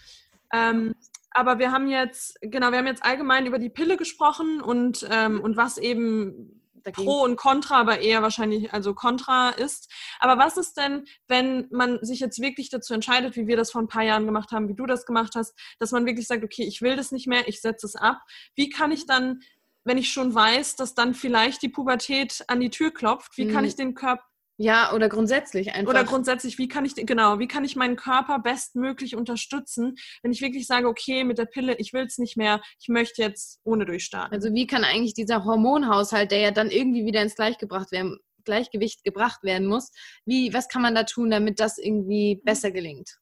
Ähm, 0.52 0.94
aber 1.34 1.58
wir 1.58 1.72
haben 1.72 1.88
jetzt, 1.88 2.38
genau, 2.40 2.70
wir 2.70 2.78
haben 2.78 2.86
jetzt 2.86 3.04
allgemein 3.04 3.46
über 3.46 3.58
die 3.58 3.70
Pille 3.70 3.96
gesprochen 3.96 4.60
und, 4.60 5.06
ähm, 5.10 5.40
und 5.40 5.56
was 5.56 5.78
eben 5.78 6.58
Dagegen. 6.82 7.04
Pro 7.04 7.22
und 7.22 7.36
Contra, 7.36 7.80
aber 7.80 8.00
eher 8.00 8.22
wahrscheinlich 8.22 8.72
also 8.72 8.94
Contra 8.94 9.50
ist. 9.50 9.90
Aber 10.18 10.42
was 10.42 10.56
ist 10.56 10.76
denn, 10.76 11.04
wenn 11.28 11.68
man 11.70 11.98
sich 12.02 12.20
jetzt 12.20 12.40
wirklich 12.40 12.70
dazu 12.70 12.94
entscheidet, 12.94 13.36
wie 13.36 13.46
wir 13.46 13.56
das 13.56 13.70
vor 13.70 13.80
ein 13.80 13.88
paar 13.88 14.02
Jahren 14.02 14.26
gemacht 14.26 14.50
haben, 14.50 14.68
wie 14.68 14.74
du 14.74 14.86
das 14.86 15.06
gemacht 15.06 15.34
hast, 15.36 15.54
dass 15.78 15.92
man 15.92 16.06
wirklich 16.06 16.26
sagt, 16.26 16.44
okay, 16.44 16.64
ich 16.64 16.82
will 16.82 16.96
das 16.96 17.12
nicht 17.12 17.26
mehr, 17.26 17.46
ich 17.48 17.60
setze 17.60 17.86
es 17.86 17.96
ab. 17.96 18.22
Wie 18.54 18.68
kann 18.68 18.90
ich 18.90 19.06
dann, 19.06 19.40
wenn 19.84 19.98
ich 19.98 20.12
schon 20.12 20.34
weiß, 20.34 20.76
dass 20.76 20.94
dann 20.94 21.14
vielleicht 21.14 21.62
die 21.62 21.68
Pubertät 21.68 22.44
an 22.48 22.60
die 22.60 22.70
Tür 22.70 22.92
klopft, 22.92 23.36
wie 23.36 23.44
mhm. 23.44 23.52
kann 23.52 23.64
ich 23.64 23.76
den 23.76 23.94
Körper 23.94 24.24
ja, 24.58 24.92
oder 24.92 25.08
grundsätzlich 25.08 25.72
einfach. 25.72 25.90
Oder 25.90 26.04
grundsätzlich, 26.04 26.58
wie 26.58 26.68
kann 26.68 26.84
ich, 26.84 26.94
genau, 26.94 27.38
wie 27.38 27.48
kann 27.48 27.64
ich 27.64 27.74
meinen 27.74 27.96
Körper 27.96 28.38
bestmöglich 28.38 29.16
unterstützen, 29.16 29.96
wenn 30.22 30.32
ich 30.32 30.42
wirklich 30.42 30.66
sage, 30.66 30.88
okay, 30.88 31.24
mit 31.24 31.38
der 31.38 31.46
Pille, 31.46 31.76
ich 31.78 31.92
will 31.92 32.04
es 32.04 32.18
nicht 32.18 32.36
mehr, 32.36 32.60
ich 32.78 32.88
möchte 32.88 33.22
jetzt 33.22 33.60
ohne 33.64 33.86
durchstarten. 33.86 34.34
Also 34.34 34.54
wie 34.54 34.66
kann 34.66 34.84
eigentlich 34.84 35.14
dieser 35.14 35.44
Hormonhaushalt, 35.44 36.30
der 36.30 36.38
ja 36.38 36.50
dann 36.50 36.70
irgendwie 36.70 37.06
wieder 37.06 37.22
ins 37.22 37.34
Gleichgebracht 37.34 37.92
werden, 37.92 38.18
Gleichgewicht 38.44 39.04
gebracht 39.04 39.42
werden 39.42 39.66
muss, 39.66 39.90
wie, 40.26 40.52
was 40.52 40.68
kann 40.68 40.82
man 40.82 40.94
da 40.94 41.04
tun, 41.04 41.30
damit 41.30 41.58
das 41.58 41.78
irgendwie 41.78 42.40
besser 42.44 42.70
gelingt? 42.72 43.18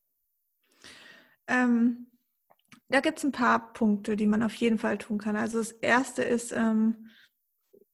Ähm, 1.47 2.11
da 2.89 3.01
gibt 3.01 3.19
es 3.19 3.25
ein 3.25 3.33
paar 3.33 3.73
Punkte, 3.73 4.17
die 4.17 4.27
man 4.27 4.43
auf 4.43 4.55
jeden 4.55 4.79
Fall 4.79 4.99
tun 4.99 5.19
kann. 5.19 5.37
Also 5.37 5.59
das 5.59 5.71
erste 5.71 6.23
ist, 6.23 6.53
ähm, 6.53 7.11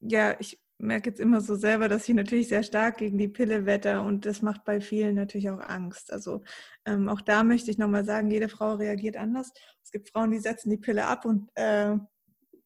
ja, 0.01 0.39
ich 0.41 0.59
merke 0.79 1.11
jetzt 1.11 1.21
immer 1.21 1.41
so 1.41 1.55
selber, 1.55 1.89
dass 1.89 2.09
ich 2.09 2.15
natürlich 2.15 2.49
sehr 2.49 2.63
stark 2.63 2.99
gegen 2.99 3.19
die 3.19 3.29
Pille 3.29 3.67
wette 3.67 4.01
und 4.01 4.27
das 4.27 4.43
macht 4.43 4.65
bei 4.65 4.81
vielen 4.81 5.15
natürlich 5.15 5.49
auch 5.51 5.61
Angst. 5.61 6.13
Also 6.13 6.43
ähm, 6.85 7.09
auch 7.09 7.21
da 7.21 7.45
möchte 7.45 7.71
ich 7.71 7.79
nochmal 7.79 8.05
sagen, 8.05 8.31
jede 8.31 8.49
Frau 8.49 8.75
reagiert 8.75 9.17
anders. 9.17 9.53
Es 9.83 9.91
gibt 9.91 10.11
Frauen, 10.11 10.31
die 10.31 10.39
setzen 10.39 10.71
die 10.71 10.77
Pille 10.77 11.07
ab 11.07 11.25
und 11.25 11.49
äh, 11.55 11.97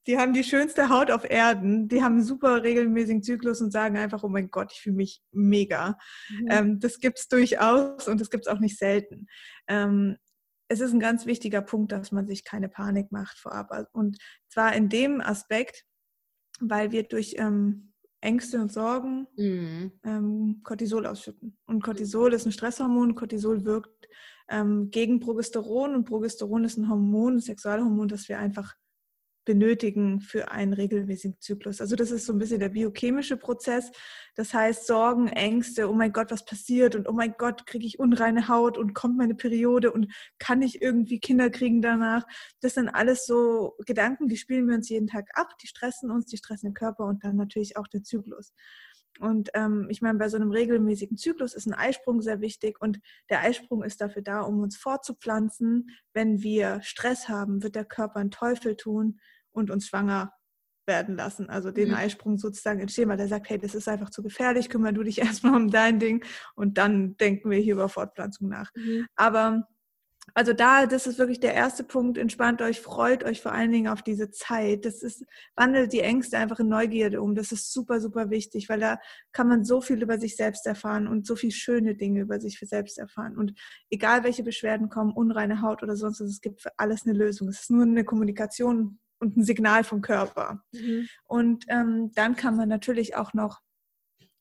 die 0.07 0.19
haben 0.19 0.33
die 0.33 0.45
schönste 0.45 0.89
Haut 0.89 1.11
auf 1.11 1.29
Erden, 1.29 1.87
die 1.87 2.03
haben 2.03 2.15
einen 2.15 2.25
super 2.25 2.63
regelmäßigen 2.63 3.23
Zyklus 3.23 3.61
und 3.61 3.71
sagen 3.71 3.97
einfach, 3.97 4.25
oh 4.25 4.29
mein 4.29 4.51
Gott, 4.51 4.73
ich 4.73 4.81
fühle 4.81 4.97
mich 4.97 5.23
mega. 5.31 5.99
Mhm. 6.31 6.49
Ähm, 6.51 6.81
das 6.81 6.99
gibt 6.99 7.19
es 7.19 7.29
durchaus 7.29 8.09
und 8.09 8.21
das 8.21 8.31
gibt 8.31 8.47
es 8.47 8.53
auch 8.53 8.61
nicht 8.61 8.79
selten. 8.79 9.27
Ähm, 9.69 10.17
es 10.69 10.81
ist 10.81 10.93
ein 10.93 11.01
ganz 11.01 11.27
wichtiger 11.27 11.63
Punkt, 11.63 11.93
dass 11.93 12.13
man 12.13 12.27
sich 12.27 12.45
keine 12.45 12.69
Panik 12.69 13.13
macht 13.13 13.39
vorab. 13.39 13.71
Und 13.93 14.19
zwar 14.49 14.75
in 14.75 14.89
dem 14.89 15.21
Aspekt, 15.21 15.85
weil 16.61 16.93
wir 16.93 17.03
durch 17.03 17.35
ähm, 17.39 17.90
Ängste 18.21 18.61
und 18.61 18.73
Sorgen 18.73 19.27
mhm. 19.37 19.93
ähm, 20.05 20.61
Cortisol 20.63 21.07
ausschütten. 21.07 21.57
Und 21.67 21.83
Cortisol 21.83 22.35
ist 22.35 22.47
ein 22.47 22.53
Stresshormon. 22.53 23.15
Cortisol 23.15 23.65
wirkt 23.65 24.09
ähm, 24.49 24.91
gegen 24.91 25.21
Progesteron 25.21 25.95
und 25.95 26.05
Progesteron 26.05 26.65
ist 26.65 26.77
ein 26.77 26.89
Hormon, 26.89 27.37
ein 27.37 27.41
Sexualhormon, 27.41 28.09
das 28.09 28.29
wir 28.29 28.39
einfach 28.39 28.75
benötigen 29.45 30.21
für 30.21 30.51
einen 30.51 30.73
regelmäßigen 30.73 31.41
Zyklus. 31.41 31.81
Also 31.81 31.97
das 31.97 32.11
ist 32.11 32.27
so 32.27 32.33
ein 32.33 32.39
bisschen 32.39 32.61
der 32.61 32.69
biochemische 32.69 33.37
Prozess. 33.37 33.91
Das 34.37 34.55
heißt 34.55 34.87
Sorgen, 34.87 35.29
Ängste, 35.29 35.89
oh 35.89 35.93
mein 35.93 36.13
Gott, 36.13 36.31
was 36.31 36.45
passiert 36.45 36.95
und 36.95 37.09
oh 37.09 37.13
mein 37.13 37.35
Gott, 37.39 37.67
kriege 37.67 37.87
ich 37.87 37.99
unreine 37.99 38.49
Haut 38.49 38.79
und 38.79 38.95
kommt 38.95 39.17
meine 39.17 39.35
Periode 39.35 39.93
und 39.93 40.13
kann 40.39 40.63
ich 40.63 40.83
irgendwie 40.83 41.21
Kinder 41.21 41.51
kriegen 41.51 41.83
danach. 41.83 42.27
Das 42.61 42.75
sind 42.75 42.89
alles 42.89 43.27
so 43.27 43.77
Gedanken, 43.87 44.29
die 44.29 44.37
spielen 44.37 44.69
wir 44.69 44.75
uns 44.75 44.89
jeden 44.89 45.07
Tag 45.07 45.29
ab, 45.35 45.57
die 45.63 45.67
stressen 45.67 46.11
uns, 46.11 46.27
die 46.27 46.37
stressen 46.37 46.71
den 46.71 46.75
Körper 46.75 47.07
und 47.07 47.25
dann 47.25 47.37
natürlich 47.37 47.77
auch 47.77 47.87
der 47.87 48.03
Zyklus. 48.03 48.53
Und 49.19 49.51
ähm, 49.55 49.87
ich 49.91 50.01
meine, 50.01 50.19
bei 50.19 50.29
so 50.29 50.37
einem 50.37 50.51
regelmäßigen 50.51 51.17
Zyklus 51.17 51.55
ist 51.55 51.67
ein 51.67 51.75
Eisprung 51.75 52.23
sehr 52.23 52.41
wichtig 52.41 52.81
und 52.81 53.01
der 53.29 53.43
Eisprung 53.43 53.83
ist 53.83 54.01
dafür 54.01 54.23
da, 54.23 54.41
um 54.41 54.61
uns 54.61 54.77
fortzupflanzen. 54.77 55.91
Wenn 56.15 56.43
wir 56.43 56.81
Stress 56.83 57.29
haben, 57.29 57.63
wird 57.63 57.75
der 57.75 57.85
Körper 57.85 58.21
einen 58.21 58.31
Teufel 58.31 58.77
tun 58.77 59.21
und 59.51 59.71
uns 59.71 59.89
schwanger 59.89 60.33
werden 60.87 61.17
lassen. 61.17 61.51
Also 61.51 61.71
den 61.71 61.89
mhm. 61.89 61.95
Eisprung 61.95 62.39
sozusagen 62.39 62.81
entstehen, 62.81 63.09
weil 63.09 63.17
der 63.17 63.29
sagt, 63.29 63.49
hey, 63.51 63.59
das 63.59 63.75
ist 63.75 63.89
einfach 63.89 64.11
zu 64.11 64.23
gefährlich, 64.23 64.69
kümmere 64.69 64.93
du 64.93 65.03
dich 65.03 65.19
erstmal 65.21 65.55
um 65.55 65.71
dein 65.71 65.99
Ding 65.99 66.25
und 66.55 66.79
dann 66.79 67.17
denken 67.17 67.51
wir 67.51 67.59
hier 67.59 67.75
über 67.75 67.89
Fortpflanzung 67.89 68.49
nach. 68.49 68.71
Mhm. 68.75 69.07
Aber 69.17 69.69
also 70.35 70.53
da, 70.53 70.87
das 70.87 71.07
ist 71.07 71.19
wirklich 71.19 71.41
der 71.41 71.55
erste 71.55 71.85
Punkt. 71.85 72.19
Entspannt 72.19 72.63
euch, 72.63 72.81
freut 72.81 73.25
euch 73.25 73.41
vor 73.41 73.53
allen 73.53 73.73
Dingen 73.73 73.89
auf 73.89 74.03
diese 74.03 74.31
Zeit. 74.31 74.85
Das 74.85 75.03
ist, 75.03 75.25
wandelt 75.57 75.93
die 75.93 76.01
Ängste 76.01 76.39
einfach 76.39 76.61
in 76.61 76.69
Neugierde 76.69 77.21
um. 77.21 77.35
Das 77.35 77.53
ist 77.53 77.73
super, 77.73 78.01
super 78.01 78.31
wichtig, 78.31 78.69
weil 78.69 78.81
da 78.81 78.99
kann 79.33 79.49
man 79.49 79.65
so 79.65 79.81
viel 79.81 80.03
über 80.03 80.19
sich 80.19 80.37
selbst 80.37 80.67
erfahren 80.67 81.09
und 81.09 81.27
so 81.27 81.37
viel 81.37 81.51
schöne 81.51 81.95
Dinge 81.95 82.21
über 82.21 82.41
sich 82.41 82.59
selbst 82.61 82.99
erfahren. 82.99 83.37
Und 83.37 83.55
egal 83.91 84.25
welche 84.25 84.43
Beschwerden 84.43 84.89
kommen, 84.89 85.13
unreine 85.13 85.63
Haut 85.63 85.83
oder 85.83 85.97
sonst 85.97 86.21
was, 86.21 86.29
es 86.29 86.41
gibt 86.41 86.63
für 86.63 86.73
alles 86.79 87.07
eine 87.07 87.17
Lösung. 87.17 87.49
Es 87.49 87.63
ist 87.63 87.71
nur 87.71 87.83
eine 87.83 88.05
Kommunikation 88.05 88.99
und 89.19 89.37
ein 89.37 89.45
Signal 89.45 89.85
vom 89.85 90.01
Körper. 90.01 90.63
Mhm. 90.73 91.09
Und 91.25 91.65
ähm, 91.69 92.13
dann 92.15 92.37
kann 92.37 92.57
man 92.57 92.69
natürlich 92.69 93.17
auch 93.17 93.35
noch 93.35 93.61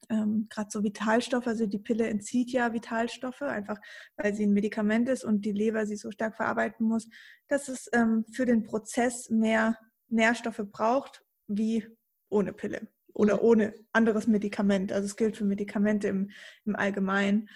ähm, 0.09 0.47
gerade 0.49 0.69
so 0.71 0.83
Vitalstoffe, 0.83 1.47
also 1.47 1.65
die 1.65 1.79
Pille 1.79 2.07
entzieht 2.07 2.51
ja 2.51 2.73
Vitalstoffe, 2.73 3.41
einfach 3.41 3.77
weil 4.17 4.33
sie 4.33 4.45
ein 4.45 4.53
Medikament 4.53 5.07
ist 5.09 5.23
und 5.23 5.45
die 5.45 5.51
Leber 5.51 5.85
sie 5.85 5.95
so 5.95 6.11
stark 6.11 6.35
verarbeiten 6.35 6.85
muss, 6.85 7.07
dass 7.47 7.67
es 7.67 7.89
ähm, 7.93 8.25
für 8.31 8.45
den 8.45 8.63
Prozess 8.63 9.29
mehr 9.29 9.77
Nährstoffe 10.09 10.63
braucht 10.71 11.23
wie 11.47 11.87
ohne 12.29 12.53
Pille 12.53 12.87
oder 13.13 13.43
ohne 13.43 13.73
anderes 13.91 14.27
Medikament. 14.27 14.91
Also 14.91 15.05
es 15.05 15.15
gilt 15.15 15.37
für 15.37 15.45
Medikamente 15.45 16.07
im, 16.07 16.31
im 16.65 16.75
Allgemeinen. 16.75 17.49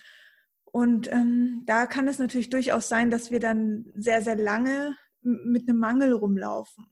Und 0.65 1.11
ähm, 1.11 1.63
da 1.65 1.85
kann 1.85 2.07
es 2.07 2.19
natürlich 2.19 2.49
durchaus 2.49 2.89
sein, 2.89 3.11
dass 3.11 3.31
wir 3.31 3.39
dann 3.39 3.85
sehr, 3.95 4.21
sehr 4.21 4.35
lange 4.35 4.95
mit 5.21 5.69
einem 5.69 5.79
Mangel 5.79 6.13
rumlaufen. 6.13 6.85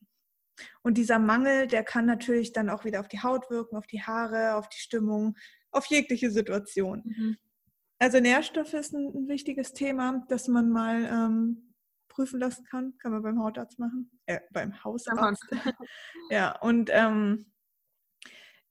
Und 0.81 0.97
dieser 0.97 1.19
Mangel, 1.19 1.67
der 1.67 1.83
kann 1.83 2.05
natürlich 2.05 2.53
dann 2.53 2.69
auch 2.69 2.85
wieder 2.85 2.99
auf 2.99 3.07
die 3.07 3.21
Haut 3.21 3.49
wirken, 3.49 3.75
auf 3.75 3.87
die 3.87 4.01
Haare, 4.01 4.55
auf 4.55 4.69
die 4.69 4.79
Stimmung, 4.79 5.37
auf 5.71 5.85
jegliche 5.85 6.31
Situation. 6.31 7.03
Mhm. 7.05 7.37
Also 7.99 8.19
Nährstoffe 8.19 8.73
ist 8.73 8.93
ein, 8.93 9.11
ein, 9.13 9.27
wichtiges 9.27 9.73
Thema, 9.73 10.25
das 10.27 10.47
man 10.47 10.69
mal 10.69 11.05
ähm, 11.05 11.75
prüfen 12.09 12.39
lassen 12.39 12.65
kann. 12.65 12.97
Kann 12.97 13.11
man 13.11 13.21
beim 13.21 13.39
Hautarzt 13.39 13.77
machen. 13.77 14.09
Äh, 14.25 14.39
beim 14.51 14.83
Hausarzt. 14.83 15.45
ja, 16.31 16.59
und 16.61 16.89
ähm, 16.91 17.45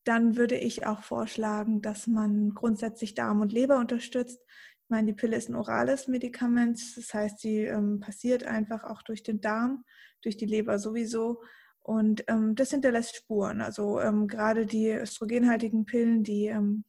dann 0.05 0.37
würde 0.37 0.57
ich 0.57 0.87
auch 0.87 1.03
vorschlagen, 1.03 1.83
dass 1.83 2.07
man 2.07 2.55
grundsätzlich 2.55 3.15
Darm 3.15 3.41
und 3.41 3.53
Leber 3.53 3.79
unterstützt. 3.79 4.41
Ich 4.83 4.89
meine, 4.89 5.07
die 5.07 5.13
Pille 5.13 5.37
ist 5.37 5.49
ein 5.49 5.55
orales 5.55 6.09
Medikament, 6.09 6.81
das 6.97 7.15
heißt, 7.15 7.39
sie 7.39 7.65
ähm, 7.65 8.01
passiert 8.01 8.45
einfach 8.45 8.83
auch 8.83 9.03
durch 9.03 9.23
den 9.23 9.41
Darm, 9.41 9.85
durch 10.23 10.37
die 10.37 10.47
Leber 10.47 10.81
sowieso. 10.81 11.43
Und 11.83 12.25
ähm, 12.29 12.55
das 12.55 12.71
hinterlässt 12.71 13.17
Spuren. 13.17 13.61
Also 13.61 14.01
ähm, 14.01 14.29
gerade 14.29 14.67
die 14.67 14.91
östrogenhaltigen 14.91 15.87
Pillen, 15.87 16.23
die 16.23 16.47
ähm, 16.47 16.85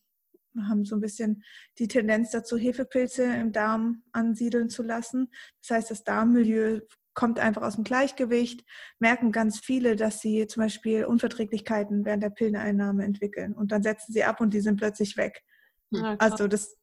haben 0.67 0.85
so 0.85 0.95
ein 0.95 1.01
bisschen 1.01 1.43
die 1.79 1.87
Tendenz 1.87 2.31
dazu, 2.31 2.57
Hefepilze 2.57 3.23
im 3.23 3.51
Darm 3.51 4.03
ansiedeln 4.11 4.69
zu 4.69 4.83
lassen. 4.83 5.31
Das 5.61 5.77
heißt, 5.77 5.91
das 5.91 6.03
Darmmilieu 6.03 6.81
kommt 7.13 7.39
einfach 7.39 7.61
aus 7.61 7.75
dem 7.75 7.83
Gleichgewicht, 7.83 8.63
merken 8.99 9.31
ganz 9.31 9.59
viele, 9.59 9.95
dass 9.95 10.21
sie 10.21 10.47
zum 10.47 10.63
Beispiel 10.63 11.05
Unverträglichkeiten 11.05 12.05
während 12.05 12.23
der 12.23 12.29
Pilleneinnahme 12.29 13.03
entwickeln 13.03 13.53
und 13.53 13.71
dann 13.71 13.83
setzen 13.83 14.13
sie 14.13 14.23
ab 14.23 14.39
und 14.39 14.53
die 14.53 14.61
sind 14.61 14.77
plötzlich 14.77 15.17
weg. 15.17 15.43
Ja, 15.89 16.15
also 16.19 16.47
das, 16.47 16.77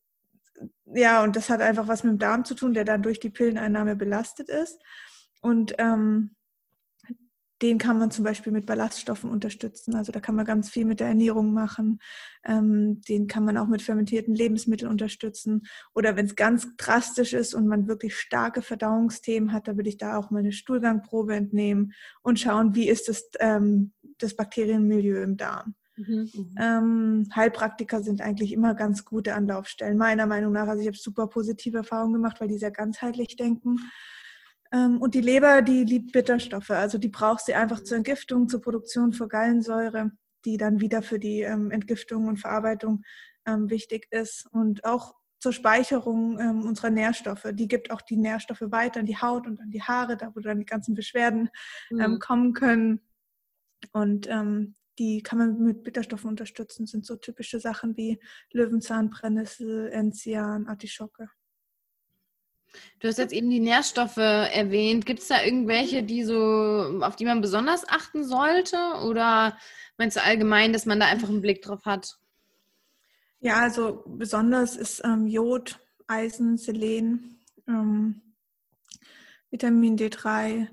ja, 0.84 1.22
und 1.22 1.34
das 1.34 1.48
hat 1.48 1.62
einfach 1.62 1.88
was 1.88 2.04
mit 2.04 2.12
dem 2.12 2.18
Darm 2.18 2.44
zu 2.44 2.54
tun, 2.54 2.74
der 2.74 2.84
dann 2.84 3.02
durch 3.02 3.20
die 3.20 3.30
Pilleneinnahme 3.30 3.96
belastet 3.96 4.50
ist. 4.50 4.78
Und 5.40 5.74
ähm, 5.78 6.36
den 7.62 7.78
kann 7.78 7.98
man 7.98 8.10
zum 8.10 8.24
Beispiel 8.24 8.52
mit 8.52 8.66
Ballaststoffen 8.66 9.30
unterstützen. 9.30 9.94
Also 9.94 10.12
da 10.12 10.20
kann 10.20 10.34
man 10.36 10.44
ganz 10.44 10.70
viel 10.70 10.84
mit 10.84 11.00
der 11.00 11.08
Ernährung 11.08 11.52
machen. 11.52 12.00
Ähm, 12.44 13.00
den 13.02 13.26
kann 13.26 13.44
man 13.44 13.56
auch 13.56 13.66
mit 13.66 13.82
fermentierten 13.82 14.34
Lebensmitteln 14.34 14.90
unterstützen. 14.90 15.66
Oder 15.94 16.16
wenn 16.16 16.26
es 16.26 16.36
ganz 16.36 16.68
drastisch 16.76 17.32
ist 17.32 17.54
und 17.54 17.66
man 17.66 17.88
wirklich 17.88 18.16
starke 18.16 18.62
Verdauungsthemen 18.62 19.52
hat, 19.52 19.66
da 19.66 19.76
würde 19.76 19.88
ich 19.88 19.98
da 19.98 20.16
auch 20.16 20.30
mal 20.30 20.40
eine 20.40 20.52
Stuhlgangprobe 20.52 21.34
entnehmen 21.34 21.92
und 22.22 22.38
schauen, 22.38 22.74
wie 22.74 22.88
ist 22.88 23.08
das, 23.08 23.28
ähm, 23.40 23.92
das 24.18 24.36
Bakterienmilieu 24.36 25.22
im 25.22 25.36
Darm. 25.36 25.74
Mhm, 25.96 26.30
ähm, 26.60 27.28
Heilpraktiker 27.34 28.02
sind 28.02 28.20
eigentlich 28.20 28.52
immer 28.52 28.74
ganz 28.74 29.04
gute 29.04 29.34
Anlaufstellen, 29.34 29.98
meiner 29.98 30.26
Meinung 30.26 30.52
nach. 30.52 30.68
Also 30.68 30.80
ich 30.80 30.86
habe 30.86 30.96
super 30.96 31.26
positive 31.26 31.78
Erfahrungen 31.78 32.14
gemacht, 32.14 32.40
weil 32.40 32.46
die 32.46 32.58
sehr 32.58 32.70
ganzheitlich 32.70 33.34
denken. 33.34 33.78
Ähm, 34.72 35.00
und 35.00 35.14
die 35.14 35.20
Leber, 35.20 35.62
die 35.62 35.84
liebt 35.84 36.12
Bitterstoffe. 36.12 36.70
Also 36.70 36.98
die 36.98 37.08
braucht 37.08 37.44
sie 37.44 37.54
einfach 37.54 37.82
zur 37.82 37.96
Entgiftung, 37.96 38.48
zur 38.48 38.60
Produktion 38.60 39.12
von 39.12 39.28
Gallensäure, 39.28 40.10
die 40.44 40.56
dann 40.56 40.80
wieder 40.80 41.02
für 41.02 41.18
die 41.18 41.40
ähm, 41.40 41.70
Entgiftung 41.70 42.28
und 42.28 42.38
Verarbeitung 42.38 43.02
ähm, 43.46 43.70
wichtig 43.70 44.06
ist. 44.10 44.46
Und 44.50 44.84
auch 44.84 45.14
zur 45.40 45.52
Speicherung 45.52 46.36
unserer 46.66 46.90
Nährstoffe. 46.90 47.46
Die 47.52 47.68
gibt 47.68 47.92
auch 47.92 48.02
die 48.02 48.16
Nährstoffe 48.16 48.72
weiter 48.72 48.98
an 48.98 49.06
die 49.06 49.18
Haut 49.18 49.46
und 49.46 49.60
an 49.60 49.70
die 49.70 49.82
Haare, 49.82 50.16
da 50.16 50.34
wo 50.34 50.40
dann 50.40 50.58
die 50.58 50.64
ganzen 50.64 50.96
Beschwerden 50.96 51.48
mhm. 51.90 52.18
kommen 52.18 52.54
können. 52.54 53.00
Und 53.92 54.28
die 54.98 55.22
kann 55.22 55.38
man 55.38 55.62
mit 55.62 55.84
Bitterstoffen 55.84 56.28
unterstützen. 56.28 56.82
Das 56.82 56.90
sind 56.90 57.06
so 57.06 57.14
typische 57.14 57.60
Sachen 57.60 57.96
wie 57.96 58.18
Löwenzahn, 58.52 59.10
Brennnessel, 59.10 59.90
Enzian, 59.92 60.66
Artischocke. 60.66 61.30
Du 63.00 63.08
hast 63.08 63.18
jetzt 63.18 63.32
eben 63.32 63.48
die 63.50 63.60
Nährstoffe 63.60 64.16
erwähnt. 64.16 65.06
Gibt 65.06 65.20
es 65.20 65.28
da 65.28 65.42
irgendwelche, 65.42 66.02
die 66.02 66.24
so, 66.24 67.00
auf 67.00 67.16
die 67.16 67.24
man 67.24 67.40
besonders 67.40 67.88
achten 67.88 68.24
sollte? 68.24 68.76
Oder 69.06 69.56
meinst 69.96 70.16
du 70.16 70.22
allgemein, 70.22 70.72
dass 70.72 70.86
man 70.86 70.98
da 70.98 71.06
einfach 71.06 71.28
einen 71.28 71.40
Blick 71.40 71.62
drauf 71.62 71.84
hat? 71.84 72.18
Ja, 73.40 73.56
also 73.60 74.02
besonders 74.06 74.76
ist 74.76 75.02
ähm, 75.04 75.28
Jod, 75.28 75.78
Eisen, 76.08 76.56
Selen, 76.56 77.38
ähm, 77.68 78.20
Vitamin 79.50 79.96
D3, 79.96 80.68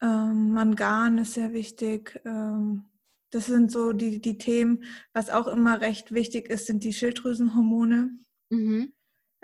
ähm, 0.00 0.52
Mangan 0.52 1.18
ist 1.18 1.34
sehr 1.34 1.52
wichtig. 1.52 2.20
Ähm, 2.24 2.86
das 3.30 3.46
sind 3.46 3.70
so 3.70 3.92
die, 3.92 4.20
die 4.20 4.38
Themen. 4.38 4.84
Was 5.12 5.30
auch 5.30 5.46
immer 5.46 5.80
recht 5.80 6.12
wichtig 6.12 6.48
ist, 6.48 6.66
sind 6.66 6.82
die 6.82 6.92
Schilddrüsenhormone. 6.92 8.18
Mhm 8.48 8.92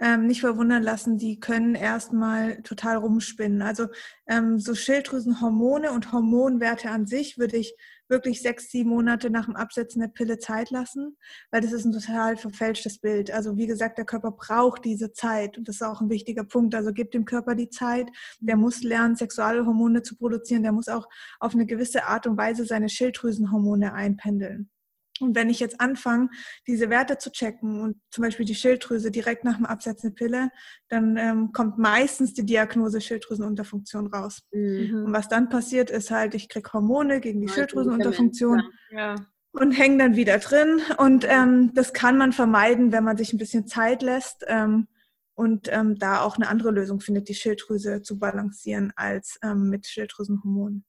ähm, 0.01 0.27
nicht 0.27 0.41
verwundern 0.41 0.83
lassen, 0.83 1.19
die 1.19 1.41
können 1.41 1.75
erstmal 1.75 2.63
total 2.63 2.97
rumspinnen. 2.97 3.63
Also 3.63 3.89
ähm, 4.27 4.59
so 4.59 4.75
Schilddrüsenhormone 4.75 5.93
und 5.93 6.13
Hormonwerte 6.13 6.91
an 6.91 7.07
sich 7.07 7.39
würde 7.39 7.57
ich 7.57 7.75
wirklich 8.09 8.41
sechs, 8.41 8.71
sieben 8.71 8.91
Monate 8.91 9.31
nach 9.31 9.47
dem 9.47 9.57
Absetzen 9.57 10.01
der 10.01 10.09
Pille 10.09 10.39
Zeit 10.39 10.71
lassen, 10.71 11.17
weil 11.51 11.61
das 11.61 11.73
ist 11.73 11.85
ein 11.85 11.93
total 11.93 12.37
verfälschtes 12.37 12.99
Bild. 12.99 13.31
Also 13.31 13.57
wie 13.57 13.67
gesagt, 13.67 13.99
der 13.99 14.07
Körper 14.07 14.31
braucht 14.31 14.85
diese 14.85 15.13
Zeit 15.13 15.59
und 15.59 15.69
das 15.69 15.77
ist 15.77 15.83
auch 15.83 16.01
ein 16.01 16.11
wichtiger 16.11 16.45
Punkt. 16.45 16.75
Also 16.75 16.93
gibt 16.93 17.15
dem 17.15 17.25
Körper 17.25 17.55
die 17.55 17.69
Zeit. 17.69 18.09
Der 18.41 18.57
muss 18.57 18.83
lernen, 18.83 19.17
Sexualhormone 19.17 20.03
zu 20.03 20.17
produzieren. 20.17 20.63
Der 20.63 20.73
muss 20.73 20.89
auch 20.89 21.07
auf 21.41 21.55
eine 21.55 21.67
gewisse 21.67 22.05
Art 22.05 22.27
und 22.27 22.37
Weise 22.39 22.65
seine 22.65 22.89
Schilddrüsenhormone 22.89 23.93
einpendeln. 23.93 24.71
Und 25.21 25.35
wenn 25.35 25.51
ich 25.51 25.61
jetzt 25.61 25.81
anfange, 25.81 26.29
diese 26.67 26.91
Werte 26.91 27.19
zu 27.19 27.31
checken 27.31 27.81
und 27.81 27.97
zum 28.11 28.23
Beispiel 28.25 28.47
die 28.47 28.55
Schilddrüse 28.55 29.11
direkt 29.11 29.45
nach 29.45 29.57
dem 29.57 29.67
Absetzen 29.67 30.11
der 30.11 30.15
Pille, 30.15 30.51
dann 30.89 31.17
ähm, 31.17 31.53
kommt 31.53 31.79
meistens 31.79 32.35
die 32.35 32.45
Diagnose 32.45 33.01
Schilddrüsenunterfunktion 33.01 34.07
raus. 34.09 34.43
Mhm. 34.53 35.05
Und 35.07 35.13
was 35.13 35.29
dann 35.29 35.49
passiert, 35.49 35.91
ist 35.91 36.11
halt, 36.11 36.35
ich 36.35 36.49
kriege 36.49 36.73
Hormone 36.73 37.21
gegen 37.21 37.41
die 37.41 37.49
Schilddrüsenunterfunktion 37.49 38.63
ja. 38.91 39.17
und 39.53 39.73
hänge 39.73 39.99
dann 39.99 40.17
wieder 40.17 40.39
drin. 40.39 40.81
Und 40.99 41.27
ähm, 41.29 41.73
das 41.75 41.93
kann 41.93 42.17
man 42.17 42.33
vermeiden, 42.33 42.93
wenn 42.93 43.05
man 43.05 43.17
sich 43.17 43.33
ein 43.33 43.39
bisschen 43.39 43.67
Zeit 43.67 44.03
lässt 44.03 44.45
ähm, 44.47 44.89
und 45.35 45.69
ähm, 45.71 45.99
da 45.99 46.23
auch 46.23 46.37
eine 46.37 46.49
andere 46.49 46.71
Lösung 46.71 47.01
findet, 47.01 47.29
die 47.29 47.35
Schilddrüse 47.35 48.03
zu 48.03 48.19
balancieren 48.19 48.93
als 48.97 49.39
ähm, 49.43 49.71
mit 49.71 49.87
Schilddrüsenhormonen. 49.87 50.85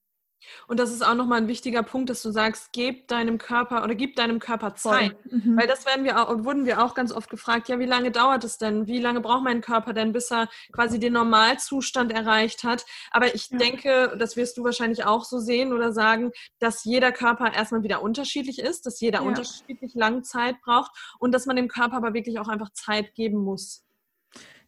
Und 0.68 0.80
das 0.80 0.92
ist 0.92 1.06
auch 1.06 1.16
nochmal 1.16 1.40
ein 1.42 1.48
wichtiger 1.48 1.84
Punkt, 1.84 2.10
dass 2.10 2.22
du 2.22 2.32
sagst, 2.32 2.70
gib 2.72 3.08
deinem 3.08 3.38
Körper 3.38 3.84
oder 3.84 3.96
gib 3.96 4.16
deinem 4.16 4.40
Körper 4.40 4.76
Zeit. 4.76 5.16
Mhm. 5.32 5.58
Weil 5.58 5.68
das 5.68 5.86
werden 5.86 6.06
wir 6.06 6.20
auch, 6.20 6.44
wurden 6.44 6.66
wir 6.66 6.84
auch 6.84 6.94
ganz 6.94 7.12
oft 7.12 7.30
gefragt, 7.30 7.70
ja, 7.70 7.80
wie 7.80 7.86
lange 7.86 8.12
dauert 8.12 8.44
es 8.44 8.58
denn? 8.58 8.88
Wie 8.88 9.00
lange 9.00 9.22
braucht 9.22 9.44
mein 9.44 9.62
Körper 9.62 9.94
denn, 9.94 10.12
bis 10.12 10.32
er 10.32 10.50
quasi 10.72 11.00
den 11.00 11.14
Normalzustand 11.14 12.12
erreicht 12.12 12.64
hat? 12.64 12.86
Aber 13.12 13.34
ich 13.34 13.50
ja. 13.50 13.58
denke, 13.58 14.16
das 14.18 14.36
wirst 14.36 14.58
du 14.58 14.64
wahrscheinlich 14.64 15.06
auch 15.06 15.26
so 15.26 15.40
sehen 15.40 15.74
oder 15.74 15.92
sagen, 15.94 16.32
dass 16.60 16.84
jeder 16.84 17.12
Körper 17.12 17.54
erstmal 17.54 17.84
wieder 17.84 18.02
unterschiedlich 18.02 18.60
ist, 18.60 18.86
dass 18.86 19.00
jeder 19.00 19.20
ja. 19.20 19.26
unterschiedlich 19.26 19.94
lange 19.96 20.22
Zeit 20.22 20.62
braucht 20.62 20.92
und 21.20 21.34
dass 21.34 21.46
man 21.46 21.56
dem 21.56 21.68
Körper 21.68 21.98
aber 21.98 22.14
wirklich 22.14 22.40
auch 22.40 22.48
einfach 22.48 22.72
Zeit 22.72 23.14
geben 23.16 23.38
muss. 23.44 23.84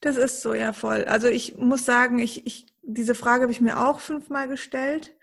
Das 0.01 0.17
ist 0.17 0.41
so, 0.41 0.53
ja, 0.55 0.73
voll. 0.73 1.05
Also 1.05 1.27
ich 1.27 1.57
muss 1.57 1.86
sagen, 1.86 2.17
ich, 2.19 2.45
ich, 2.47 2.65
diese 2.81 3.13
Frage 3.13 3.43
habe 3.43 3.51
ich 3.51 3.62
mir 3.62 3.88
auch 3.88 3.99
fünfmal 3.99 4.47
gestellt. 4.47 5.15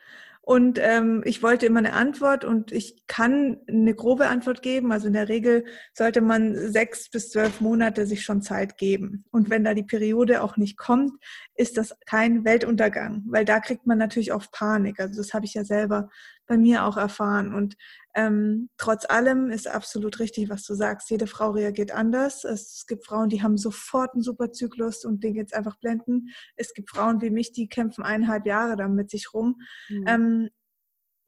Und 0.49 0.79
ähm, 0.81 1.21
ich 1.27 1.43
wollte 1.43 1.67
immer 1.67 1.81
eine 1.81 1.93
Antwort 1.93 2.43
und 2.43 2.73
ich 2.73 3.07
kann 3.07 3.59
eine 3.69 3.95
grobe 3.95 4.29
Antwort 4.29 4.63
geben. 4.63 4.93
Also 4.93 5.09
in 5.09 5.13
der 5.13 5.29
Regel 5.29 5.67
sollte 5.93 6.23
man 6.23 6.55
sechs 6.73 7.11
bis 7.11 7.29
zwölf 7.29 7.61
Monate 7.61 8.07
sich 8.07 8.23
schon 8.23 8.41
Zeit 8.41 8.79
geben. 8.79 9.27
Und 9.31 9.51
wenn 9.51 9.63
da 9.63 9.75
die 9.75 9.83
Periode 9.83 10.43
auch 10.43 10.57
nicht 10.57 10.79
kommt, 10.79 11.13
ist 11.55 11.77
das 11.77 11.95
kein 12.07 12.47
Weltuntergang, 12.47 13.25
weil 13.27 13.45
da 13.45 13.61
kriegt 13.61 13.87
man 13.87 13.99
natürlich 13.99 14.33
auch 14.33 14.51
Panik. 14.51 15.01
Also 15.01 15.21
das 15.21 15.35
habe 15.35 15.45
ich 15.45 15.53
ja 15.53 15.65
selber 15.65 16.09
bei 16.47 16.57
mir 16.57 16.85
auch 16.85 16.97
erfahren. 16.97 17.53
Und 17.53 17.77
ähm, 18.19 18.69
trotz 18.79 19.09
allem 19.09 19.49
ist 19.49 19.69
absolut 19.69 20.19
richtig, 20.19 20.51
was 20.51 20.65
du 20.65 20.75
sagst. 20.75 21.09
Jede 21.09 21.29
Frau 21.29 21.53
reagiert 21.53 21.93
anders. 21.93 22.43
Es 22.43 22.85
gibt 22.89 23.07
Frauen, 23.07 23.29
die 23.29 23.45
haben 23.45 23.57
sofort 23.57 24.15
einen 24.15 24.25
super 24.25 24.51
Zyklus 24.51 25.05
und 25.05 25.23
den 25.23 25.35
geht's 25.35 25.53
einfach 25.53 25.79
blenden. 25.79 26.31
Es 26.57 26.75
gibt 26.75 26.91
Frauen 26.91 27.21
wie 27.23 27.31
mich, 27.31 27.53
die 27.53 27.69
kämpfen 27.69 28.03
eineinhalb 28.03 28.45
Jahre 28.45 28.75
dann 28.75 28.97
mit 28.97 29.09
sich 29.09 29.33
rum. 29.33 29.61
Mhm. 29.89 30.05
Ähm, 30.09 30.49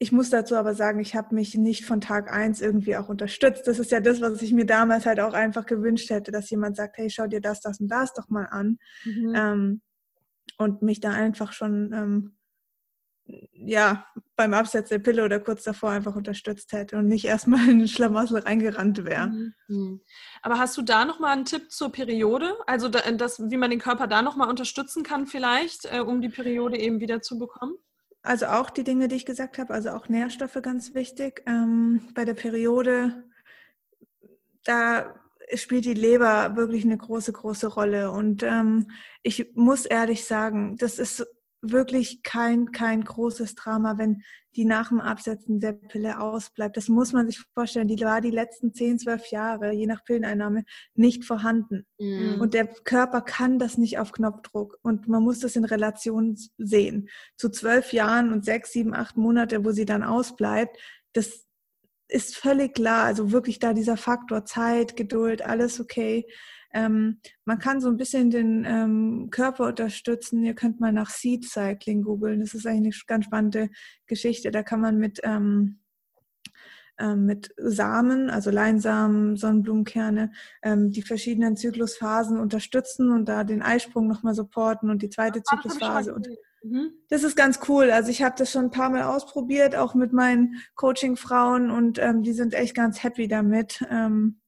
ich 0.00 0.10
muss 0.10 0.30
dazu 0.30 0.56
aber 0.56 0.74
sagen, 0.74 0.98
ich 0.98 1.14
habe 1.14 1.32
mich 1.32 1.54
nicht 1.54 1.84
von 1.84 2.00
Tag 2.00 2.32
eins 2.32 2.60
irgendwie 2.60 2.96
auch 2.96 3.08
unterstützt. 3.08 3.68
Das 3.68 3.78
ist 3.78 3.92
ja 3.92 4.00
das, 4.00 4.20
was 4.20 4.42
ich 4.42 4.52
mir 4.52 4.66
damals 4.66 5.06
halt 5.06 5.20
auch 5.20 5.34
einfach 5.34 5.66
gewünscht 5.66 6.10
hätte, 6.10 6.32
dass 6.32 6.50
jemand 6.50 6.74
sagt, 6.74 6.98
hey, 6.98 7.08
schau 7.08 7.28
dir 7.28 7.40
das, 7.40 7.60
das 7.60 7.78
und 7.78 7.86
das 7.86 8.12
doch 8.14 8.28
mal 8.30 8.46
an. 8.46 8.78
Mhm. 9.04 9.32
Ähm, 9.36 9.82
und 10.58 10.82
mich 10.82 10.98
da 10.98 11.10
einfach 11.10 11.52
schon 11.52 11.92
ähm, 11.92 12.36
ja, 13.52 14.06
beim 14.36 14.54
Absetzen 14.54 14.96
der 14.96 15.04
Pille 15.04 15.24
oder 15.24 15.40
kurz 15.40 15.64
davor 15.64 15.90
einfach 15.90 16.16
unterstützt 16.16 16.72
hätte 16.72 16.96
und 16.96 17.06
nicht 17.06 17.24
erstmal 17.24 17.68
in 17.68 17.80
den 17.80 17.88
Schlamassel 17.88 18.40
reingerannt 18.40 19.04
wäre. 19.04 19.28
Mhm. 19.28 19.54
mhm. 19.68 20.00
Aber 20.42 20.58
hast 20.58 20.76
du 20.76 20.82
da 20.82 21.04
nochmal 21.04 21.32
einen 21.32 21.44
Tipp 21.44 21.70
zur 21.70 21.92
Periode? 21.92 22.56
Also, 22.66 22.88
das, 22.88 23.50
wie 23.50 23.56
man 23.56 23.70
den 23.70 23.80
Körper 23.80 24.06
da 24.06 24.22
nochmal 24.22 24.48
unterstützen 24.48 25.02
kann, 25.02 25.26
vielleicht, 25.26 25.86
äh, 25.86 26.00
um 26.00 26.20
die 26.20 26.28
Periode 26.28 26.78
eben 26.78 27.00
wieder 27.00 27.22
zu 27.22 27.38
bekommen? 27.38 27.74
Also 28.22 28.46
auch 28.46 28.68
die 28.70 28.84
Dinge, 28.84 29.08
die 29.08 29.16
ich 29.16 29.24
gesagt 29.24 29.58
habe, 29.58 29.72
also 29.72 29.90
auch 29.90 30.08
Nährstoffe 30.08 30.58
ganz 30.62 30.94
wichtig. 30.94 31.42
Ähm, 31.46 32.08
bei 32.14 32.26
der 32.26 32.34
Periode, 32.34 33.24
da 34.64 35.14
spielt 35.54 35.86
die 35.86 35.94
Leber 35.94 36.54
wirklich 36.54 36.84
eine 36.84 36.98
große, 36.98 37.32
große 37.32 37.68
Rolle. 37.68 38.10
Und 38.10 38.42
ähm, 38.42 38.90
ich 39.22 39.52
muss 39.54 39.86
ehrlich 39.86 40.26
sagen, 40.26 40.76
das 40.76 40.98
ist 40.98 41.26
wirklich 41.62 42.22
kein, 42.22 42.72
kein 42.72 43.04
großes 43.04 43.54
Drama, 43.54 43.98
wenn 43.98 44.22
die 44.56 44.64
nach 44.64 44.88
dem 44.88 45.00
Absetzen 45.00 45.60
der 45.60 45.72
Pille 45.72 46.20
ausbleibt. 46.20 46.76
Das 46.76 46.88
muss 46.88 47.12
man 47.12 47.26
sich 47.26 47.40
vorstellen. 47.54 47.88
Die 47.88 48.00
war 48.00 48.20
die 48.20 48.30
letzten 48.30 48.74
10, 48.74 48.98
12 48.98 49.30
Jahre, 49.30 49.72
je 49.72 49.86
nach 49.86 50.04
Pilleneinnahme, 50.04 50.64
nicht 50.94 51.24
vorhanden. 51.24 51.86
Mhm. 51.98 52.40
Und 52.40 52.54
der 52.54 52.66
Körper 52.66 53.20
kann 53.20 53.58
das 53.58 53.78
nicht 53.78 53.98
auf 53.98 54.12
Knopfdruck. 54.12 54.78
Und 54.82 55.08
man 55.08 55.22
muss 55.22 55.40
das 55.40 55.56
in 55.56 55.64
Relation 55.64 56.36
sehen. 56.58 57.08
Zu 57.36 57.50
zwölf 57.50 57.92
Jahren 57.92 58.32
und 58.32 58.44
sechs, 58.44 58.72
sieben, 58.72 58.94
acht 58.94 59.16
Monate, 59.16 59.64
wo 59.64 59.70
sie 59.70 59.84
dann 59.84 60.02
ausbleibt, 60.02 60.76
das 61.12 61.46
ist 62.08 62.36
völlig 62.36 62.74
klar. 62.74 63.04
Also 63.04 63.30
wirklich 63.30 63.58
da 63.58 63.72
dieser 63.72 63.96
Faktor 63.96 64.44
Zeit, 64.44 64.96
Geduld, 64.96 65.42
alles 65.42 65.80
okay. 65.80 66.26
Ähm, 66.72 67.20
man 67.44 67.58
kann 67.58 67.80
so 67.80 67.88
ein 67.88 67.96
bisschen 67.96 68.30
den 68.30 68.64
ähm, 68.64 69.28
Körper 69.30 69.66
unterstützen. 69.66 70.44
Ihr 70.44 70.54
könnt 70.54 70.80
mal 70.80 70.92
nach 70.92 71.10
Seed 71.10 71.44
Cycling 71.44 72.02
googeln. 72.02 72.40
Das 72.40 72.54
ist 72.54 72.66
eigentlich 72.66 72.96
eine 72.96 73.06
ganz 73.06 73.24
spannende 73.24 73.70
Geschichte. 74.06 74.50
Da 74.50 74.62
kann 74.62 74.80
man 74.80 74.98
mit 74.98 75.20
ähm, 75.24 75.80
ähm 76.98 77.26
mit 77.26 77.52
Samen, 77.56 78.30
also 78.30 78.50
Leinsamen, 78.50 79.36
Sonnenblumenkerne, 79.36 80.32
ähm, 80.62 80.90
die 80.90 81.02
verschiedenen 81.02 81.56
Zyklusphasen 81.56 82.38
unterstützen 82.38 83.10
und 83.10 83.28
da 83.28 83.42
den 83.44 83.62
Eisprung 83.62 84.06
nochmal 84.06 84.34
supporten 84.34 84.90
und 84.90 85.02
die 85.02 85.10
zweite 85.10 85.42
Ach, 85.46 85.56
Zyklusphase. 85.56 86.14
Und 86.14 86.28
mhm. 86.62 86.92
das 87.08 87.24
ist 87.24 87.36
ganz 87.36 87.58
cool. 87.68 87.90
Also 87.90 88.10
ich 88.10 88.22
habe 88.22 88.36
das 88.38 88.52
schon 88.52 88.66
ein 88.66 88.70
paar 88.70 88.90
Mal 88.90 89.02
ausprobiert, 89.02 89.74
auch 89.74 89.94
mit 89.94 90.12
meinen 90.12 90.62
Coaching-Frauen 90.76 91.70
und 91.70 91.98
ähm, 91.98 92.22
die 92.22 92.32
sind 92.32 92.54
echt 92.54 92.76
ganz 92.76 93.02
happy 93.02 93.26
damit. 93.26 93.84
Ähm, 93.90 94.39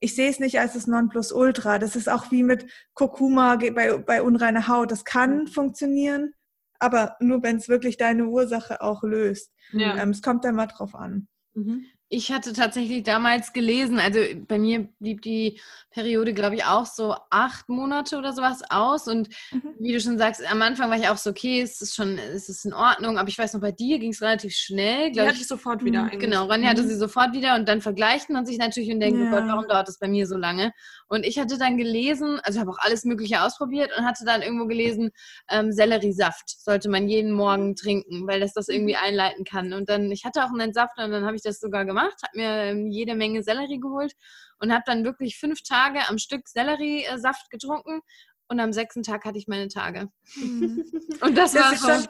ich 0.00 0.14
sehe 0.14 0.30
es 0.30 0.40
nicht 0.40 0.58
als 0.58 0.72
das 0.72 0.86
Nonplusultra. 0.86 1.78
Das 1.78 1.94
ist 1.94 2.08
auch 2.08 2.30
wie 2.30 2.42
mit 2.42 2.66
Kurkuma 2.94 3.56
bei, 3.56 3.98
bei 3.98 4.22
unreiner 4.22 4.66
Haut. 4.66 4.90
Das 4.90 5.04
kann 5.04 5.46
funktionieren, 5.46 6.32
aber 6.78 7.16
nur 7.20 7.42
wenn 7.42 7.56
es 7.56 7.68
wirklich 7.68 7.98
deine 7.98 8.26
Ursache 8.26 8.80
auch 8.80 9.02
löst. 9.02 9.52
Ja. 9.72 9.96
Ähm, 9.96 10.10
es 10.10 10.22
kommt 10.22 10.44
dann 10.44 10.56
mal 10.56 10.66
drauf 10.66 10.94
an. 10.94 11.28
Mhm. 11.54 11.84
Ich 12.12 12.32
hatte 12.32 12.52
tatsächlich 12.52 13.04
damals 13.04 13.52
gelesen, 13.52 14.00
also 14.00 14.18
bei 14.48 14.58
mir 14.58 14.88
blieb 14.98 15.22
die 15.22 15.60
Periode, 15.92 16.34
glaube 16.34 16.56
ich, 16.56 16.64
auch 16.64 16.84
so 16.84 17.14
acht 17.30 17.68
Monate 17.68 18.18
oder 18.18 18.32
sowas 18.32 18.62
aus. 18.68 19.06
Und 19.06 19.28
mhm. 19.52 19.74
wie 19.78 19.92
du 19.92 20.00
schon 20.00 20.18
sagst, 20.18 20.44
am 20.50 20.60
Anfang 20.60 20.90
war 20.90 20.98
ich 20.98 21.08
auch 21.08 21.16
so, 21.16 21.30
okay, 21.30 21.62
es 21.62 21.80
ist 21.80 21.94
schon, 21.94 22.18
es 22.18 22.48
ist 22.48 22.64
in 22.64 22.72
Ordnung. 22.72 23.16
Aber 23.16 23.28
ich 23.28 23.38
weiß 23.38 23.54
noch, 23.54 23.60
bei 23.60 23.70
dir 23.70 24.00
ging 24.00 24.10
es 24.10 24.20
relativ 24.22 24.54
schnell. 24.56 25.12
Die 25.12 25.20
hatte 25.20 25.36
ich 25.36 25.46
sofort 25.46 25.84
wieder. 25.84 26.02
Mhm, 26.02 26.08
eigentlich. 26.08 26.20
Genau, 26.20 26.46
Ronny 26.46 26.64
mhm. 26.64 26.68
hatte 26.70 26.86
sie 26.86 26.96
sofort 26.96 27.32
wieder. 27.32 27.54
Und 27.54 27.68
dann 27.68 27.80
vergleicht 27.80 28.28
man 28.28 28.44
sich 28.44 28.58
natürlich 28.58 28.90
und 28.90 28.98
denkt, 28.98 29.20
ja. 29.20 29.26
oh 29.26 29.30
Gott, 29.30 29.44
warum 29.46 29.68
dauert 29.68 29.86
das 29.86 29.98
bei 29.98 30.08
mir 30.08 30.26
so 30.26 30.36
lange? 30.36 30.72
Und 31.10 31.26
ich 31.26 31.38
hatte 31.38 31.58
dann 31.58 31.76
gelesen, 31.76 32.40
also 32.42 32.58
ich 32.58 32.60
habe 32.60 32.70
auch 32.70 32.78
alles 32.80 33.04
Mögliche 33.04 33.42
ausprobiert 33.42 33.90
und 33.96 34.04
hatte 34.04 34.24
dann 34.24 34.42
irgendwo 34.42 34.66
gelesen, 34.66 35.10
ähm, 35.48 35.70
Selleriesaft 35.70 36.62
sollte 36.62 36.88
man 36.88 37.08
jeden 37.08 37.32
Morgen 37.32 37.76
trinken, 37.76 38.26
weil 38.26 38.40
das 38.40 38.52
das 38.54 38.68
irgendwie 38.68 38.94
mhm. 38.94 39.00
einleiten 39.02 39.44
kann. 39.44 39.74
Und 39.74 39.88
dann, 39.88 40.10
ich 40.10 40.24
hatte 40.24 40.44
auch 40.44 40.50
einen 40.50 40.60
Entsafter 40.60 41.04
und 41.04 41.12
dann 41.12 41.24
habe 41.24 41.36
ich 41.36 41.42
das 41.42 41.60
sogar 41.60 41.84
gemacht 41.84 42.00
gemacht, 42.00 42.22
habe 42.22 42.38
mir 42.38 42.50
ähm, 42.64 42.86
jede 42.86 43.14
Menge 43.14 43.42
Sellerie 43.42 43.80
geholt 43.80 44.14
und 44.58 44.72
habe 44.72 44.82
dann 44.86 45.04
wirklich 45.04 45.38
fünf 45.38 45.62
Tage 45.62 46.08
am 46.08 46.18
Stück 46.18 46.48
Selleriesaft 46.48 47.50
getrunken 47.50 48.00
und 48.48 48.60
am 48.60 48.72
sechsten 48.72 49.02
Tag 49.02 49.24
hatte 49.24 49.38
ich 49.38 49.48
meine 49.48 49.68
Tage. 49.68 50.08
Mhm. 50.36 50.84
und 51.20 51.36
das, 51.36 51.52
das 51.52 51.82
war 51.82 52.00
schon, 52.00 52.08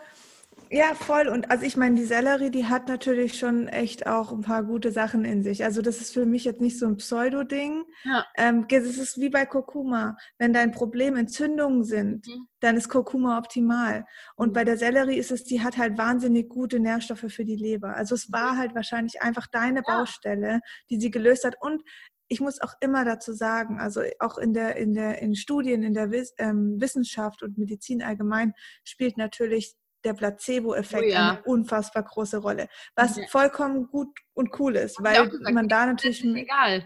ja, 0.73 0.95
voll. 0.95 1.27
Und 1.27 1.51
also 1.51 1.65
ich 1.67 1.77
meine, 1.77 1.97
die 1.97 2.05
Sellerie, 2.05 2.51
die 2.51 2.67
hat 2.67 2.87
natürlich 2.87 3.37
schon 3.37 3.67
echt 3.67 4.07
auch 4.07 4.31
ein 4.31 4.43
paar 4.43 4.63
gute 4.63 4.93
Sachen 4.93 5.25
in 5.25 5.43
sich. 5.43 5.65
Also 5.65 5.83
das 5.83 6.01
ist 6.01 6.15
für 6.15 6.27
mich 6.27 6.45
jetzt 6.45 6.61
nicht 6.61 6.79
so 6.79 6.87
ein 6.87 6.97
Pseudo-Ding. 6.97 7.83
Ja. 8.05 8.25
Ähm, 8.37 8.67
es 8.71 8.97
ist 8.97 9.19
wie 9.19 9.31
bei 9.31 9.47
Kurkuma. 9.47 10.17
Wenn 10.39 10.53
dein 10.53 10.71
Problem 10.71 11.17
Entzündungen 11.17 11.83
sind, 11.83 12.25
mhm. 12.29 12.47
dann 12.61 12.77
ist 12.77 12.89
Kurkuma 12.89 13.37
optimal. 13.37 14.05
Und 14.37 14.51
mhm. 14.51 14.53
bei 14.53 14.65
der 14.65 14.77
Sellerie 14.77 15.19
ist 15.19 15.33
es, 15.33 15.43
die 15.43 15.61
hat 15.61 15.77
halt 15.77 15.99
wahnsinnig 15.99 16.49
gute 16.49 16.79
Nährstoffe 16.79 17.27
für 17.29 17.45
die 17.45 17.57
Leber. 17.57 17.97
Also 17.97 18.15
es 18.15 18.31
war 18.31 18.57
halt 18.57 18.77
wahrscheinlich 18.77 19.23
einfach 19.23 19.49
deine 19.49 19.83
ja. 19.85 19.97
Baustelle, 19.97 20.61
die 20.89 21.01
sie 21.01 21.11
gelöst 21.11 21.45
hat. 21.45 21.57
Und 21.61 21.83
ich 22.29 22.41
muss 22.41 22.61
auch 22.61 22.75
immer 22.81 23.05
dazu 23.05 23.33
sagen, 23.33 23.81
also 23.81 24.03
auch 24.21 24.39
in 24.39 24.55
der, 24.55 24.77
in 24.77 24.95
der, 24.95 25.21
in 25.21 25.35
Studien, 25.35 25.83
in 25.83 25.95
der 25.95 26.11
ähm, 26.39 26.81
Wissenschaft 26.81 27.43
und 27.43 27.59
Medizin 27.59 28.03
allgemein 28.03 28.55
spielt 28.85 29.17
natürlich 29.19 29.75
der 30.05 30.15
Placebo-Effekt 30.15 31.05
oh 31.05 31.09
ja. 31.09 31.31
eine 31.31 31.43
unfassbar 31.43 32.03
große 32.03 32.39
Rolle, 32.39 32.69
was 32.95 33.17
ja. 33.17 33.27
vollkommen 33.29 33.89
gut 33.89 34.09
und 34.35 34.59
cool 34.59 34.77
ist, 34.77 35.03
weil 35.03 35.29
gesagt, 35.29 35.55
man 35.55 35.69
da 35.69 35.87
natürlich 35.87 36.25
egal. 36.25 36.85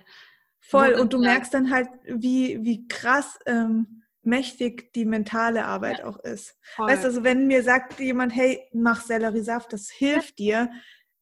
Voll 0.60 0.94
und 0.94 1.12
du 1.12 1.18
merkst 1.18 1.52
dann 1.52 1.70
halt, 1.70 1.88
wie 2.06 2.58
wie 2.64 2.88
krass 2.88 3.38
ähm, 3.46 4.02
mächtig 4.22 4.92
die 4.94 5.04
mentale 5.04 5.66
Arbeit 5.66 5.98
ja. 5.98 6.06
auch 6.06 6.18
ist. 6.18 6.56
Voll. 6.74 6.88
Weißt 6.88 7.04
du, 7.04 7.08
also 7.08 7.24
wenn 7.24 7.46
mir 7.46 7.62
sagt 7.62 8.00
jemand, 8.00 8.34
hey, 8.34 8.66
mach 8.72 9.02
Selleriesaft, 9.02 9.72
das 9.72 9.90
hilft 9.90 10.38
dir, 10.38 10.70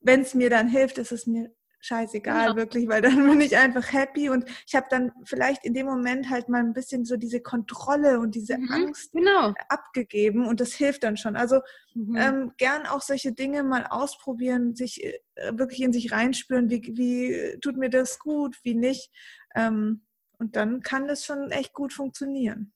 wenn 0.01 0.21
es 0.21 0.35
mir 0.35 0.51
dann 0.51 0.69
hilft, 0.69 0.99
ist 0.99 1.13
es 1.13 1.27
mir 1.27 1.51
scheißegal, 1.83 2.47
genau. 2.47 2.57
wirklich, 2.57 2.89
weil 2.89 3.03
dann 3.03 3.29
bin 3.29 3.41
ich 3.41 3.57
einfach 3.57 3.93
happy 3.93 4.31
und 4.31 4.49
ich 4.67 4.75
habe 4.75 4.87
dann 4.89 5.13
vielleicht 5.25 5.65
in 5.65 5.75
dem 5.75 5.87
Moment 5.87 6.31
halt 6.31 6.49
mal 6.49 6.61
ein 6.61 6.73
bisschen 6.73 7.05
so 7.05 7.17
diese 7.17 7.41
Kontrolle 7.41 8.21
und 8.21 8.35
diese 8.35 8.57
mhm. 8.57 8.71
Angst 8.71 9.13
genau. 9.13 9.53
abgegeben 9.69 10.47
und 10.47 10.61
das 10.61 10.73
hilft 10.73 11.03
dann 11.03 11.17
schon. 11.17 11.37
Also 11.37 11.61
mhm. 11.95 12.17
ähm, 12.17 12.53
gern 12.57 12.87
auch 12.87 13.03
solche 13.03 13.33
Dinge 13.33 13.65
mal 13.65 13.87
ausprobieren, 13.87 14.75
sich 14.75 15.05
äh, 15.05 15.19
wirklich 15.53 15.83
in 15.83 15.93
sich 15.93 16.13
reinspüren, 16.13 16.71
wie, 16.71 16.83
wie 16.97 17.59
tut 17.61 17.77
mir 17.77 17.91
das 17.91 18.19
gut, 18.19 18.57
wie 18.63 18.75
nicht. 18.75 19.11
Ähm, 19.55 20.03
und 20.39 20.57
dann 20.57 20.81
kann 20.81 21.09
das 21.09 21.25
schon 21.25 21.51
echt 21.51 21.73
gut 21.73 21.93
funktionieren. 21.93 22.73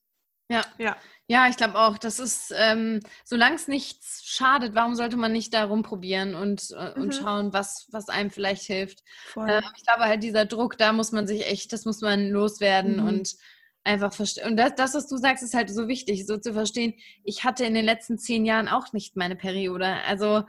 Ja, 0.49 0.65
ja. 0.79 0.97
Ja, 1.29 1.49
ich 1.49 1.57
glaube 1.57 1.77
auch, 1.77 1.99
das 1.99 2.21
ist, 2.21 2.55
ähm, 2.57 3.01
solange 3.25 3.57
es 3.57 3.67
nichts 3.67 4.23
schadet, 4.25 4.77
warum 4.77 4.95
sollte 4.95 5.17
man 5.17 5.33
nicht 5.33 5.53
da 5.53 5.65
rumprobieren 5.65 6.37
und, 6.37 6.71
äh, 6.71 6.95
mhm. 6.95 7.03
und 7.03 7.15
schauen, 7.17 7.53
was, 7.53 7.89
was 7.91 8.09
einem 8.09 8.31
vielleicht 8.31 8.63
hilft. 8.63 9.03
Äh, 9.37 9.61
ich 9.77 9.85
glaube 9.85 10.05
halt, 10.05 10.23
dieser 10.23 10.45
Druck, 10.45 10.79
da 10.79 10.93
muss 10.93 11.11
man 11.11 11.27
sich 11.27 11.47
echt, 11.49 11.73
das 11.73 11.85
muss 11.85 12.01
man 12.01 12.31
loswerden 12.31 13.01
mhm. 13.01 13.09
und 13.09 13.37
einfach 13.83 14.13
verstehen. 14.13 14.51
Und 14.51 14.57
das, 14.57 14.77
das, 14.77 14.95
was 14.95 15.09
du 15.09 15.17
sagst, 15.17 15.43
ist 15.43 15.55
halt 15.55 15.69
so 15.69 15.89
wichtig, 15.89 16.27
so 16.27 16.39
zu 16.39 16.53
verstehen, 16.53 16.95
ich 17.25 17.43
hatte 17.43 17.65
in 17.65 17.75
den 17.75 17.85
letzten 17.85 18.19
zehn 18.19 18.45
Jahren 18.45 18.69
auch 18.69 18.93
nicht 18.93 19.17
meine 19.17 19.35
Periode. 19.35 19.97
Also, 20.07 20.45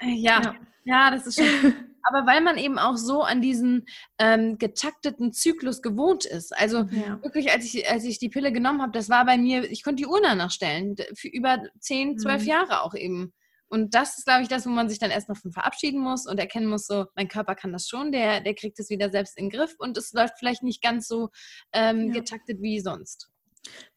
äh, 0.00 0.14
ja, 0.14 0.40
ja, 0.40 0.54
ja, 0.84 1.10
das 1.10 1.26
ist 1.26 1.38
schon. 1.38 1.74
aber 2.08 2.26
weil 2.26 2.40
man 2.40 2.56
eben 2.58 2.78
auch 2.78 2.96
so 2.96 3.22
an 3.22 3.40
diesen 3.40 3.86
ähm, 4.18 4.58
getakteten 4.58 5.32
Zyklus 5.32 5.82
gewohnt 5.82 6.24
ist. 6.24 6.56
Also 6.56 6.84
ja. 6.90 7.22
wirklich, 7.22 7.52
als 7.52 7.64
ich, 7.64 7.88
als 7.90 8.04
ich 8.04 8.18
die 8.18 8.28
Pille 8.28 8.52
genommen 8.52 8.82
habe, 8.82 8.92
das 8.92 9.08
war 9.08 9.24
bei 9.24 9.38
mir, 9.38 9.70
ich 9.70 9.82
konnte 9.82 10.02
die 10.02 10.06
Uhr 10.06 10.20
danach 10.22 10.50
stellen, 10.50 10.96
für 11.14 11.28
über 11.28 11.62
10, 11.80 12.18
12 12.18 12.42
mhm. 12.42 12.48
Jahre 12.48 12.82
auch 12.82 12.94
eben. 12.94 13.32
Und 13.68 13.94
das 13.94 14.18
ist, 14.18 14.26
glaube 14.26 14.42
ich, 14.42 14.48
das, 14.48 14.64
wo 14.66 14.70
man 14.70 14.88
sich 14.88 14.98
dann 14.98 15.10
erst 15.10 15.28
noch 15.28 15.36
von 15.36 15.50
verabschieden 15.50 16.00
muss 16.00 16.26
und 16.26 16.38
erkennen 16.38 16.68
muss, 16.68 16.86
so, 16.86 17.06
mein 17.16 17.28
Körper 17.28 17.56
kann 17.56 17.72
das 17.72 17.88
schon, 17.88 18.12
der, 18.12 18.40
der 18.40 18.54
kriegt 18.54 18.78
es 18.78 18.90
wieder 18.90 19.10
selbst 19.10 19.36
in 19.36 19.48
den 19.48 19.58
Griff 19.58 19.74
und 19.78 19.96
es 19.98 20.12
läuft 20.12 20.38
vielleicht 20.38 20.62
nicht 20.62 20.82
ganz 20.82 21.08
so 21.08 21.30
ähm, 21.72 22.08
ja. 22.08 22.20
getaktet 22.20 22.58
wie 22.60 22.80
sonst. 22.80 23.28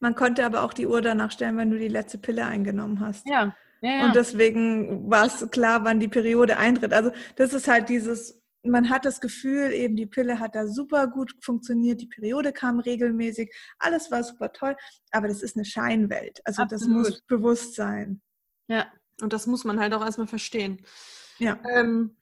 Man 0.00 0.16
konnte 0.16 0.44
aber 0.44 0.64
auch 0.64 0.72
die 0.72 0.86
Uhr 0.86 1.00
danach 1.00 1.30
stellen, 1.30 1.56
wenn 1.56 1.70
du 1.70 1.78
die 1.78 1.88
letzte 1.88 2.18
Pille 2.18 2.44
eingenommen 2.44 2.98
hast. 2.98 3.28
Ja. 3.28 3.54
Ja, 3.82 4.06
Und 4.06 4.14
deswegen 4.14 5.10
war 5.10 5.26
es 5.26 5.50
klar, 5.50 5.84
wann 5.84 6.00
die 6.00 6.08
Periode 6.08 6.58
eintritt. 6.58 6.92
Also 6.92 7.12
das 7.36 7.54
ist 7.54 7.66
halt 7.66 7.88
dieses, 7.88 8.40
man 8.62 8.90
hat 8.90 9.04
das 9.04 9.20
Gefühl, 9.20 9.72
eben 9.72 9.96
die 9.96 10.06
Pille 10.06 10.38
hat 10.38 10.54
da 10.54 10.66
super 10.66 11.06
gut 11.06 11.34
funktioniert, 11.40 12.00
die 12.00 12.06
Periode 12.06 12.52
kam 12.52 12.80
regelmäßig, 12.80 13.54
alles 13.78 14.10
war 14.10 14.22
super 14.22 14.52
toll, 14.52 14.76
aber 15.12 15.28
das 15.28 15.42
ist 15.42 15.56
eine 15.56 15.64
Scheinwelt. 15.64 16.40
Also 16.44 16.62
Absolut. 16.62 16.82
das 16.82 16.88
muss 16.88 17.22
bewusst 17.22 17.74
sein. 17.74 18.20
Ja, 18.68 18.86
und 19.22 19.32
das 19.32 19.46
muss 19.46 19.64
man 19.64 19.80
halt 19.80 19.94
auch 19.94 20.04
erstmal 20.04 20.26
verstehen. 20.26 20.84
Ja. 21.38 21.58
Ähm, 21.74 22.16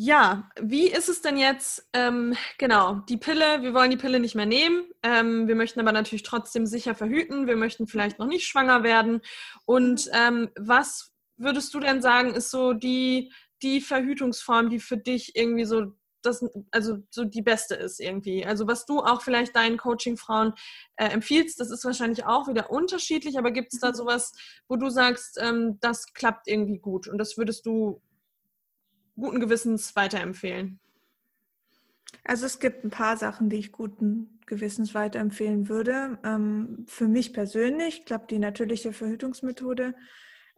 ja, 0.00 0.48
wie 0.60 0.86
ist 0.86 1.08
es 1.08 1.22
denn 1.22 1.36
jetzt? 1.36 1.88
Ähm, 1.92 2.36
genau, 2.56 3.00
die 3.08 3.16
Pille, 3.16 3.62
wir 3.62 3.74
wollen 3.74 3.90
die 3.90 3.96
Pille 3.96 4.20
nicht 4.20 4.36
mehr 4.36 4.46
nehmen. 4.46 4.84
Ähm, 5.02 5.48
wir 5.48 5.56
möchten 5.56 5.80
aber 5.80 5.90
natürlich 5.90 6.22
trotzdem 6.22 6.66
sicher 6.66 6.94
verhüten. 6.94 7.48
Wir 7.48 7.56
möchten 7.56 7.88
vielleicht 7.88 8.20
noch 8.20 8.28
nicht 8.28 8.46
schwanger 8.46 8.84
werden. 8.84 9.22
Und 9.64 10.08
ähm, 10.12 10.50
was 10.56 11.12
würdest 11.36 11.74
du 11.74 11.80
denn 11.80 12.00
sagen, 12.00 12.32
ist 12.32 12.52
so 12.52 12.74
die, 12.74 13.32
die 13.60 13.80
Verhütungsform, 13.80 14.70
die 14.70 14.78
für 14.78 14.98
dich 14.98 15.34
irgendwie 15.34 15.64
so 15.64 15.86
das, 16.22 16.44
also 16.70 16.98
so 17.10 17.24
die 17.24 17.42
beste 17.42 17.74
ist 17.74 17.98
irgendwie. 17.98 18.46
Also 18.46 18.68
was 18.68 18.86
du 18.86 19.00
auch 19.00 19.22
vielleicht 19.22 19.56
deinen 19.56 19.78
Coaching-Frauen 19.78 20.52
äh, 20.94 21.06
empfiehlst, 21.06 21.58
das 21.58 21.72
ist 21.72 21.84
wahrscheinlich 21.84 22.24
auch 22.24 22.46
wieder 22.46 22.70
unterschiedlich, 22.70 23.36
aber 23.36 23.50
gibt 23.50 23.74
es 23.74 23.80
da 23.80 23.88
mhm. 23.88 23.94
sowas, 23.94 24.32
wo 24.68 24.76
du 24.76 24.90
sagst, 24.90 25.38
ähm, 25.40 25.78
das 25.80 26.12
klappt 26.12 26.46
irgendwie 26.46 26.78
gut 26.78 27.08
und 27.08 27.18
das 27.18 27.36
würdest 27.36 27.66
du 27.66 28.00
guten 29.18 29.40
Gewissens 29.40 29.94
weiterempfehlen? 29.96 30.80
Also 32.24 32.46
es 32.46 32.58
gibt 32.58 32.84
ein 32.84 32.90
paar 32.90 33.16
Sachen, 33.16 33.48
die 33.48 33.56
ich 33.56 33.72
guten 33.72 34.40
Gewissens 34.46 34.94
weiterempfehlen 34.94 35.68
würde. 35.68 36.18
Ähm, 36.24 36.84
für 36.86 37.08
mich 37.08 37.32
persönlich 37.32 38.04
klappt 38.04 38.30
die 38.30 38.38
natürliche 38.38 38.92
Verhütungsmethode 38.92 39.94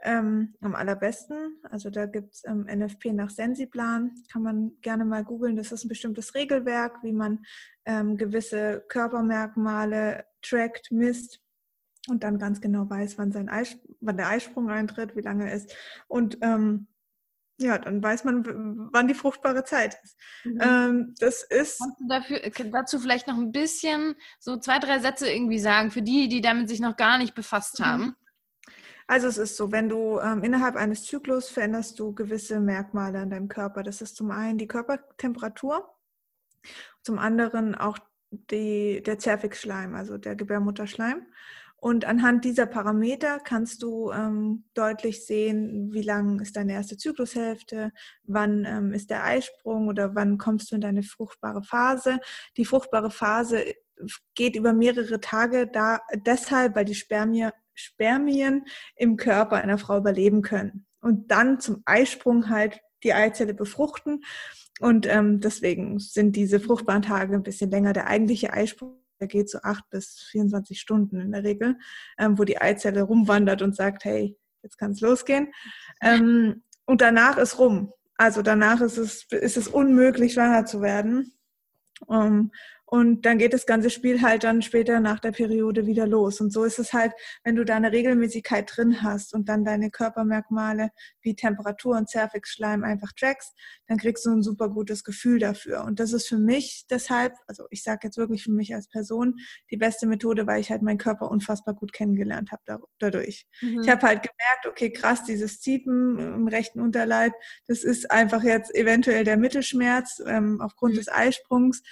ähm, 0.02 0.54
am 0.60 0.74
allerbesten. 0.74 1.58
Also 1.62 1.90
da 1.90 2.06
gibt 2.06 2.34
es 2.34 2.42
ähm, 2.46 2.66
NFP 2.66 3.12
nach 3.12 3.30
Sensiplan, 3.30 4.14
kann 4.32 4.42
man 4.42 4.72
gerne 4.80 5.04
mal 5.04 5.24
googeln. 5.24 5.56
Das 5.56 5.72
ist 5.72 5.84
ein 5.84 5.88
bestimmtes 5.88 6.34
Regelwerk, 6.34 7.02
wie 7.02 7.12
man 7.12 7.44
gewisse 7.84 8.84
Körpermerkmale 8.86 10.24
trackt, 10.42 10.92
misst 10.92 11.40
und 12.08 12.22
dann 12.22 12.38
ganz 12.38 12.60
genau 12.60 12.88
weiß, 12.88 13.18
wann, 13.18 13.32
sein 13.32 13.48
Eis, 13.48 13.76
wann 14.00 14.16
der 14.16 14.28
Eisprung 14.28 14.70
eintritt, 14.70 15.16
wie 15.16 15.22
lange 15.22 15.48
er 15.48 15.56
ist. 15.56 15.74
Und 16.06 16.38
ja, 17.60 17.78
dann 17.78 18.02
weiß 18.02 18.24
man, 18.24 18.88
wann 18.92 19.06
die 19.06 19.14
fruchtbare 19.14 19.64
Zeit 19.64 19.98
ist. 20.02 20.18
Mhm. 20.44 20.58
Ähm, 20.62 21.14
das 21.18 21.42
ist. 21.42 21.78
Kannst 21.78 22.00
du 22.00 22.08
dafür, 22.08 22.70
dazu 22.72 22.98
vielleicht 22.98 23.26
noch 23.26 23.36
ein 23.36 23.52
bisschen 23.52 24.16
so 24.38 24.56
zwei, 24.56 24.78
drei 24.78 24.98
Sätze 24.98 25.30
irgendwie 25.30 25.58
sagen, 25.58 25.90
für 25.90 26.02
die, 26.02 26.28
die 26.28 26.40
damit 26.40 26.68
sich 26.68 26.80
noch 26.80 26.96
gar 26.96 27.18
nicht 27.18 27.34
befasst 27.34 27.80
mhm. 27.80 27.84
haben? 27.84 28.16
Also 29.06 29.26
es 29.26 29.38
ist 29.38 29.56
so, 29.56 29.72
wenn 29.72 29.88
du 29.88 30.20
ähm, 30.20 30.42
innerhalb 30.44 30.76
eines 30.76 31.04
Zyklus 31.04 31.48
veränderst 31.48 31.98
du 31.98 32.14
gewisse 32.14 32.60
Merkmale 32.60 33.18
an 33.18 33.30
deinem 33.30 33.48
Körper. 33.48 33.82
Das 33.82 34.00
ist 34.00 34.16
zum 34.16 34.30
einen 34.30 34.56
die 34.56 34.68
Körpertemperatur, 34.68 35.92
zum 37.02 37.18
anderen 37.18 37.74
auch 37.74 37.98
die, 38.30 39.02
der 39.02 39.18
Zervixschleim, 39.18 39.94
also 39.94 40.16
der 40.16 40.36
Gebärmutterschleim. 40.36 41.26
Und 41.80 42.04
anhand 42.04 42.44
dieser 42.44 42.66
Parameter 42.66 43.38
kannst 43.38 43.82
du 43.82 44.10
ähm, 44.12 44.64
deutlich 44.74 45.24
sehen, 45.24 45.92
wie 45.92 46.02
lang 46.02 46.38
ist 46.40 46.56
deine 46.56 46.74
erste 46.74 46.98
Zyklushälfte, 46.98 47.92
wann 48.24 48.66
ähm, 48.66 48.92
ist 48.92 49.08
der 49.08 49.24
Eisprung 49.24 49.88
oder 49.88 50.14
wann 50.14 50.36
kommst 50.36 50.70
du 50.70 50.74
in 50.74 50.82
deine 50.82 51.02
fruchtbare 51.02 51.62
Phase. 51.62 52.20
Die 52.58 52.66
fruchtbare 52.66 53.10
Phase 53.10 53.64
geht 54.34 54.56
über 54.56 54.74
mehrere 54.74 55.20
Tage 55.20 55.66
da, 55.66 56.00
deshalb, 56.26 56.76
weil 56.76 56.84
die 56.84 56.94
Spermien, 56.94 57.50
Spermien 57.74 58.66
im 58.96 59.16
Körper 59.16 59.56
einer 59.56 59.78
Frau 59.78 59.96
überleben 59.96 60.42
können. 60.42 60.86
Und 61.00 61.30
dann 61.30 61.60
zum 61.60 61.82
Eisprung 61.86 62.50
halt 62.50 62.80
die 63.04 63.14
Eizelle 63.14 63.54
befruchten. 63.54 64.22
Und 64.80 65.06
ähm, 65.06 65.40
deswegen 65.40 65.98
sind 65.98 66.36
diese 66.36 66.60
fruchtbaren 66.60 67.02
Tage 67.02 67.34
ein 67.34 67.42
bisschen 67.42 67.70
länger. 67.70 67.94
Der 67.94 68.06
eigentliche 68.06 68.52
Eisprung 68.52 68.99
der 69.20 69.28
geht 69.28 69.50
so 69.50 69.58
acht 69.62 69.88
bis 69.90 70.20
24 70.30 70.80
Stunden 70.80 71.20
in 71.20 71.32
der 71.32 71.44
Regel, 71.44 71.78
ähm, 72.18 72.38
wo 72.38 72.44
die 72.44 72.60
Eizelle 72.60 73.02
rumwandert 73.02 73.62
und 73.62 73.76
sagt, 73.76 74.04
hey, 74.04 74.36
jetzt 74.62 74.78
kann 74.78 74.92
es 74.92 75.00
losgehen. 75.00 75.52
Ähm, 76.02 76.62
und 76.86 77.00
danach 77.00 77.36
ist 77.36 77.58
rum. 77.58 77.92
Also 78.16 78.42
danach 78.42 78.80
ist 78.80 78.96
es, 78.96 79.24
ist 79.30 79.56
es 79.56 79.68
unmöglich, 79.68 80.34
schwanger 80.34 80.66
zu 80.66 80.82
werden. 80.82 81.34
Um, 82.06 82.16
ähm, 82.16 82.52
und 82.90 83.24
dann 83.24 83.38
geht 83.38 83.52
das 83.52 83.66
ganze 83.66 83.88
Spiel 83.88 84.20
halt 84.20 84.42
dann 84.42 84.62
später 84.62 84.98
nach 84.98 85.20
der 85.20 85.30
Periode 85.30 85.86
wieder 85.86 86.08
los. 86.08 86.40
Und 86.40 86.52
so 86.52 86.64
ist 86.64 86.80
es 86.80 86.92
halt, 86.92 87.12
wenn 87.44 87.54
du 87.54 87.64
da 87.64 87.76
eine 87.76 87.92
Regelmäßigkeit 87.92 88.68
drin 88.74 89.02
hast 89.02 89.32
und 89.32 89.48
dann 89.48 89.64
deine 89.64 89.92
Körpermerkmale 89.92 90.90
wie 91.20 91.36
Temperatur 91.36 91.96
und 91.96 92.10
Zervixschleim 92.10 92.82
einfach 92.82 93.12
trackst, 93.12 93.54
dann 93.86 93.96
kriegst 93.96 94.26
du 94.26 94.30
ein 94.30 94.42
super 94.42 94.68
gutes 94.68 95.04
Gefühl 95.04 95.38
dafür. 95.38 95.84
Und 95.84 96.00
das 96.00 96.12
ist 96.12 96.26
für 96.26 96.38
mich 96.38 96.86
deshalb, 96.90 97.34
also 97.46 97.64
ich 97.70 97.84
sage 97.84 98.00
jetzt 98.08 98.18
wirklich 98.18 98.42
für 98.42 98.50
mich 98.50 98.74
als 98.74 98.88
Person, 98.88 99.36
die 99.70 99.76
beste 99.76 100.08
Methode, 100.08 100.48
weil 100.48 100.60
ich 100.60 100.72
halt 100.72 100.82
meinen 100.82 100.98
Körper 100.98 101.30
unfassbar 101.30 101.76
gut 101.76 101.92
kennengelernt 101.92 102.50
habe 102.50 102.82
dadurch. 102.98 103.46
Mhm. 103.60 103.82
Ich 103.82 103.88
habe 103.88 104.04
halt 104.04 104.22
gemerkt, 104.22 104.66
okay, 104.66 104.90
krass, 104.90 105.22
dieses 105.22 105.60
Ziepen 105.60 106.18
im 106.18 106.48
rechten 106.48 106.80
Unterleib, 106.80 107.34
das 107.68 107.84
ist 107.84 108.10
einfach 108.10 108.42
jetzt 108.42 108.74
eventuell 108.74 109.22
der 109.22 109.36
Mittelschmerz 109.36 110.20
ähm, 110.26 110.60
aufgrund 110.60 110.94
mhm. 110.94 110.98
des 110.98 111.08
Eisprungs. 111.08 111.84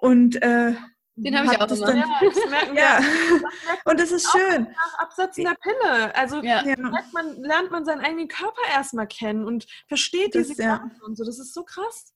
Und 0.00 0.40
äh, 0.42 0.74
den 1.16 1.36
habe 1.36 1.46
ich 1.52 1.60
auch. 1.60 1.66
Dann, 1.66 1.96
ja, 1.98 2.20
das 2.22 2.50
merken 2.50 2.74
wir. 2.74 2.82
ja. 2.82 3.00
und 3.84 4.00
das 4.00 4.10
ist 4.10 4.30
schön. 4.30 4.64
Nach 4.64 4.98
Absetzen 4.98 5.44
der 5.44 5.56
Pille. 5.60 6.14
Also 6.16 6.42
ja. 6.42 6.62
lernt, 6.62 7.12
man, 7.12 7.42
lernt 7.42 7.70
man 7.70 7.84
seinen 7.84 8.00
eigenen 8.00 8.28
Körper 8.28 8.62
erstmal 8.72 9.06
kennen 9.06 9.44
und 9.44 9.66
versteht 9.88 10.34
das, 10.34 10.48
diese 10.48 10.62
ja. 10.62 10.90
und 11.04 11.16
so. 11.16 11.24
Das 11.24 11.38
ist 11.38 11.52
so 11.52 11.64
krass. 11.64 12.14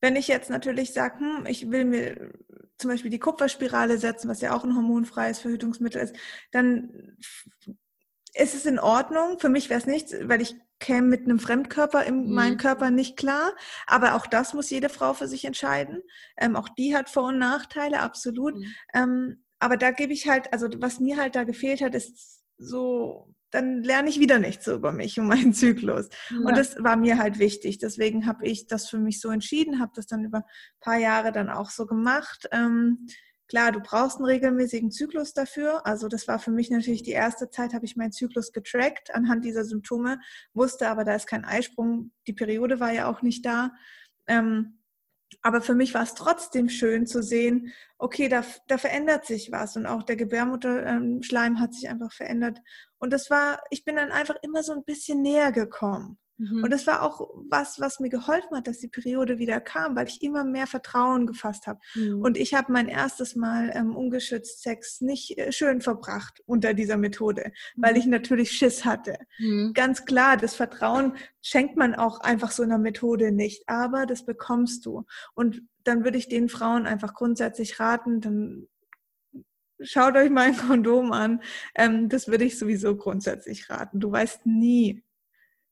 Wenn 0.00 0.16
ich 0.16 0.28
jetzt 0.28 0.48
natürlich 0.48 0.92
sage, 0.92 1.18
hm, 1.18 1.46
ich 1.46 1.70
will 1.70 1.84
mir 1.84 2.32
zum 2.78 2.90
Beispiel 2.90 3.10
die 3.10 3.18
Kupferspirale 3.18 3.98
setzen, 3.98 4.28
was 4.28 4.40
ja 4.40 4.54
auch 4.54 4.64
ein 4.64 4.74
hormonfreies 4.74 5.38
Verhütungsmittel 5.38 6.00
ist, 6.00 6.16
dann 6.52 7.16
ist 8.38 8.54
es 8.54 8.66
in 8.66 8.78
Ordnung. 8.78 9.38
Für 9.38 9.48
mich 9.48 9.70
wäre 9.70 9.80
es 9.80 9.86
nichts, 9.86 10.14
weil 10.22 10.42
ich 10.42 10.56
käme 10.78 11.06
mit 11.06 11.24
einem 11.24 11.38
Fremdkörper 11.38 12.04
in 12.04 12.26
mhm. 12.26 12.34
meinem 12.34 12.56
Körper 12.58 12.90
nicht 12.90 13.16
klar. 13.16 13.52
Aber 13.86 14.14
auch 14.14 14.26
das 14.26 14.54
muss 14.54 14.70
jede 14.70 14.88
Frau 14.88 15.14
für 15.14 15.28
sich 15.28 15.44
entscheiden. 15.44 16.02
Ähm, 16.36 16.56
auch 16.56 16.68
die 16.68 16.94
hat 16.94 17.08
Vor- 17.08 17.28
und 17.28 17.38
Nachteile, 17.38 18.00
absolut. 18.00 18.54
Mhm. 18.54 18.74
Ähm, 18.94 19.44
aber 19.58 19.76
da 19.76 19.90
gebe 19.90 20.12
ich 20.12 20.28
halt, 20.28 20.52
also 20.52 20.68
was 20.78 21.00
mir 21.00 21.16
halt 21.16 21.34
da 21.34 21.44
gefehlt 21.44 21.80
hat, 21.80 21.94
ist 21.94 22.42
so, 22.58 23.32
dann 23.50 23.82
lerne 23.82 24.10
ich 24.10 24.20
wieder 24.20 24.38
nichts 24.38 24.66
so 24.66 24.74
über 24.74 24.92
mich 24.92 25.18
und 25.18 25.28
meinen 25.28 25.54
Zyklus. 25.54 26.08
Ja. 26.30 26.36
Und 26.38 26.58
das 26.58 26.82
war 26.82 26.96
mir 26.96 27.18
halt 27.18 27.38
wichtig. 27.38 27.78
Deswegen 27.78 28.26
habe 28.26 28.46
ich 28.46 28.66
das 28.66 28.88
für 28.88 28.98
mich 28.98 29.20
so 29.20 29.30
entschieden, 29.30 29.80
habe 29.80 29.92
das 29.94 30.06
dann 30.06 30.24
über 30.24 30.38
ein 30.38 30.80
paar 30.80 30.98
Jahre 30.98 31.32
dann 31.32 31.48
auch 31.48 31.70
so 31.70 31.86
gemacht. 31.86 32.48
Ähm, 32.52 33.06
Klar, 33.48 33.72
du 33.72 33.80
brauchst 33.80 34.16
einen 34.16 34.26
regelmäßigen 34.26 34.90
Zyklus 34.90 35.32
dafür. 35.32 35.86
Also 35.86 36.08
das 36.08 36.26
war 36.26 36.38
für 36.38 36.50
mich 36.50 36.70
natürlich 36.70 37.02
die 37.02 37.12
erste 37.12 37.48
Zeit, 37.50 37.74
habe 37.74 37.84
ich 37.84 37.96
meinen 37.96 38.12
Zyklus 38.12 38.52
getrackt 38.52 39.14
anhand 39.14 39.44
dieser 39.44 39.64
Symptome, 39.64 40.18
wusste 40.52 40.88
aber, 40.88 41.04
da 41.04 41.14
ist 41.14 41.26
kein 41.26 41.44
Eisprung. 41.44 42.10
Die 42.26 42.32
Periode 42.32 42.80
war 42.80 42.92
ja 42.92 43.08
auch 43.08 43.22
nicht 43.22 43.46
da. 43.46 43.72
Ähm, 44.26 44.78
aber 45.42 45.60
für 45.60 45.74
mich 45.74 45.94
war 45.94 46.02
es 46.02 46.14
trotzdem 46.14 46.68
schön 46.68 47.06
zu 47.06 47.22
sehen, 47.22 47.72
okay, 47.98 48.28
da, 48.28 48.44
da 48.68 48.78
verändert 48.78 49.26
sich 49.26 49.52
was 49.52 49.76
und 49.76 49.86
auch 49.86 50.02
der 50.02 50.16
Gebärmutterschleim 50.16 51.60
hat 51.60 51.74
sich 51.74 51.88
einfach 51.88 52.12
verändert. 52.12 52.60
Und 52.98 53.12
das 53.12 53.30
war, 53.30 53.60
ich 53.70 53.84
bin 53.84 53.96
dann 53.96 54.12
einfach 54.12 54.36
immer 54.42 54.62
so 54.62 54.72
ein 54.72 54.84
bisschen 54.84 55.22
näher 55.22 55.52
gekommen. 55.52 56.18
Mhm. 56.38 56.64
Und 56.64 56.70
das 56.70 56.86
war 56.86 57.02
auch 57.02 57.30
was, 57.48 57.80
was 57.80 58.00
mir 58.00 58.10
geholfen 58.10 58.56
hat, 58.56 58.66
dass 58.66 58.78
die 58.78 58.88
Periode 58.88 59.38
wieder 59.38 59.60
kam, 59.60 59.96
weil 59.96 60.08
ich 60.08 60.22
immer 60.22 60.44
mehr 60.44 60.66
Vertrauen 60.66 61.26
gefasst 61.26 61.66
habe. 61.66 61.80
Mhm. 61.94 62.20
Und 62.20 62.36
ich 62.36 62.54
habe 62.54 62.72
mein 62.72 62.88
erstes 62.88 63.36
Mal 63.36 63.70
ähm, 63.74 63.96
ungeschützt 63.96 64.62
Sex 64.62 65.00
nicht 65.00 65.38
äh, 65.38 65.52
schön 65.52 65.80
verbracht 65.80 66.42
unter 66.46 66.74
dieser 66.74 66.96
Methode, 66.96 67.52
mhm. 67.74 67.82
weil 67.82 67.96
ich 67.96 68.06
natürlich 68.06 68.52
Schiss 68.52 68.84
hatte. 68.84 69.18
Mhm. 69.38 69.72
Ganz 69.74 70.04
klar, 70.04 70.36
das 70.36 70.54
Vertrauen 70.54 71.16
schenkt 71.42 71.76
man 71.76 71.94
auch 71.94 72.20
einfach 72.20 72.50
so 72.50 72.62
einer 72.62 72.78
Methode 72.78 73.32
nicht, 73.32 73.68
aber 73.68 74.06
das 74.06 74.24
bekommst 74.26 74.84
du. 74.84 75.04
Und 75.34 75.62
dann 75.84 76.04
würde 76.04 76.18
ich 76.18 76.28
den 76.28 76.48
Frauen 76.48 76.86
einfach 76.86 77.14
grundsätzlich 77.14 77.80
raten, 77.80 78.20
dann 78.20 78.66
schaut 79.80 80.16
euch 80.16 80.30
mal 80.30 80.48
ein 80.48 80.56
Kondom 80.68 81.12
an. 81.12 81.40
Ähm, 81.74 82.08
das 82.08 82.28
würde 82.28 82.44
ich 82.44 82.58
sowieso 82.58 82.96
grundsätzlich 82.96 83.70
raten. 83.70 84.00
Du 84.00 84.10
weißt 84.10 84.46
nie, 84.46 85.02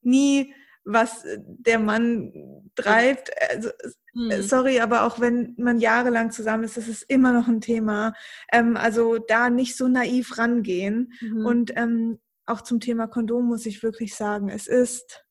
nie, 0.05 0.55
was 0.85 1.25
der 1.37 1.79
Mann 1.79 2.71
treibt. 2.75 3.31
Also, 3.51 3.71
mhm. 4.13 4.43
Sorry, 4.43 4.81
aber 4.81 5.05
auch 5.05 5.21
wenn 5.21 5.55
man 5.57 5.79
jahrelang 5.79 6.31
zusammen 6.31 6.65
ist, 6.65 6.77
das 6.77 6.89
ist 6.89 7.03
immer 7.03 7.33
noch 7.33 7.49
ein 7.49 7.61
Thema. 7.61 8.15
Ähm, 8.53 8.77
also 8.77 9.19
da 9.19 9.51
nicht 9.51 9.77
so 9.77 9.89
naiv 9.89 10.39
rangehen. 10.39 11.13
Mhm. 11.21 11.47
Und 11.47 11.73
ähm, 11.77 12.19
auch 12.47 12.61
zum 12.61 12.81
Thema 12.81 13.07
Kondom 13.07 13.47
muss 13.47 13.67
ich 13.67 13.83
wirklich 13.83 14.15
sagen, 14.15 14.49
es 14.51 14.67
ist 14.67 15.25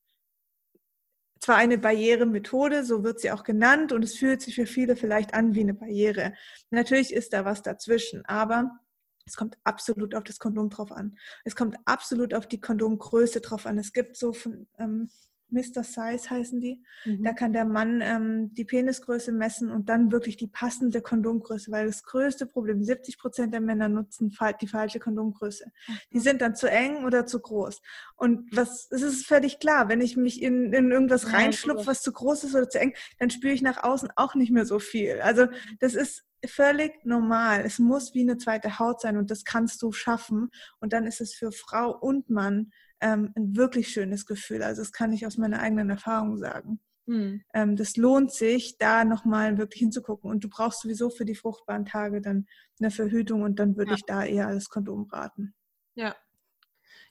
zwar 1.44 1.56
eine 1.56 1.78
Barrieremethode, 1.78 2.84
so 2.84 3.04
wird 3.04 3.20
sie 3.20 3.30
auch 3.30 3.44
genannt, 3.44 3.92
und 3.92 4.02
es 4.02 4.16
fühlt 4.16 4.40
sich 4.40 4.54
für 4.54 4.66
viele 4.66 4.96
vielleicht 4.96 5.34
an 5.34 5.54
wie 5.54 5.60
eine 5.60 5.74
Barriere. 5.74 6.32
Natürlich 6.70 7.12
ist 7.12 7.34
da 7.34 7.44
was 7.44 7.62
dazwischen, 7.62 8.24
aber 8.24 8.80
es 9.26 9.36
kommt 9.36 9.56
absolut 9.64 10.14
auf 10.14 10.24
das 10.24 10.38
Kondom 10.38 10.70
drauf 10.70 10.92
an. 10.92 11.16
Es 11.44 11.56
kommt 11.56 11.76
absolut 11.84 12.34
auf 12.34 12.46
die 12.46 12.60
Kondomgröße 12.60 13.40
drauf 13.40 13.66
an. 13.66 13.78
Es 13.78 13.92
gibt 13.92 14.16
so 14.16 14.32
von, 14.32 14.66
ähm, 14.78 15.08
Mr. 15.50 15.84
Size 15.84 16.28
heißen 16.28 16.60
die. 16.60 16.82
Mhm. 17.04 17.22
Da 17.22 17.32
kann 17.32 17.52
der 17.52 17.64
Mann 17.64 18.00
ähm, 18.02 18.52
die 18.54 18.64
Penisgröße 18.64 19.32
messen 19.32 19.70
und 19.70 19.88
dann 19.88 20.10
wirklich 20.10 20.36
die 20.36 20.48
passende 20.48 21.00
Kondomgröße, 21.00 21.70
weil 21.70 21.86
das 21.86 22.02
größte 22.02 22.46
Problem, 22.46 22.82
70 22.82 23.18
Prozent 23.18 23.54
der 23.54 23.60
Männer 23.60 23.88
nutzen 23.88 24.34
die 24.60 24.66
falsche 24.66 24.98
Kondomgröße. 24.98 25.66
Mhm. 25.66 25.98
Die 26.12 26.20
sind 26.20 26.42
dann 26.42 26.56
zu 26.56 26.68
eng 26.68 27.04
oder 27.04 27.24
zu 27.24 27.40
groß. 27.40 27.80
Und 28.16 28.54
was, 28.54 28.88
es 28.90 29.02
ist 29.02 29.26
völlig 29.26 29.60
klar, 29.60 29.88
wenn 29.88 30.00
ich 30.00 30.16
mich 30.16 30.42
in, 30.42 30.72
in 30.72 30.90
irgendwas 30.90 31.32
reinschlupfe, 31.32 31.86
was 31.86 32.02
zu 32.02 32.12
groß 32.12 32.44
ist 32.44 32.54
oder 32.54 32.68
zu 32.68 32.80
eng, 32.80 32.94
dann 33.18 33.30
spüre 33.30 33.54
ich 33.54 33.62
nach 33.62 33.84
außen 33.84 34.10
auch 34.16 34.34
nicht 34.34 34.50
mehr 34.50 34.66
so 34.66 34.78
viel. 34.78 35.20
Also 35.20 35.46
das 35.78 35.94
ist 35.94 36.24
völlig 36.48 37.04
normal. 37.04 37.62
Es 37.64 37.78
muss 37.78 38.14
wie 38.14 38.22
eine 38.22 38.38
zweite 38.38 38.78
Haut 38.78 39.00
sein 39.00 39.16
und 39.16 39.30
das 39.30 39.44
kannst 39.44 39.82
du 39.82 39.92
schaffen. 39.92 40.50
Und 40.80 40.92
dann 40.92 41.06
ist 41.06 41.20
es 41.20 41.34
für 41.34 41.52
Frau 41.52 41.90
und 41.90 42.30
Mann 42.30 42.72
ähm, 43.00 43.32
ein 43.36 43.56
wirklich 43.56 43.88
schönes 43.88 44.26
Gefühl. 44.26 44.62
Also 44.62 44.82
das 44.82 44.92
kann 44.92 45.12
ich 45.12 45.26
aus 45.26 45.36
meiner 45.36 45.60
eigenen 45.60 45.90
Erfahrung 45.90 46.38
sagen. 46.38 46.80
Hm. 47.06 47.42
Ähm, 47.52 47.76
das 47.76 47.96
lohnt 47.96 48.32
sich, 48.32 48.78
da 48.78 49.04
nochmal 49.04 49.58
wirklich 49.58 49.80
hinzugucken. 49.80 50.30
Und 50.30 50.42
du 50.42 50.48
brauchst 50.48 50.80
sowieso 50.80 51.10
für 51.10 51.24
die 51.24 51.34
fruchtbaren 51.34 51.84
Tage 51.84 52.20
dann 52.20 52.46
eine 52.80 52.90
Verhütung 52.90 53.42
und 53.42 53.58
dann 53.58 53.76
würde 53.76 53.90
ja. 53.90 53.96
ich 53.96 54.04
da 54.04 54.24
eher 54.24 54.52
das 54.52 54.68
Kondom 54.68 55.04
raten. 55.04 55.54
Ja. 55.94 56.16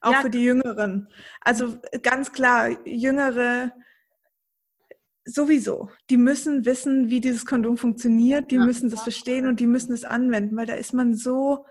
Auch 0.02 0.14
ja. 0.14 0.22
für 0.22 0.30
die 0.30 0.44
Jüngeren. 0.44 1.08
Also 1.42 1.80
ganz 2.02 2.32
klar, 2.32 2.70
Jüngere 2.86 3.72
sowieso. 5.26 5.90
Die 6.10 6.18
müssen 6.18 6.66
wissen, 6.66 7.10
wie 7.10 7.22
dieses 7.22 7.46
Kondom 7.46 7.78
funktioniert, 7.78 8.52
die 8.52 8.56
ja, 8.56 8.66
müssen 8.66 8.90
das 8.90 9.04
verstehen 9.04 9.48
und 9.48 9.60
die 9.60 9.68
müssen 9.68 9.94
es 9.94 10.04
anwenden, 10.04 10.56
weil 10.56 10.66
da 10.66 10.74
ist 10.74 10.94
man 10.94 11.16
so 11.16 11.66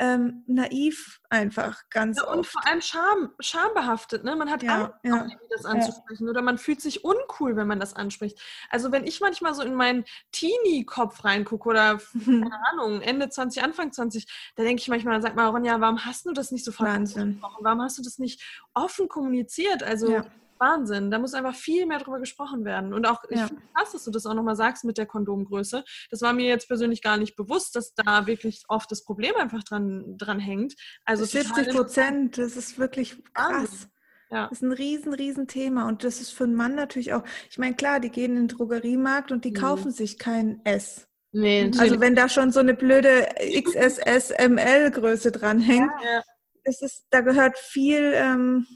ähm, 0.00 0.44
naiv 0.46 1.20
einfach 1.28 1.82
ganz 1.90 2.18
ja, 2.18 2.30
und 2.30 2.40
oft. 2.40 2.52
vor 2.52 2.66
allem 2.66 2.80
Scham, 2.80 3.32
schambehaftet, 3.40 4.22
ne? 4.22 4.36
Man 4.36 4.48
hat 4.48 4.62
ja, 4.62 4.84
Angst, 4.84 4.98
ja, 5.02 5.26
das 5.50 5.64
anzusprechen 5.64 6.24
ja. 6.24 6.30
oder 6.30 6.40
man 6.40 6.56
fühlt 6.56 6.80
sich 6.80 7.04
uncool, 7.04 7.56
wenn 7.56 7.66
man 7.66 7.80
das 7.80 7.94
anspricht. 7.94 8.40
Also 8.70 8.92
wenn 8.92 9.06
ich 9.06 9.20
manchmal 9.20 9.54
so 9.54 9.62
in 9.62 9.74
meinen 9.74 10.04
Teenie-Kopf 10.30 11.24
reingucke 11.24 11.68
oder 11.68 11.98
keine 12.24 12.66
Ahnung, 12.70 13.00
Ende 13.00 13.28
20, 13.28 13.62
Anfang 13.62 13.92
20, 13.92 14.26
da 14.54 14.62
denke 14.62 14.80
ich 14.80 14.88
manchmal, 14.88 15.20
sag 15.20 15.34
mal, 15.34 15.48
Ronja, 15.48 15.80
warum 15.80 16.04
hast 16.04 16.26
du 16.26 16.32
das 16.32 16.52
nicht 16.52 16.64
so 16.64 16.72
Wahnsinn. 16.78 17.38
Warum 17.40 17.82
hast 17.82 17.98
du 17.98 18.02
das 18.02 18.18
nicht 18.18 18.40
offen 18.74 19.08
kommuniziert? 19.08 19.82
Also 19.82 20.12
ja 20.12 20.24
Wahnsinn. 20.60 21.10
Da 21.10 21.18
muss 21.18 21.34
einfach 21.34 21.54
viel 21.54 21.86
mehr 21.86 21.98
drüber 21.98 22.20
gesprochen 22.20 22.64
werden. 22.64 22.92
Und 22.92 23.06
auch, 23.06 23.22
ich 23.28 23.40
finde 23.40 23.62
krass, 23.74 23.92
dass 23.92 24.04
du 24.04 24.10
das 24.10 24.26
auch 24.26 24.34
nochmal 24.34 24.56
sagst 24.56 24.84
mit 24.84 24.98
der 24.98 25.06
Kondomgröße. 25.06 25.84
Das 26.10 26.22
war 26.22 26.32
mir 26.32 26.46
jetzt 26.46 26.68
persönlich 26.68 27.02
gar 27.02 27.16
nicht 27.16 27.36
bewusst, 27.36 27.76
dass 27.76 27.94
da 27.94 28.26
wirklich 28.26 28.64
oft 28.68 28.90
das 28.90 29.04
Problem 29.04 29.34
einfach 29.36 29.62
dran, 29.64 30.16
dran 30.16 30.38
hängt. 30.38 30.74
Also 31.04 31.24
70 31.24 31.68
Prozent, 31.70 32.38
das 32.38 32.56
ist 32.56 32.78
wirklich 32.78 33.22
krass. 33.32 33.88
Ja. 34.30 34.48
Das 34.48 34.58
ist 34.58 34.62
ein 34.62 34.72
riesen, 34.72 35.14
riesen 35.14 35.46
Thema. 35.46 35.88
Und 35.88 36.04
das 36.04 36.20
ist 36.20 36.32
für 36.32 36.44
einen 36.44 36.54
Mann 36.54 36.74
natürlich 36.74 37.14
auch, 37.14 37.22
ich 37.50 37.58
meine, 37.58 37.74
klar, 37.74 38.00
die 38.00 38.10
gehen 38.10 38.36
in 38.36 38.48
den 38.48 38.48
Drogeriemarkt 38.48 39.32
und 39.32 39.44
die 39.44 39.50
mhm. 39.50 39.54
kaufen 39.54 39.90
sich 39.90 40.18
kein 40.18 40.60
S. 40.64 41.08
Nee, 41.32 41.70
also 41.78 42.00
wenn 42.00 42.14
da 42.14 42.28
schon 42.28 42.52
so 42.52 42.60
eine 42.60 42.74
blöde 42.74 43.28
XSS-ML-Größe 43.38 45.30
dranhängt, 45.30 45.90
ja, 46.02 46.10
ja. 46.14 46.22
ist 46.64 46.82
es, 46.82 47.04
da 47.10 47.20
gehört 47.20 47.58
viel, 47.58 48.12
ähm, 48.14 48.66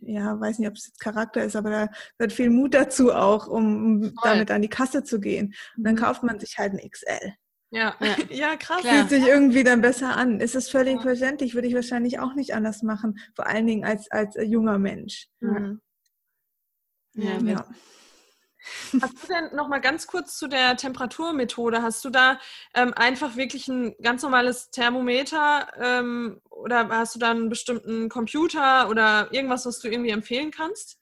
ja, 0.00 0.38
weiß 0.38 0.58
nicht, 0.58 0.68
ob 0.68 0.76
es 0.76 0.86
jetzt 0.86 1.00
Charakter 1.00 1.44
ist, 1.44 1.56
aber 1.56 1.70
da 1.70 1.88
gehört 2.18 2.32
viel 2.32 2.50
Mut 2.50 2.74
dazu 2.74 3.12
auch, 3.12 3.46
um 3.48 4.14
damit 4.22 4.50
an 4.50 4.62
die 4.62 4.68
Kasse 4.68 5.04
zu 5.04 5.20
gehen. 5.20 5.54
Und 5.76 5.84
dann 5.84 5.94
mhm. 5.94 5.98
kauft 6.00 6.22
man 6.22 6.38
sich 6.38 6.58
halt 6.58 6.72
ein 6.72 6.90
XL. 6.90 7.34
Ja, 7.70 7.96
ja, 8.00 8.16
ja 8.30 8.56
krass. 8.56 8.82
Fühlt 8.82 9.08
sich 9.08 9.26
irgendwie 9.26 9.64
dann 9.64 9.80
besser 9.80 10.16
an. 10.16 10.40
Ist 10.40 10.54
es 10.54 10.68
völlig 10.68 10.96
ja. 10.96 11.02
verständlich, 11.02 11.54
würde 11.54 11.68
ich 11.68 11.74
wahrscheinlich 11.74 12.18
auch 12.18 12.34
nicht 12.34 12.54
anders 12.54 12.82
machen, 12.82 13.18
vor 13.34 13.46
allen 13.46 13.66
Dingen 13.66 13.84
als, 13.84 14.10
als 14.10 14.36
junger 14.38 14.78
Mensch. 14.78 15.28
Mhm. 15.40 15.80
Ja, 17.14 17.38
ja. 17.38 17.66
Hast 19.00 19.22
du 19.22 19.26
denn 19.28 19.56
noch 19.56 19.68
mal 19.68 19.80
ganz 19.80 20.06
kurz 20.06 20.36
zu 20.36 20.48
der 20.48 20.76
Temperaturmethode? 20.76 21.82
Hast 21.82 22.04
du 22.04 22.10
da 22.10 22.38
ähm, 22.74 22.92
einfach 22.94 23.36
wirklich 23.36 23.68
ein 23.68 23.94
ganz 24.02 24.22
normales 24.22 24.70
Thermometer 24.70 25.68
ähm, 25.80 26.40
oder 26.50 26.88
hast 26.88 27.14
du 27.14 27.18
da 27.18 27.30
einen 27.30 27.48
bestimmten 27.48 28.08
Computer 28.08 28.88
oder 28.88 29.32
irgendwas, 29.32 29.66
was 29.66 29.80
du 29.80 29.88
irgendwie 29.88 30.10
empfehlen 30.10 30.50
kannst? 30.50 30.98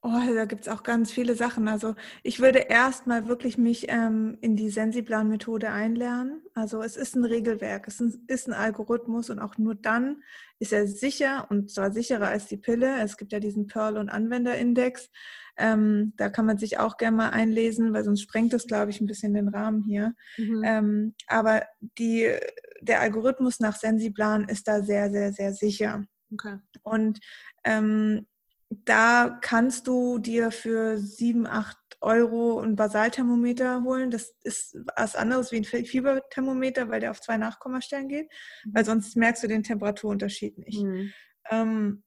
Oh, 0.00 0.20
da 0.32 0.44
gibt 0.44 0.62
es 0.62 0.68
auch 0.68 0.84
ganz 0.84 1.10
viele 1.10 1.34
Sachen. 1.34 1.66
Also 1.66 1.96
ich 2.22 2.38
würde 2.38 2.60
erstmal 2.60 3.26
wirklich 3.26 3.58
mich 3.58 3.86
ähm, 3.88 4.38
in 4.40 4.54
die 4.54 4.70
Sensiplan-Methode 4.70 5.70
einlernen. 5.70 6.40
Also 6.54 6.82
es 6.82 6.96
ist 6.96 7.16
ein 7.16 7.24
Regelwerk, 7.24 7.88
es 7.88 8.00
ist 8.28 8.46
ein 8.46 8.54
Algorithmus 8.54 9.28
und 9.28 9.40
auch 9.40 9.58
nur 9.58 9.74
dann 9.74 10.22
ist 10.60 10.72
er 10.72 10.86
sicher 10.86 11.48
und 11.50 11.72
zwar 11.72 11.90
sicherer 11.90 12.28
als 12.28 12.46
die 12.46 12.56
Pille. 12.58 13.02
Es 13.02 13.16
gibt 13.16 13.32
ja 13.32 13.40
diesen 13.40 13.66
Pearl- 13.66 13.98
und 13.98 14.08
Anwenderindex. 14.08 15.10
Ähm, 15.58 16.12
da 16.16 16.28
kann 16.28 16.46
man 16.46 16.58
sich 16.58 16.78
auch 16.78 16.96
gerne 16.96 17.16
mal 17.16 17.30
einlesen, 17.30 17.92
weil 17.92 18.04
sonst 18.04 18.22
sprengt 18.22 18.52
das, 18.52 18.66
glaube 18.66 18.90
ich, 18.90 19.00
ein 19.00 19.06
bisschen 19.06 19.34
den 19.34 19.48
Rahmen 19.48 19.82
hier. 19.82 20.14
Mhm. 20.36 20.62
Ähm, 20.64 21.14
aber 21.26 21.64
die, 21.98 22.32
der 22.80 23.00
Algorithmus 23.00 23.60
nach 23.60 23.76
Sensiplan 23.76 24.48
ist 24.48 24.68
da 24.68 24.82
sehr, 24.82 25.10
sehr, 25.10 25.32
sehr 25.32 25.52
sicher. 25.52 26.04
Okay. 26.32 26.58
Und 26.82 27.18
ähm, 27.64 28.26
da 28.70 29.38
kannst 29.40 29.86
du 29.86 30.18
dir 30.18 30.50
für 30.50 30.98
sieben, 30.98 31.46
acht 31.46 31.78
Euro 32.00 32.60
ein 32.60 32.76
Basalthermometer 32.76 33.82
holen. 33.82 34.10
Das 34.10 34.34
ist 34.42 34.76
was 34.94 35.16
anderes 35.16 35.50
wie 35.50 35.56
ein 35.56 35.64
Fieberthermometer, 35.64 36.88
weil 36.88 37.00
der 37.00 37.10
auf 37.10 37.20
zwei 37.20 37.36
Nachkommastellen 37.36 38.08
geht, 38.08 38.30
mhm. 38.64 38.74
weil 38.74 38.84
sonst 38.84 39.16
merkst 39.16 39.42
du 39.42 39.48
den 39.48 39.62
Temperaturunterschied 39.62 40.58
nicht. 40.58 40.82
Mhm. 40.82 41.12
Ähm, 41.50 42.02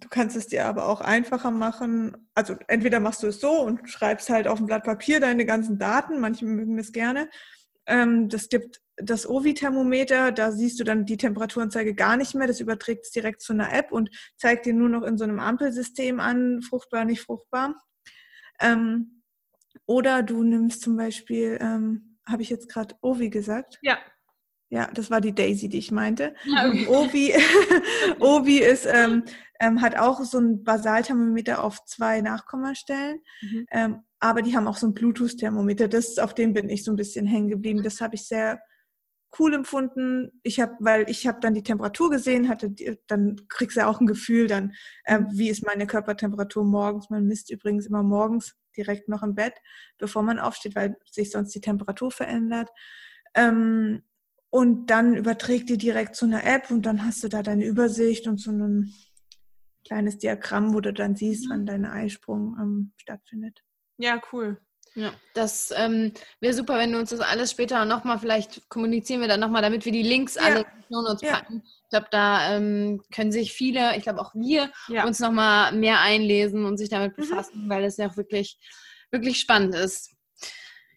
Du 0.00 0.08
kannst 0.08 0.36
es 0.36 0.46
dir 0.46 0.66
aber 0.66 0.88
auch 0.88 1.00
einfacher 1.00 1.50
machen. 1.50 2.28
Also 2.34 2.56
entweder 2.68 3.00
machst 3.00 3.22
du 3.22 3.26
es 3.26 3.40
so 3.40 3.50
und 3.60 3.90
schreibst 3.90 4.30
halt 4.30 4.46
auf 4.46 4.60
ein 4.60 4.66
Blatt 4.66 4.84
Papier 4.84 5.20
deine 5.20 5.44
ganzen 5.44 5.78
Daten. 5.78 6.20
Manche 6.20 6.44
mögen 6.44 6.76
das 6.76 6.92
gerne. 6.92 7.28
Ähm, 7.86 8.28
das 8.28 8.48
gibt 8.48 8.80
das 9.00 9.28
Ovi-Thermometer, 9.28 10.32
da 10.32 10.52
siehst 10.52 10.80
du 10.80 10.84
dann 10.84 11.06
die 11.06 11.16
Temperaturanzeige 11.16 11.94
gar 11.94 12.16
nicht 12.16 12.34
mehr. 12.34 12.46
Das 12.46 12.60
überträgt 12.60 13.06
es 13.06 13.10
direkt 13.10 13.40
zu 13.40 13.52
einer 13.52 13.72
App 13.72 13.92
und 13.92 14.10
zeigt 14.36 14.66
dir 14.66 14.74
nur 14.74 14.88
noch 14.88 15.02
in 15.02 15.16
so 15.16 15.24
einem 15.24 15.40
Ampelsystem 15.40 16.20
an, 16.20 16.62
fruchtbar, 16.62 17.04
nicht 17.04 17.22
fruchtbar. 17.22 17.74
Ähm, 18.60 19.22
oder 19.86 20.22
du 20.22 20.42
nimmst 20.42 20.82
zum 20.82 20.96
Beispiel, 20.96 21.58
ähm, 21.60 22.18
habe 22.26 22.42
ich 22.42 22.50
jetzt 22.50 22.68
gerade 22.68 22.94
Ovi 23.00 23.30
gesagt? 23.30 23.78
Ja. 23.82 23.98
Ja, 24.70 24.90
das 24.92 25.10
war 25.10 25.20
die 25.20 25.34
Daisy, 25.34 25.68
die 25.68 25.78
ich 25.78 25.90
meinte. 25.90 26.34
Ja, 26.44 26.68
okay. 26.68 26.86
Ovi, 26.88 27.34
Ovi 28.20 28.58
ist, 28.58 28.86
ähm, 28.86 29.24
ähm, 29.60 29.80
hat 29.80 29.96
auch 29.96 30.22
so 30.24 30.38
ein 30.38 30.62
Basalthermometer 30.62 31.64
auf 31.64 31.84
zwei 31.86 32.20
Nachkommastellen. 32.20 33.20
Mhm. 33.40 33.66
Ähm, 33.70 34.02
aber 34.20 34.42
die 34.42 34.56
haben 34.56 34.68
auch 34.68 34.76
so 34.76 34.86
ein 34.86 34.94
Bluetooth-Thermometer. 34.94 35.88
Das, 35.88 36.18
auf 36.18 36.34
dem 36.34 36.52
bin 36.52 36.68
ich 36.68 36.84
so 36.84 36.92
ein 36.92 36.96
bisschen 36.96 37.26
hängen 37.26 37.48
geblieben. 37.48 37.82
Das 37.82 38.00
habe 38.00 38.14
ich 38.14 38.26
sehr 38.26 38.60
cool 39.38 39.54
empfunden. 39.54 40.32
Ich 40.42 40.60
habe, 40.60 40.74
weil 40.80 41.08
ich 41.08 41.26
habe 41.26 41.38
dann 41.40 41.54
die 41.54 41.62
Temperatur 41.62 42.10
gesehen, 42.10 42.48
hatte, 42.48 42.74
dann 43.06 43.36
kriegst 43.48 43.76
du 43.76 43.86
auch 43.86 44.00
ein 44.00 44.06
Gefühl, 44.06 44.48
dann 44.48 44.74
mhm. 45.06 45.28
wie 45.32 45.48
ist 45.48 45.64
meine 45.64 45.86
Körpertemperatur 45.86 46.64
morgens. 46.64 47.10
Man 47.10 47.26
misst 47.26 47.50
übrigens 47.50 47.86
immer 47.86 48.02
morgens 48.02 48.54
direkt 48.76 49.08
noch 49.08 49.22
im 49.22 49.34
Bett, 49.34 49.54
bevor 49.98 50.22
man 50.22 50.38
aufsteht, 50.38 50.76
weil 50.76 50.96
sich 51.10 51.30
sonst 51.30 51.54
die 51.54 51.60
Temperatur 51.60 52.10
verändert. 52.10 52.70
Ähm, 53.34 54.02
und 54.50 54.86
dann 54.86 55.14
überträgt 55.14 55.68
die 55.68 55.78
direkt 55.78 56.16
zu 56.16 56.24
einer 56.24 56.44
App 56.44 56.70
und 56.70 56.82
dann 56.82 57.04
hast 57.04 57.22
du 57.22 57.28
da 57.28 57.42
deine 57.42 57.64
Übersicht 57.64 58.26
und 58.26 58.38
so 58.38 58.50
ein 58.50 58.92
kleines 59.86 60.18
Diagramm, 60.18 60.74
wo 60.74 60.80
du 60.80 60.92
dann 60.92 61.16
siehst, 61.16 61.48
wann 61.48 61.66
dein 61.66 61.84
Eisprung 61.84 62.56
ähm, 62.60 62.92
stattfindet. 62.96 63.62
Ja, 63.98 64.20
cool. 64.32 64.60
Ja, 64.94 65.12
das 65.34 65.72
ähm, 65.76 66.12
wäre 66.40 66.54
super, 66.54 66.78
wenn 66.78 66.92
du 66.92 66.98
uns 66.98 67.10
das 67.10 67.20
alles 67.20 67.50
später 67.50 67.84
nochmal, 67.84 68.18
vielleicht 68.18 68.68
kommunizieren 68.68 69.20
wir 69.20 69.28
dann 69.28 69.40
nochmal, 69.40 69.62
damit 69.62 69.84
wir 69.84 69.92
die 69.92 70.02
Links 70.02 70.34
ja. 70.34 70.42
alle 70.42 70.66
in 70.88 70.96
uns 70.96 71.20
ja. 71.20 71.34
packen. 71.34 71.62
Ich 71.64 71.90
glaube, 71.90 72.08
da 72.10 72.56
ähm, 72.56 73.02
können 73.14 73.30
sich 73.30 73.52
viele, 73.52 73.96
ich 73.96 74.02
glaube 74.02 74.20
auch 74.20 74.34
wir, 74.34 74.72
ja. 74.88 75.06
uns 75.06 75.20
nochmal 75.20 75.72
mehr 75.72 76.00
einlesen 76.00 76.64
und 76.64 76.78
sich 76.78 76.88
damit 76.88 77.16
mhm. 77.16 77.22
befassen, 77.22 77.64
mhm. 77.64 77.68
weil 77.70 77.84
es 77.84 77.96
ja 77.96 78.08
auch 78.08 78.16
wirklich, 78.16 78.58
wirklich 79.10 79.38
spannend 79.38 79.74
ist. 79.74 80.16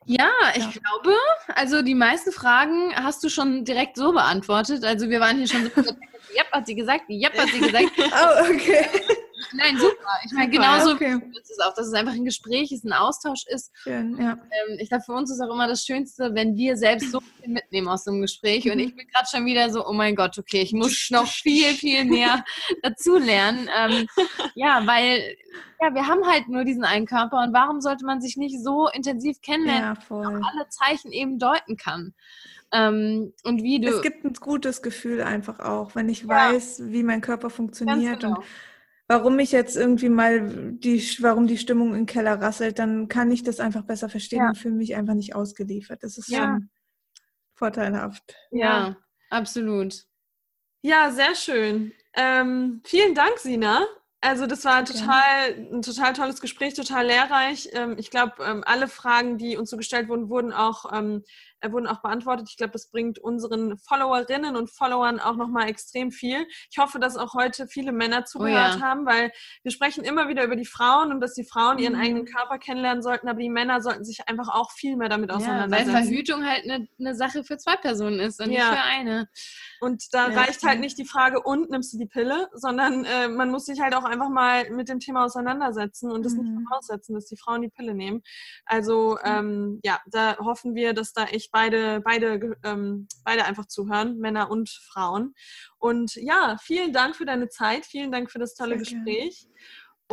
Ja, 0.05 0.31
ich 0.55 0.63
ja. 0.63 0.71
glaube, 0.71 1.15
also 1.55 1.81
die 1.81 1.95
meisten 1.95 2.31
Fragen 2.31 2.93
hast 2.95 3.23
du 3.23 3.29
schon 3.29 3.65
direkt 3.65 3.97
so 3.97 4.11
beantwortet. 4.11 4.83
Also 4.83 5.09
wir 5.09 5.19
waren 5.19 5.37
hier 5.37 5.47
schon 5.47 5.71
so, 5.75 5.81
Jep 6.35 6.51
hat 6.51 6.65
sie 6.65 6.75
gesagt, 6.75 7.05
Jep 7.07 7.37
hat 7.37 7.49
sie 7.49 7.59
gesagt. 7.59 7.91
oh, 7.97 8.53
okay. 8.53 8.85
Nein, 9.53 9.77
super. 9.77 10.09
Ich 10.25 10.31
meine, 10.31 10.49
genauso 10.49 10.91
okay. 10.91 11.17
ist 11.39 11.51
es 11.51 11.59
auch, 11.59 11.73
dass 11.73 11.87
es 11.87 11.93
einfach 11.93 12.13
ein 12.13 12.25
Gespräch 12.25 12.71
ist, 12.71 12.83
ein 12.85 12.93
Austausch 12.93 13.45
ist. 13.47 13.71
Schön, 13.75 14.17
ja. 14.19 14.33
Ähm, 14.33 14.77
ich 14.79 14.89
glaube, 14.89 15.03
für 15.03 15.13
uns 15.13 15.31
ist 15.31 15.41
auch 15.41 15.53
immer 15.53 15.67
das 15.67 15.85
Schönste, 15.85 16.33
wenn 16.33 16.55
wir 16.55 16.77
selbst 16.77 17.11
so 17.11 17.19
viel 17.19 17.49
mitnehmen 17.49 17.87
aus 17.87 18.03
dem 18.03 18.21
Gespräch. 18.21 18.65
Und 18.65 18.75
mhm. 18.75 18.83
ich 18.83 18.95
bin 18.95 19.07
gerade 19.07 19.27
schon 19.29 19.45
wieder 19.45 19.69
so, 19.69 19.87
oh 19.87 19.93
mein 19.93 20.15
Gott, 20.15 20.37
okay, 20.37 20.61
ich 20.61 20.73
muss 20.73 21.09
noch 21.11 21.27
viel, 21.31 21.73
viel 21.73 22.05
mehr 22.05 22.43
dazu 22.81 23.17
lernen. 23.17 23.69
Ähm, 23.77 24.07
ja, 24.55 24.85
weil 24.85 25.35
ja, 25.81 25.93
wir 25.93 26.07
haben 26.07 26.25
halt 26.27 26.47
nur 26.47 26.63
diesen 26.63 26.83
einen 26.83 27.05
Körper 27.05 27.41
und 27.43 27.53
warum 27.53 27.81
sollte 27.81 28.05
man 28.05 28.21
sich 28.21 28.37
nicht 28.37 28.63
so 28.63 28.87
intensiv 28.89 29.41
kennenlernen, 29.41 29.95
ja, 29.95 29.95
dass 29.95 30.09
man 30.09 30.43
alle 30.43 30.69
Zeichen 30.69 31.11
eben 31.11 31.39
deuten 31.39 31.75
kann? 31.75 32.13
Ähm, 32.71 33.33
und 33.43 33.63
wie 33.63 33.81
du. 33.81 33.89
Es 33.89 34.01
gibt 34.01 34.23
ein 34.23 34.33
gutes 34.33 34.81
Gefühl 34.81 35.21
einfach 35.21 35.59
auch, 35.59 35.95
wenn 35.95 36.07
ich 36.07 36.21
ja. 36.21 36.29
weiß, 36.29 36.83
wie 36.85 37.03
mein 37.03 37.21
Körper 37.21 37.49
funktioniert 37.49 38.21
genau. 38.21 38.37
und 38.37 38.45
warum 39.11 39.39
ich 39.39 39.51
jetzt 39.51 39.75
irgendwie 39.75 40.07
mal 40.07 40.71
die, 40.71 41.01
warum 41.19 41.45
die 41.45 41.57
Stimmung 41.57 41.93
im 41.93 42.05
Keller 42.05 42.39
rasselt, 42.39 42.79
dann 42.79 43.09
kann 43.09 43.29
ich 43.29 43.43
das 43.43 43.59
einfach 43.59 43.83
besser 43.83 44.07
verstehen 44.07 44.39
ja. 44.39 44.47
und 44.47 44.57
fühle 44.57 44.75
mich 44.75 44.95
einfach 44.95 45.15
nicht 45.15 45.35
ausgeliefert. 45.35 46.01
Das 46.01 46.17
ist 46.17 46.29
ja. 46.29 46.43
schon 46.43 46.69
vorteilhaft. 47.53 48.23
Ja, 48.51 48.87
ja, 48.87 48.97
absolut. 49.29 50.05
Ja, 50.81 51.11
sehr 51.11 51.35
schön. 51.35 51.91
Ähm, 52.13 52.81
vielen 52.85 53.13
Dank, 53.13 53.37
Sina. 53.37 53.85
Also 54.21 54.47
das 54.47 54.63
war 54.63 54.85
total, 54.85 55.55
ein 55.73 55.81
total 55.81 56.13
tolles 56.13 56.39
Gespräch, 56.39 56.73
total 56.73 57.07
lehrreich. 57.07 57.67
Ähm, 57.73 57.95
ich 57.97 58.11
glaube, 58.11 58.35
ähm, 58.41 58.63
alle 58.65 58.87
Fragen, 58.87 59.37
die 59.37 59.57
uns 59.57 59.71
so 59.71 59.75
gestellt 59.75 60.07
wurden, 60.07 60.29
wurden 60.29 60.53
auch, 60.53 60.85
ähm, 60.93 61.23
äh, 61.25 61.50
wurden 61.69 61.87
auch 61.87 62.01
beantwortet. 62.01 62.47
Ich 62.49 62.57
glaube, 62.57 62.71
das 62.71 62.89
bringt 62.89 63.19
unseren 63.19 63.77
Followerinnen 63.77 64.55
und 64.55 64.69
Followern 64.71 65.19
auch 65.19 65.35
nochmal 65.35 65.69
extrem 65.69 66.11
viel. 66.11 66.47
Ich 66.71 66.77
hoffe, 66.77 66.99
dass 66.99 67.17
auch 67.17 67.33
heute 67.33 67.67
viele 67.67 67.91
Männer 67.91 68.25
zugehört 68.25 68.75
oh 68.75 68.79
ja. 68.79 68.81
haben, 68.81 69.05
weil 69.05 69.31
wir 69.63 69.71
sprechen 69.71 70.03
immer 70.03 70.27
wieder 70.29 70.43
über 70.43 70.55
die 70.55 70.65
Frauen 70.65 71.11
und 71.11 71.19
dass 71.19 71.33
die 71.33 71.45
Frauen 71.45 71.77
ihren 71.77 71.95
mhm. 71.95 72.01
eigenen 72.01 72.25
Körper 72.25 72.57
kennenlernen 72.57 73.03
sollten, 73.03 73.27
aber 73.27 73.39
die 73.39 73.49
Männer 73.49 73.81
sollten 73.81 74.05
sich 74.05 74.27
einfach 74.27 74.49
auch 74.49 74.71
viel 74.71 74.95
mehr 74.95 75.09
damit 75.09 75.31
auseinandersetzen. 75.31 75.89
Ja, 75.89 75.93
weil 75.95 76.03
Verhütung 76.03 76.45
halt 76.45 76.63
eine, 76.63 76.87
eine 76.99 77.15
Sache 77.15 77.43
für 77.43 77.57
zwei 77.57 77.75
Personen 77.75 78.19
ist 78.19 78.41
und 78.41 78.51
ja. 78.51 78.71
nicht 78.71 78.79
für 78.79 78.85
eine. 78.85 79.29
Und 79.81 80.03
da 80.13 80.29
ja, 80.29 80.39
reicht 80.39 80.63
halt 80.63 80.79
nicht 80.79 80.97
die 80.97 81.05
Frage, 81.05 81.41
und 81.41 81.69
nimmst 81.69 81.93
du 81.93 81.97
die 81.97 82.05
Pille, 82.05 82.49
sondern 82.53 83.05
äh, 83.05 83.27
man 83.27 83.49
muss 83.49 83.65
sich 83.65 83.81
halt 83.81 83.95
auch 83.95 84.03
einfach 84.03 84.29
mal 84.29 84.69
mit 84.69 84.89
dem 84.89 84.99
Thema 84.99 85.25
auseinandersetzen 85.25 86.11
und 86.11 86.23
das 86.23 86.33
mhm. 86.33 86.43
nicht 86.43 86.67
voraussetzen, 86.67 87.15
dass 87.15 87.25
die 87.25 87.37
Frauen 87.37 87.61
die 87.61 87.69
Pille 87.69 87.93
nehmen. 87.93 88.21
Also 88.65 89.17
ähm, 89.23 89.79
ja, 89.83 89.99
da 90.07 90.37
hoffen 90.37 90.75
wir, 90.75 90.93
dass 90.93 91.13
da 91.13 91.25
echt 91.25 91.50
beide, 91.51 92.01
beide, 92.01 92.55
ähm, 92.63 93.07
beide 93.23 93.45
einfach 93.45 93.65
zuhören, 93.65 94.17
Männer 94.17 94.49
und 94.49 94.69
Frauen. 94.69 95.33
Und 95.77 96.15
ja, 96.15 96.57
vielen 96.61 96.93
Dank 96.93 97.15
für 97.15 97.25
deine 97.25 97.49
Zeit, 97.49 97.85
vielen 97.85 98.11
Dank 98.11 98.31
für 98.31 98.39
das 98.39 98.55
tolle 98.55 98.77
Sehr 98.77 98.99
Gespräch. 98.99 99.41
Gerne. 99.41 99.55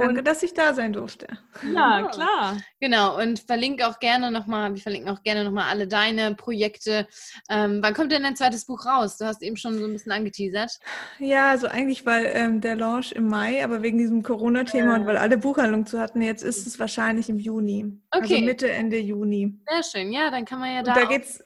Danke, 0.07 0.23
dass 0.23 0.43
ich 0.43 0.55
da 0.55 0.75
sein 0.75 0.93
durfte. 0.93 1.27
Ja, 1.75 2.09
klar. 2.13 2.57
Genau, 2.81 3.21
und 3.21 3.41
verlinke 3.41 3.87
auch 3.87 3.99
gerne 3.99 4.31
nochmal, 4.31 4.75
wir 4.75 4.81
verlinken 4.81 5.11
auch 5.11 5.23
gerne 5.23 5.45
nochmal 5.45 5.71
alle 5.71 5.89
deine 5.89 6.35
Projekte. 6.35 7.07
Ähm, 7.51 7.81
wann 7.83 7.95
kommt 7.95 8.13
denn 8.13 8.23
dein 8.23 8.37
zweites 8.37 8.67
Buch 8.67 8.87
raus? 8.87 9.19
Du 9.19 9.25
hast 9.25 9.43
eben 9.43 9.57
schon 9.57 9.79
so 9.79 9.85
ein 9.85 9.93
bisschen 9.93 10.13
angeteasert. 10.13 10.79
Ja, 11.19 11.51
also 11.51 11.67
eigentlich 11.67 12.07
war 12.07 12.21
ähm, 12.21 12.61
der 12.61 12.77
Launch 12.77 13.13
im 13.13 13.29
Mai, 13.29 13.63
aber 13.65 13.83
wegen 13.83 13.99
diesem 13.99 14.23
Corona-Thema 14.23 14.93
ja. 14.93 15.01
und 15.01 15.07
weil 15.07 15.17
alle 15.17 15.39
Buchhandlungen 15.39 15.87
zu 15.87 15.99
hatten, 15.99 16.23
jetzt 16.23 16.43
ist 16.43 16.67
es 16.67 16.79
wahrscheinlich 16.79 17.29
im 17.29 17.39
Juni. 17.39 18.01
Also 18.11 18.25
okay. 18.25 18.35
Also 18.37 18.47
Mitte, 18.47 18.71
Ende 18.71 18.99
Juni. 18.99 19.59
Sehr 19.69 19.83
schön, 19.83 20.13
ja, 20.13 20.31
dann 20.31 20.45
kann 20.45 20.61
man 20.61 20.75
ja 20.75 20.83
da. 20.83 20.93
Und 20.93 21.01
da 21.01 21.05
geht's 21.07 21.43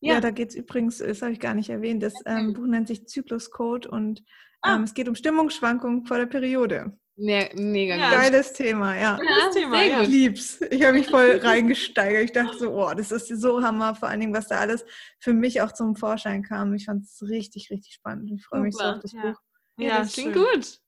ja. 0.00 0.14
ja, 0.14 0.20
da 0.20 0.30
geht 0.30 0.50
es 0.50 0.54
übrigens, 0.54 0.98
das 0.98 1.22
habe 1.22 1.32
ich 1.32 1.40
gar 1.40 1.54
nicht 1.54 1.70
erwähnt, 1.70 2.02
das 2.02 2.14
ähm, 2.24 2.52
Buch 2.52 2.66
nennt 2.66 2.86
sich 2.88 3.06
Zykluscode 3.06 3.86
und 3.86 4.22
ah. 4.62 4.76
ähm, 4.76 4.84
es 4.84 4.94
geht 4.94 5.08
um 5.08 5.14
Stimmungsschwankungen 5.14 6.06
vor 6.06 6.18
der 6.18 6.26
Periode. 6.26 6.96
Me 7.20 7.50
mega 7.54 7.96
ja. 7.96 8.10
Geiles 8.10 8.52
Thema, 8.52 8.96
ja. 8.96 9.16
Geiles 9.16 9.54
Thema, 9.54 9.82
ja. 9.82 10.02
Ich 10.02 10.08
lieb's. 10.08 10.60
Ich 10.70 10.84
habe 10.84 10.92
mich 10.92 11.08
voll 11.08 11.40
reingesteigert. 11.42 12.22
Ich 12.22 12.32
dachte 12.32 12.56
so, 12.56 12.70
oh, 12.70 12.94
das 12.94 13.10
ist 13.10 13.26
so 13.40 13.60
Hammer, 13.60 13.96
vor 13.96 14.08
allen 14.08 14.20
Dingen, 14.20 14.32
was 14.32 14.46
da 14.46 14.58
alles 14.58 14.84
für 15.18 15.32
mich 15.32 15.60
auch 15.60 15.72
zum 15.72 15.96
Vorschein 15.96 16.44
kam. 16.44 16.74
Ich 16.74 16.84
fand 16.84 17.02
es 17.02 17.20
richtig, 17.22 17.70
richtig 17.70 17.94
spannend. 17.94 18.30
Ich 18.30 18.44
freue 18.46 18.60
mich 18.60 18.76
so 18.76 18.84
auf 18.84 19.00
das 19.00 19.12
ja. 19.12 19.22
Buch. 19.22 19.40
Ja, 19.78 19.88
ja 19.88 19.98
das 19.98 20.12
klingt 20.12 20.34
schön. 20.34 20.44
gut. 20.44 20.78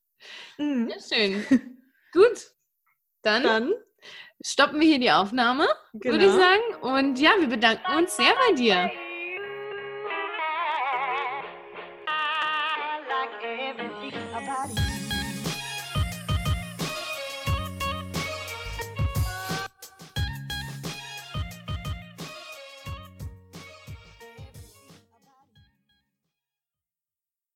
Mhm. 0.58 0.92
Sehr 0.98 1.18
schön. 1.18 1.44
gut. 2.12 2.52
Dann, 3.22 3.42
Dann, 3.42 3.72
stoppen 4.40 4.78
wir 4.78 4.86
hier 4.86 5.00
die 5.00 5.10
Aufnahme, 5.10 5.66
genau. 5.94 6.14
würde 6.14 6.26
ich 6.26 6.32
sagen. 6.32 6.82
Und 6.82 7.18
ja, 7.18 7.32
wir 7.40 7.48
bedanken 7.48 7.98
uns 7.98 8.16
sehr 8.16 8.32
bei 8.48 8.54
dir. 8.54 8.88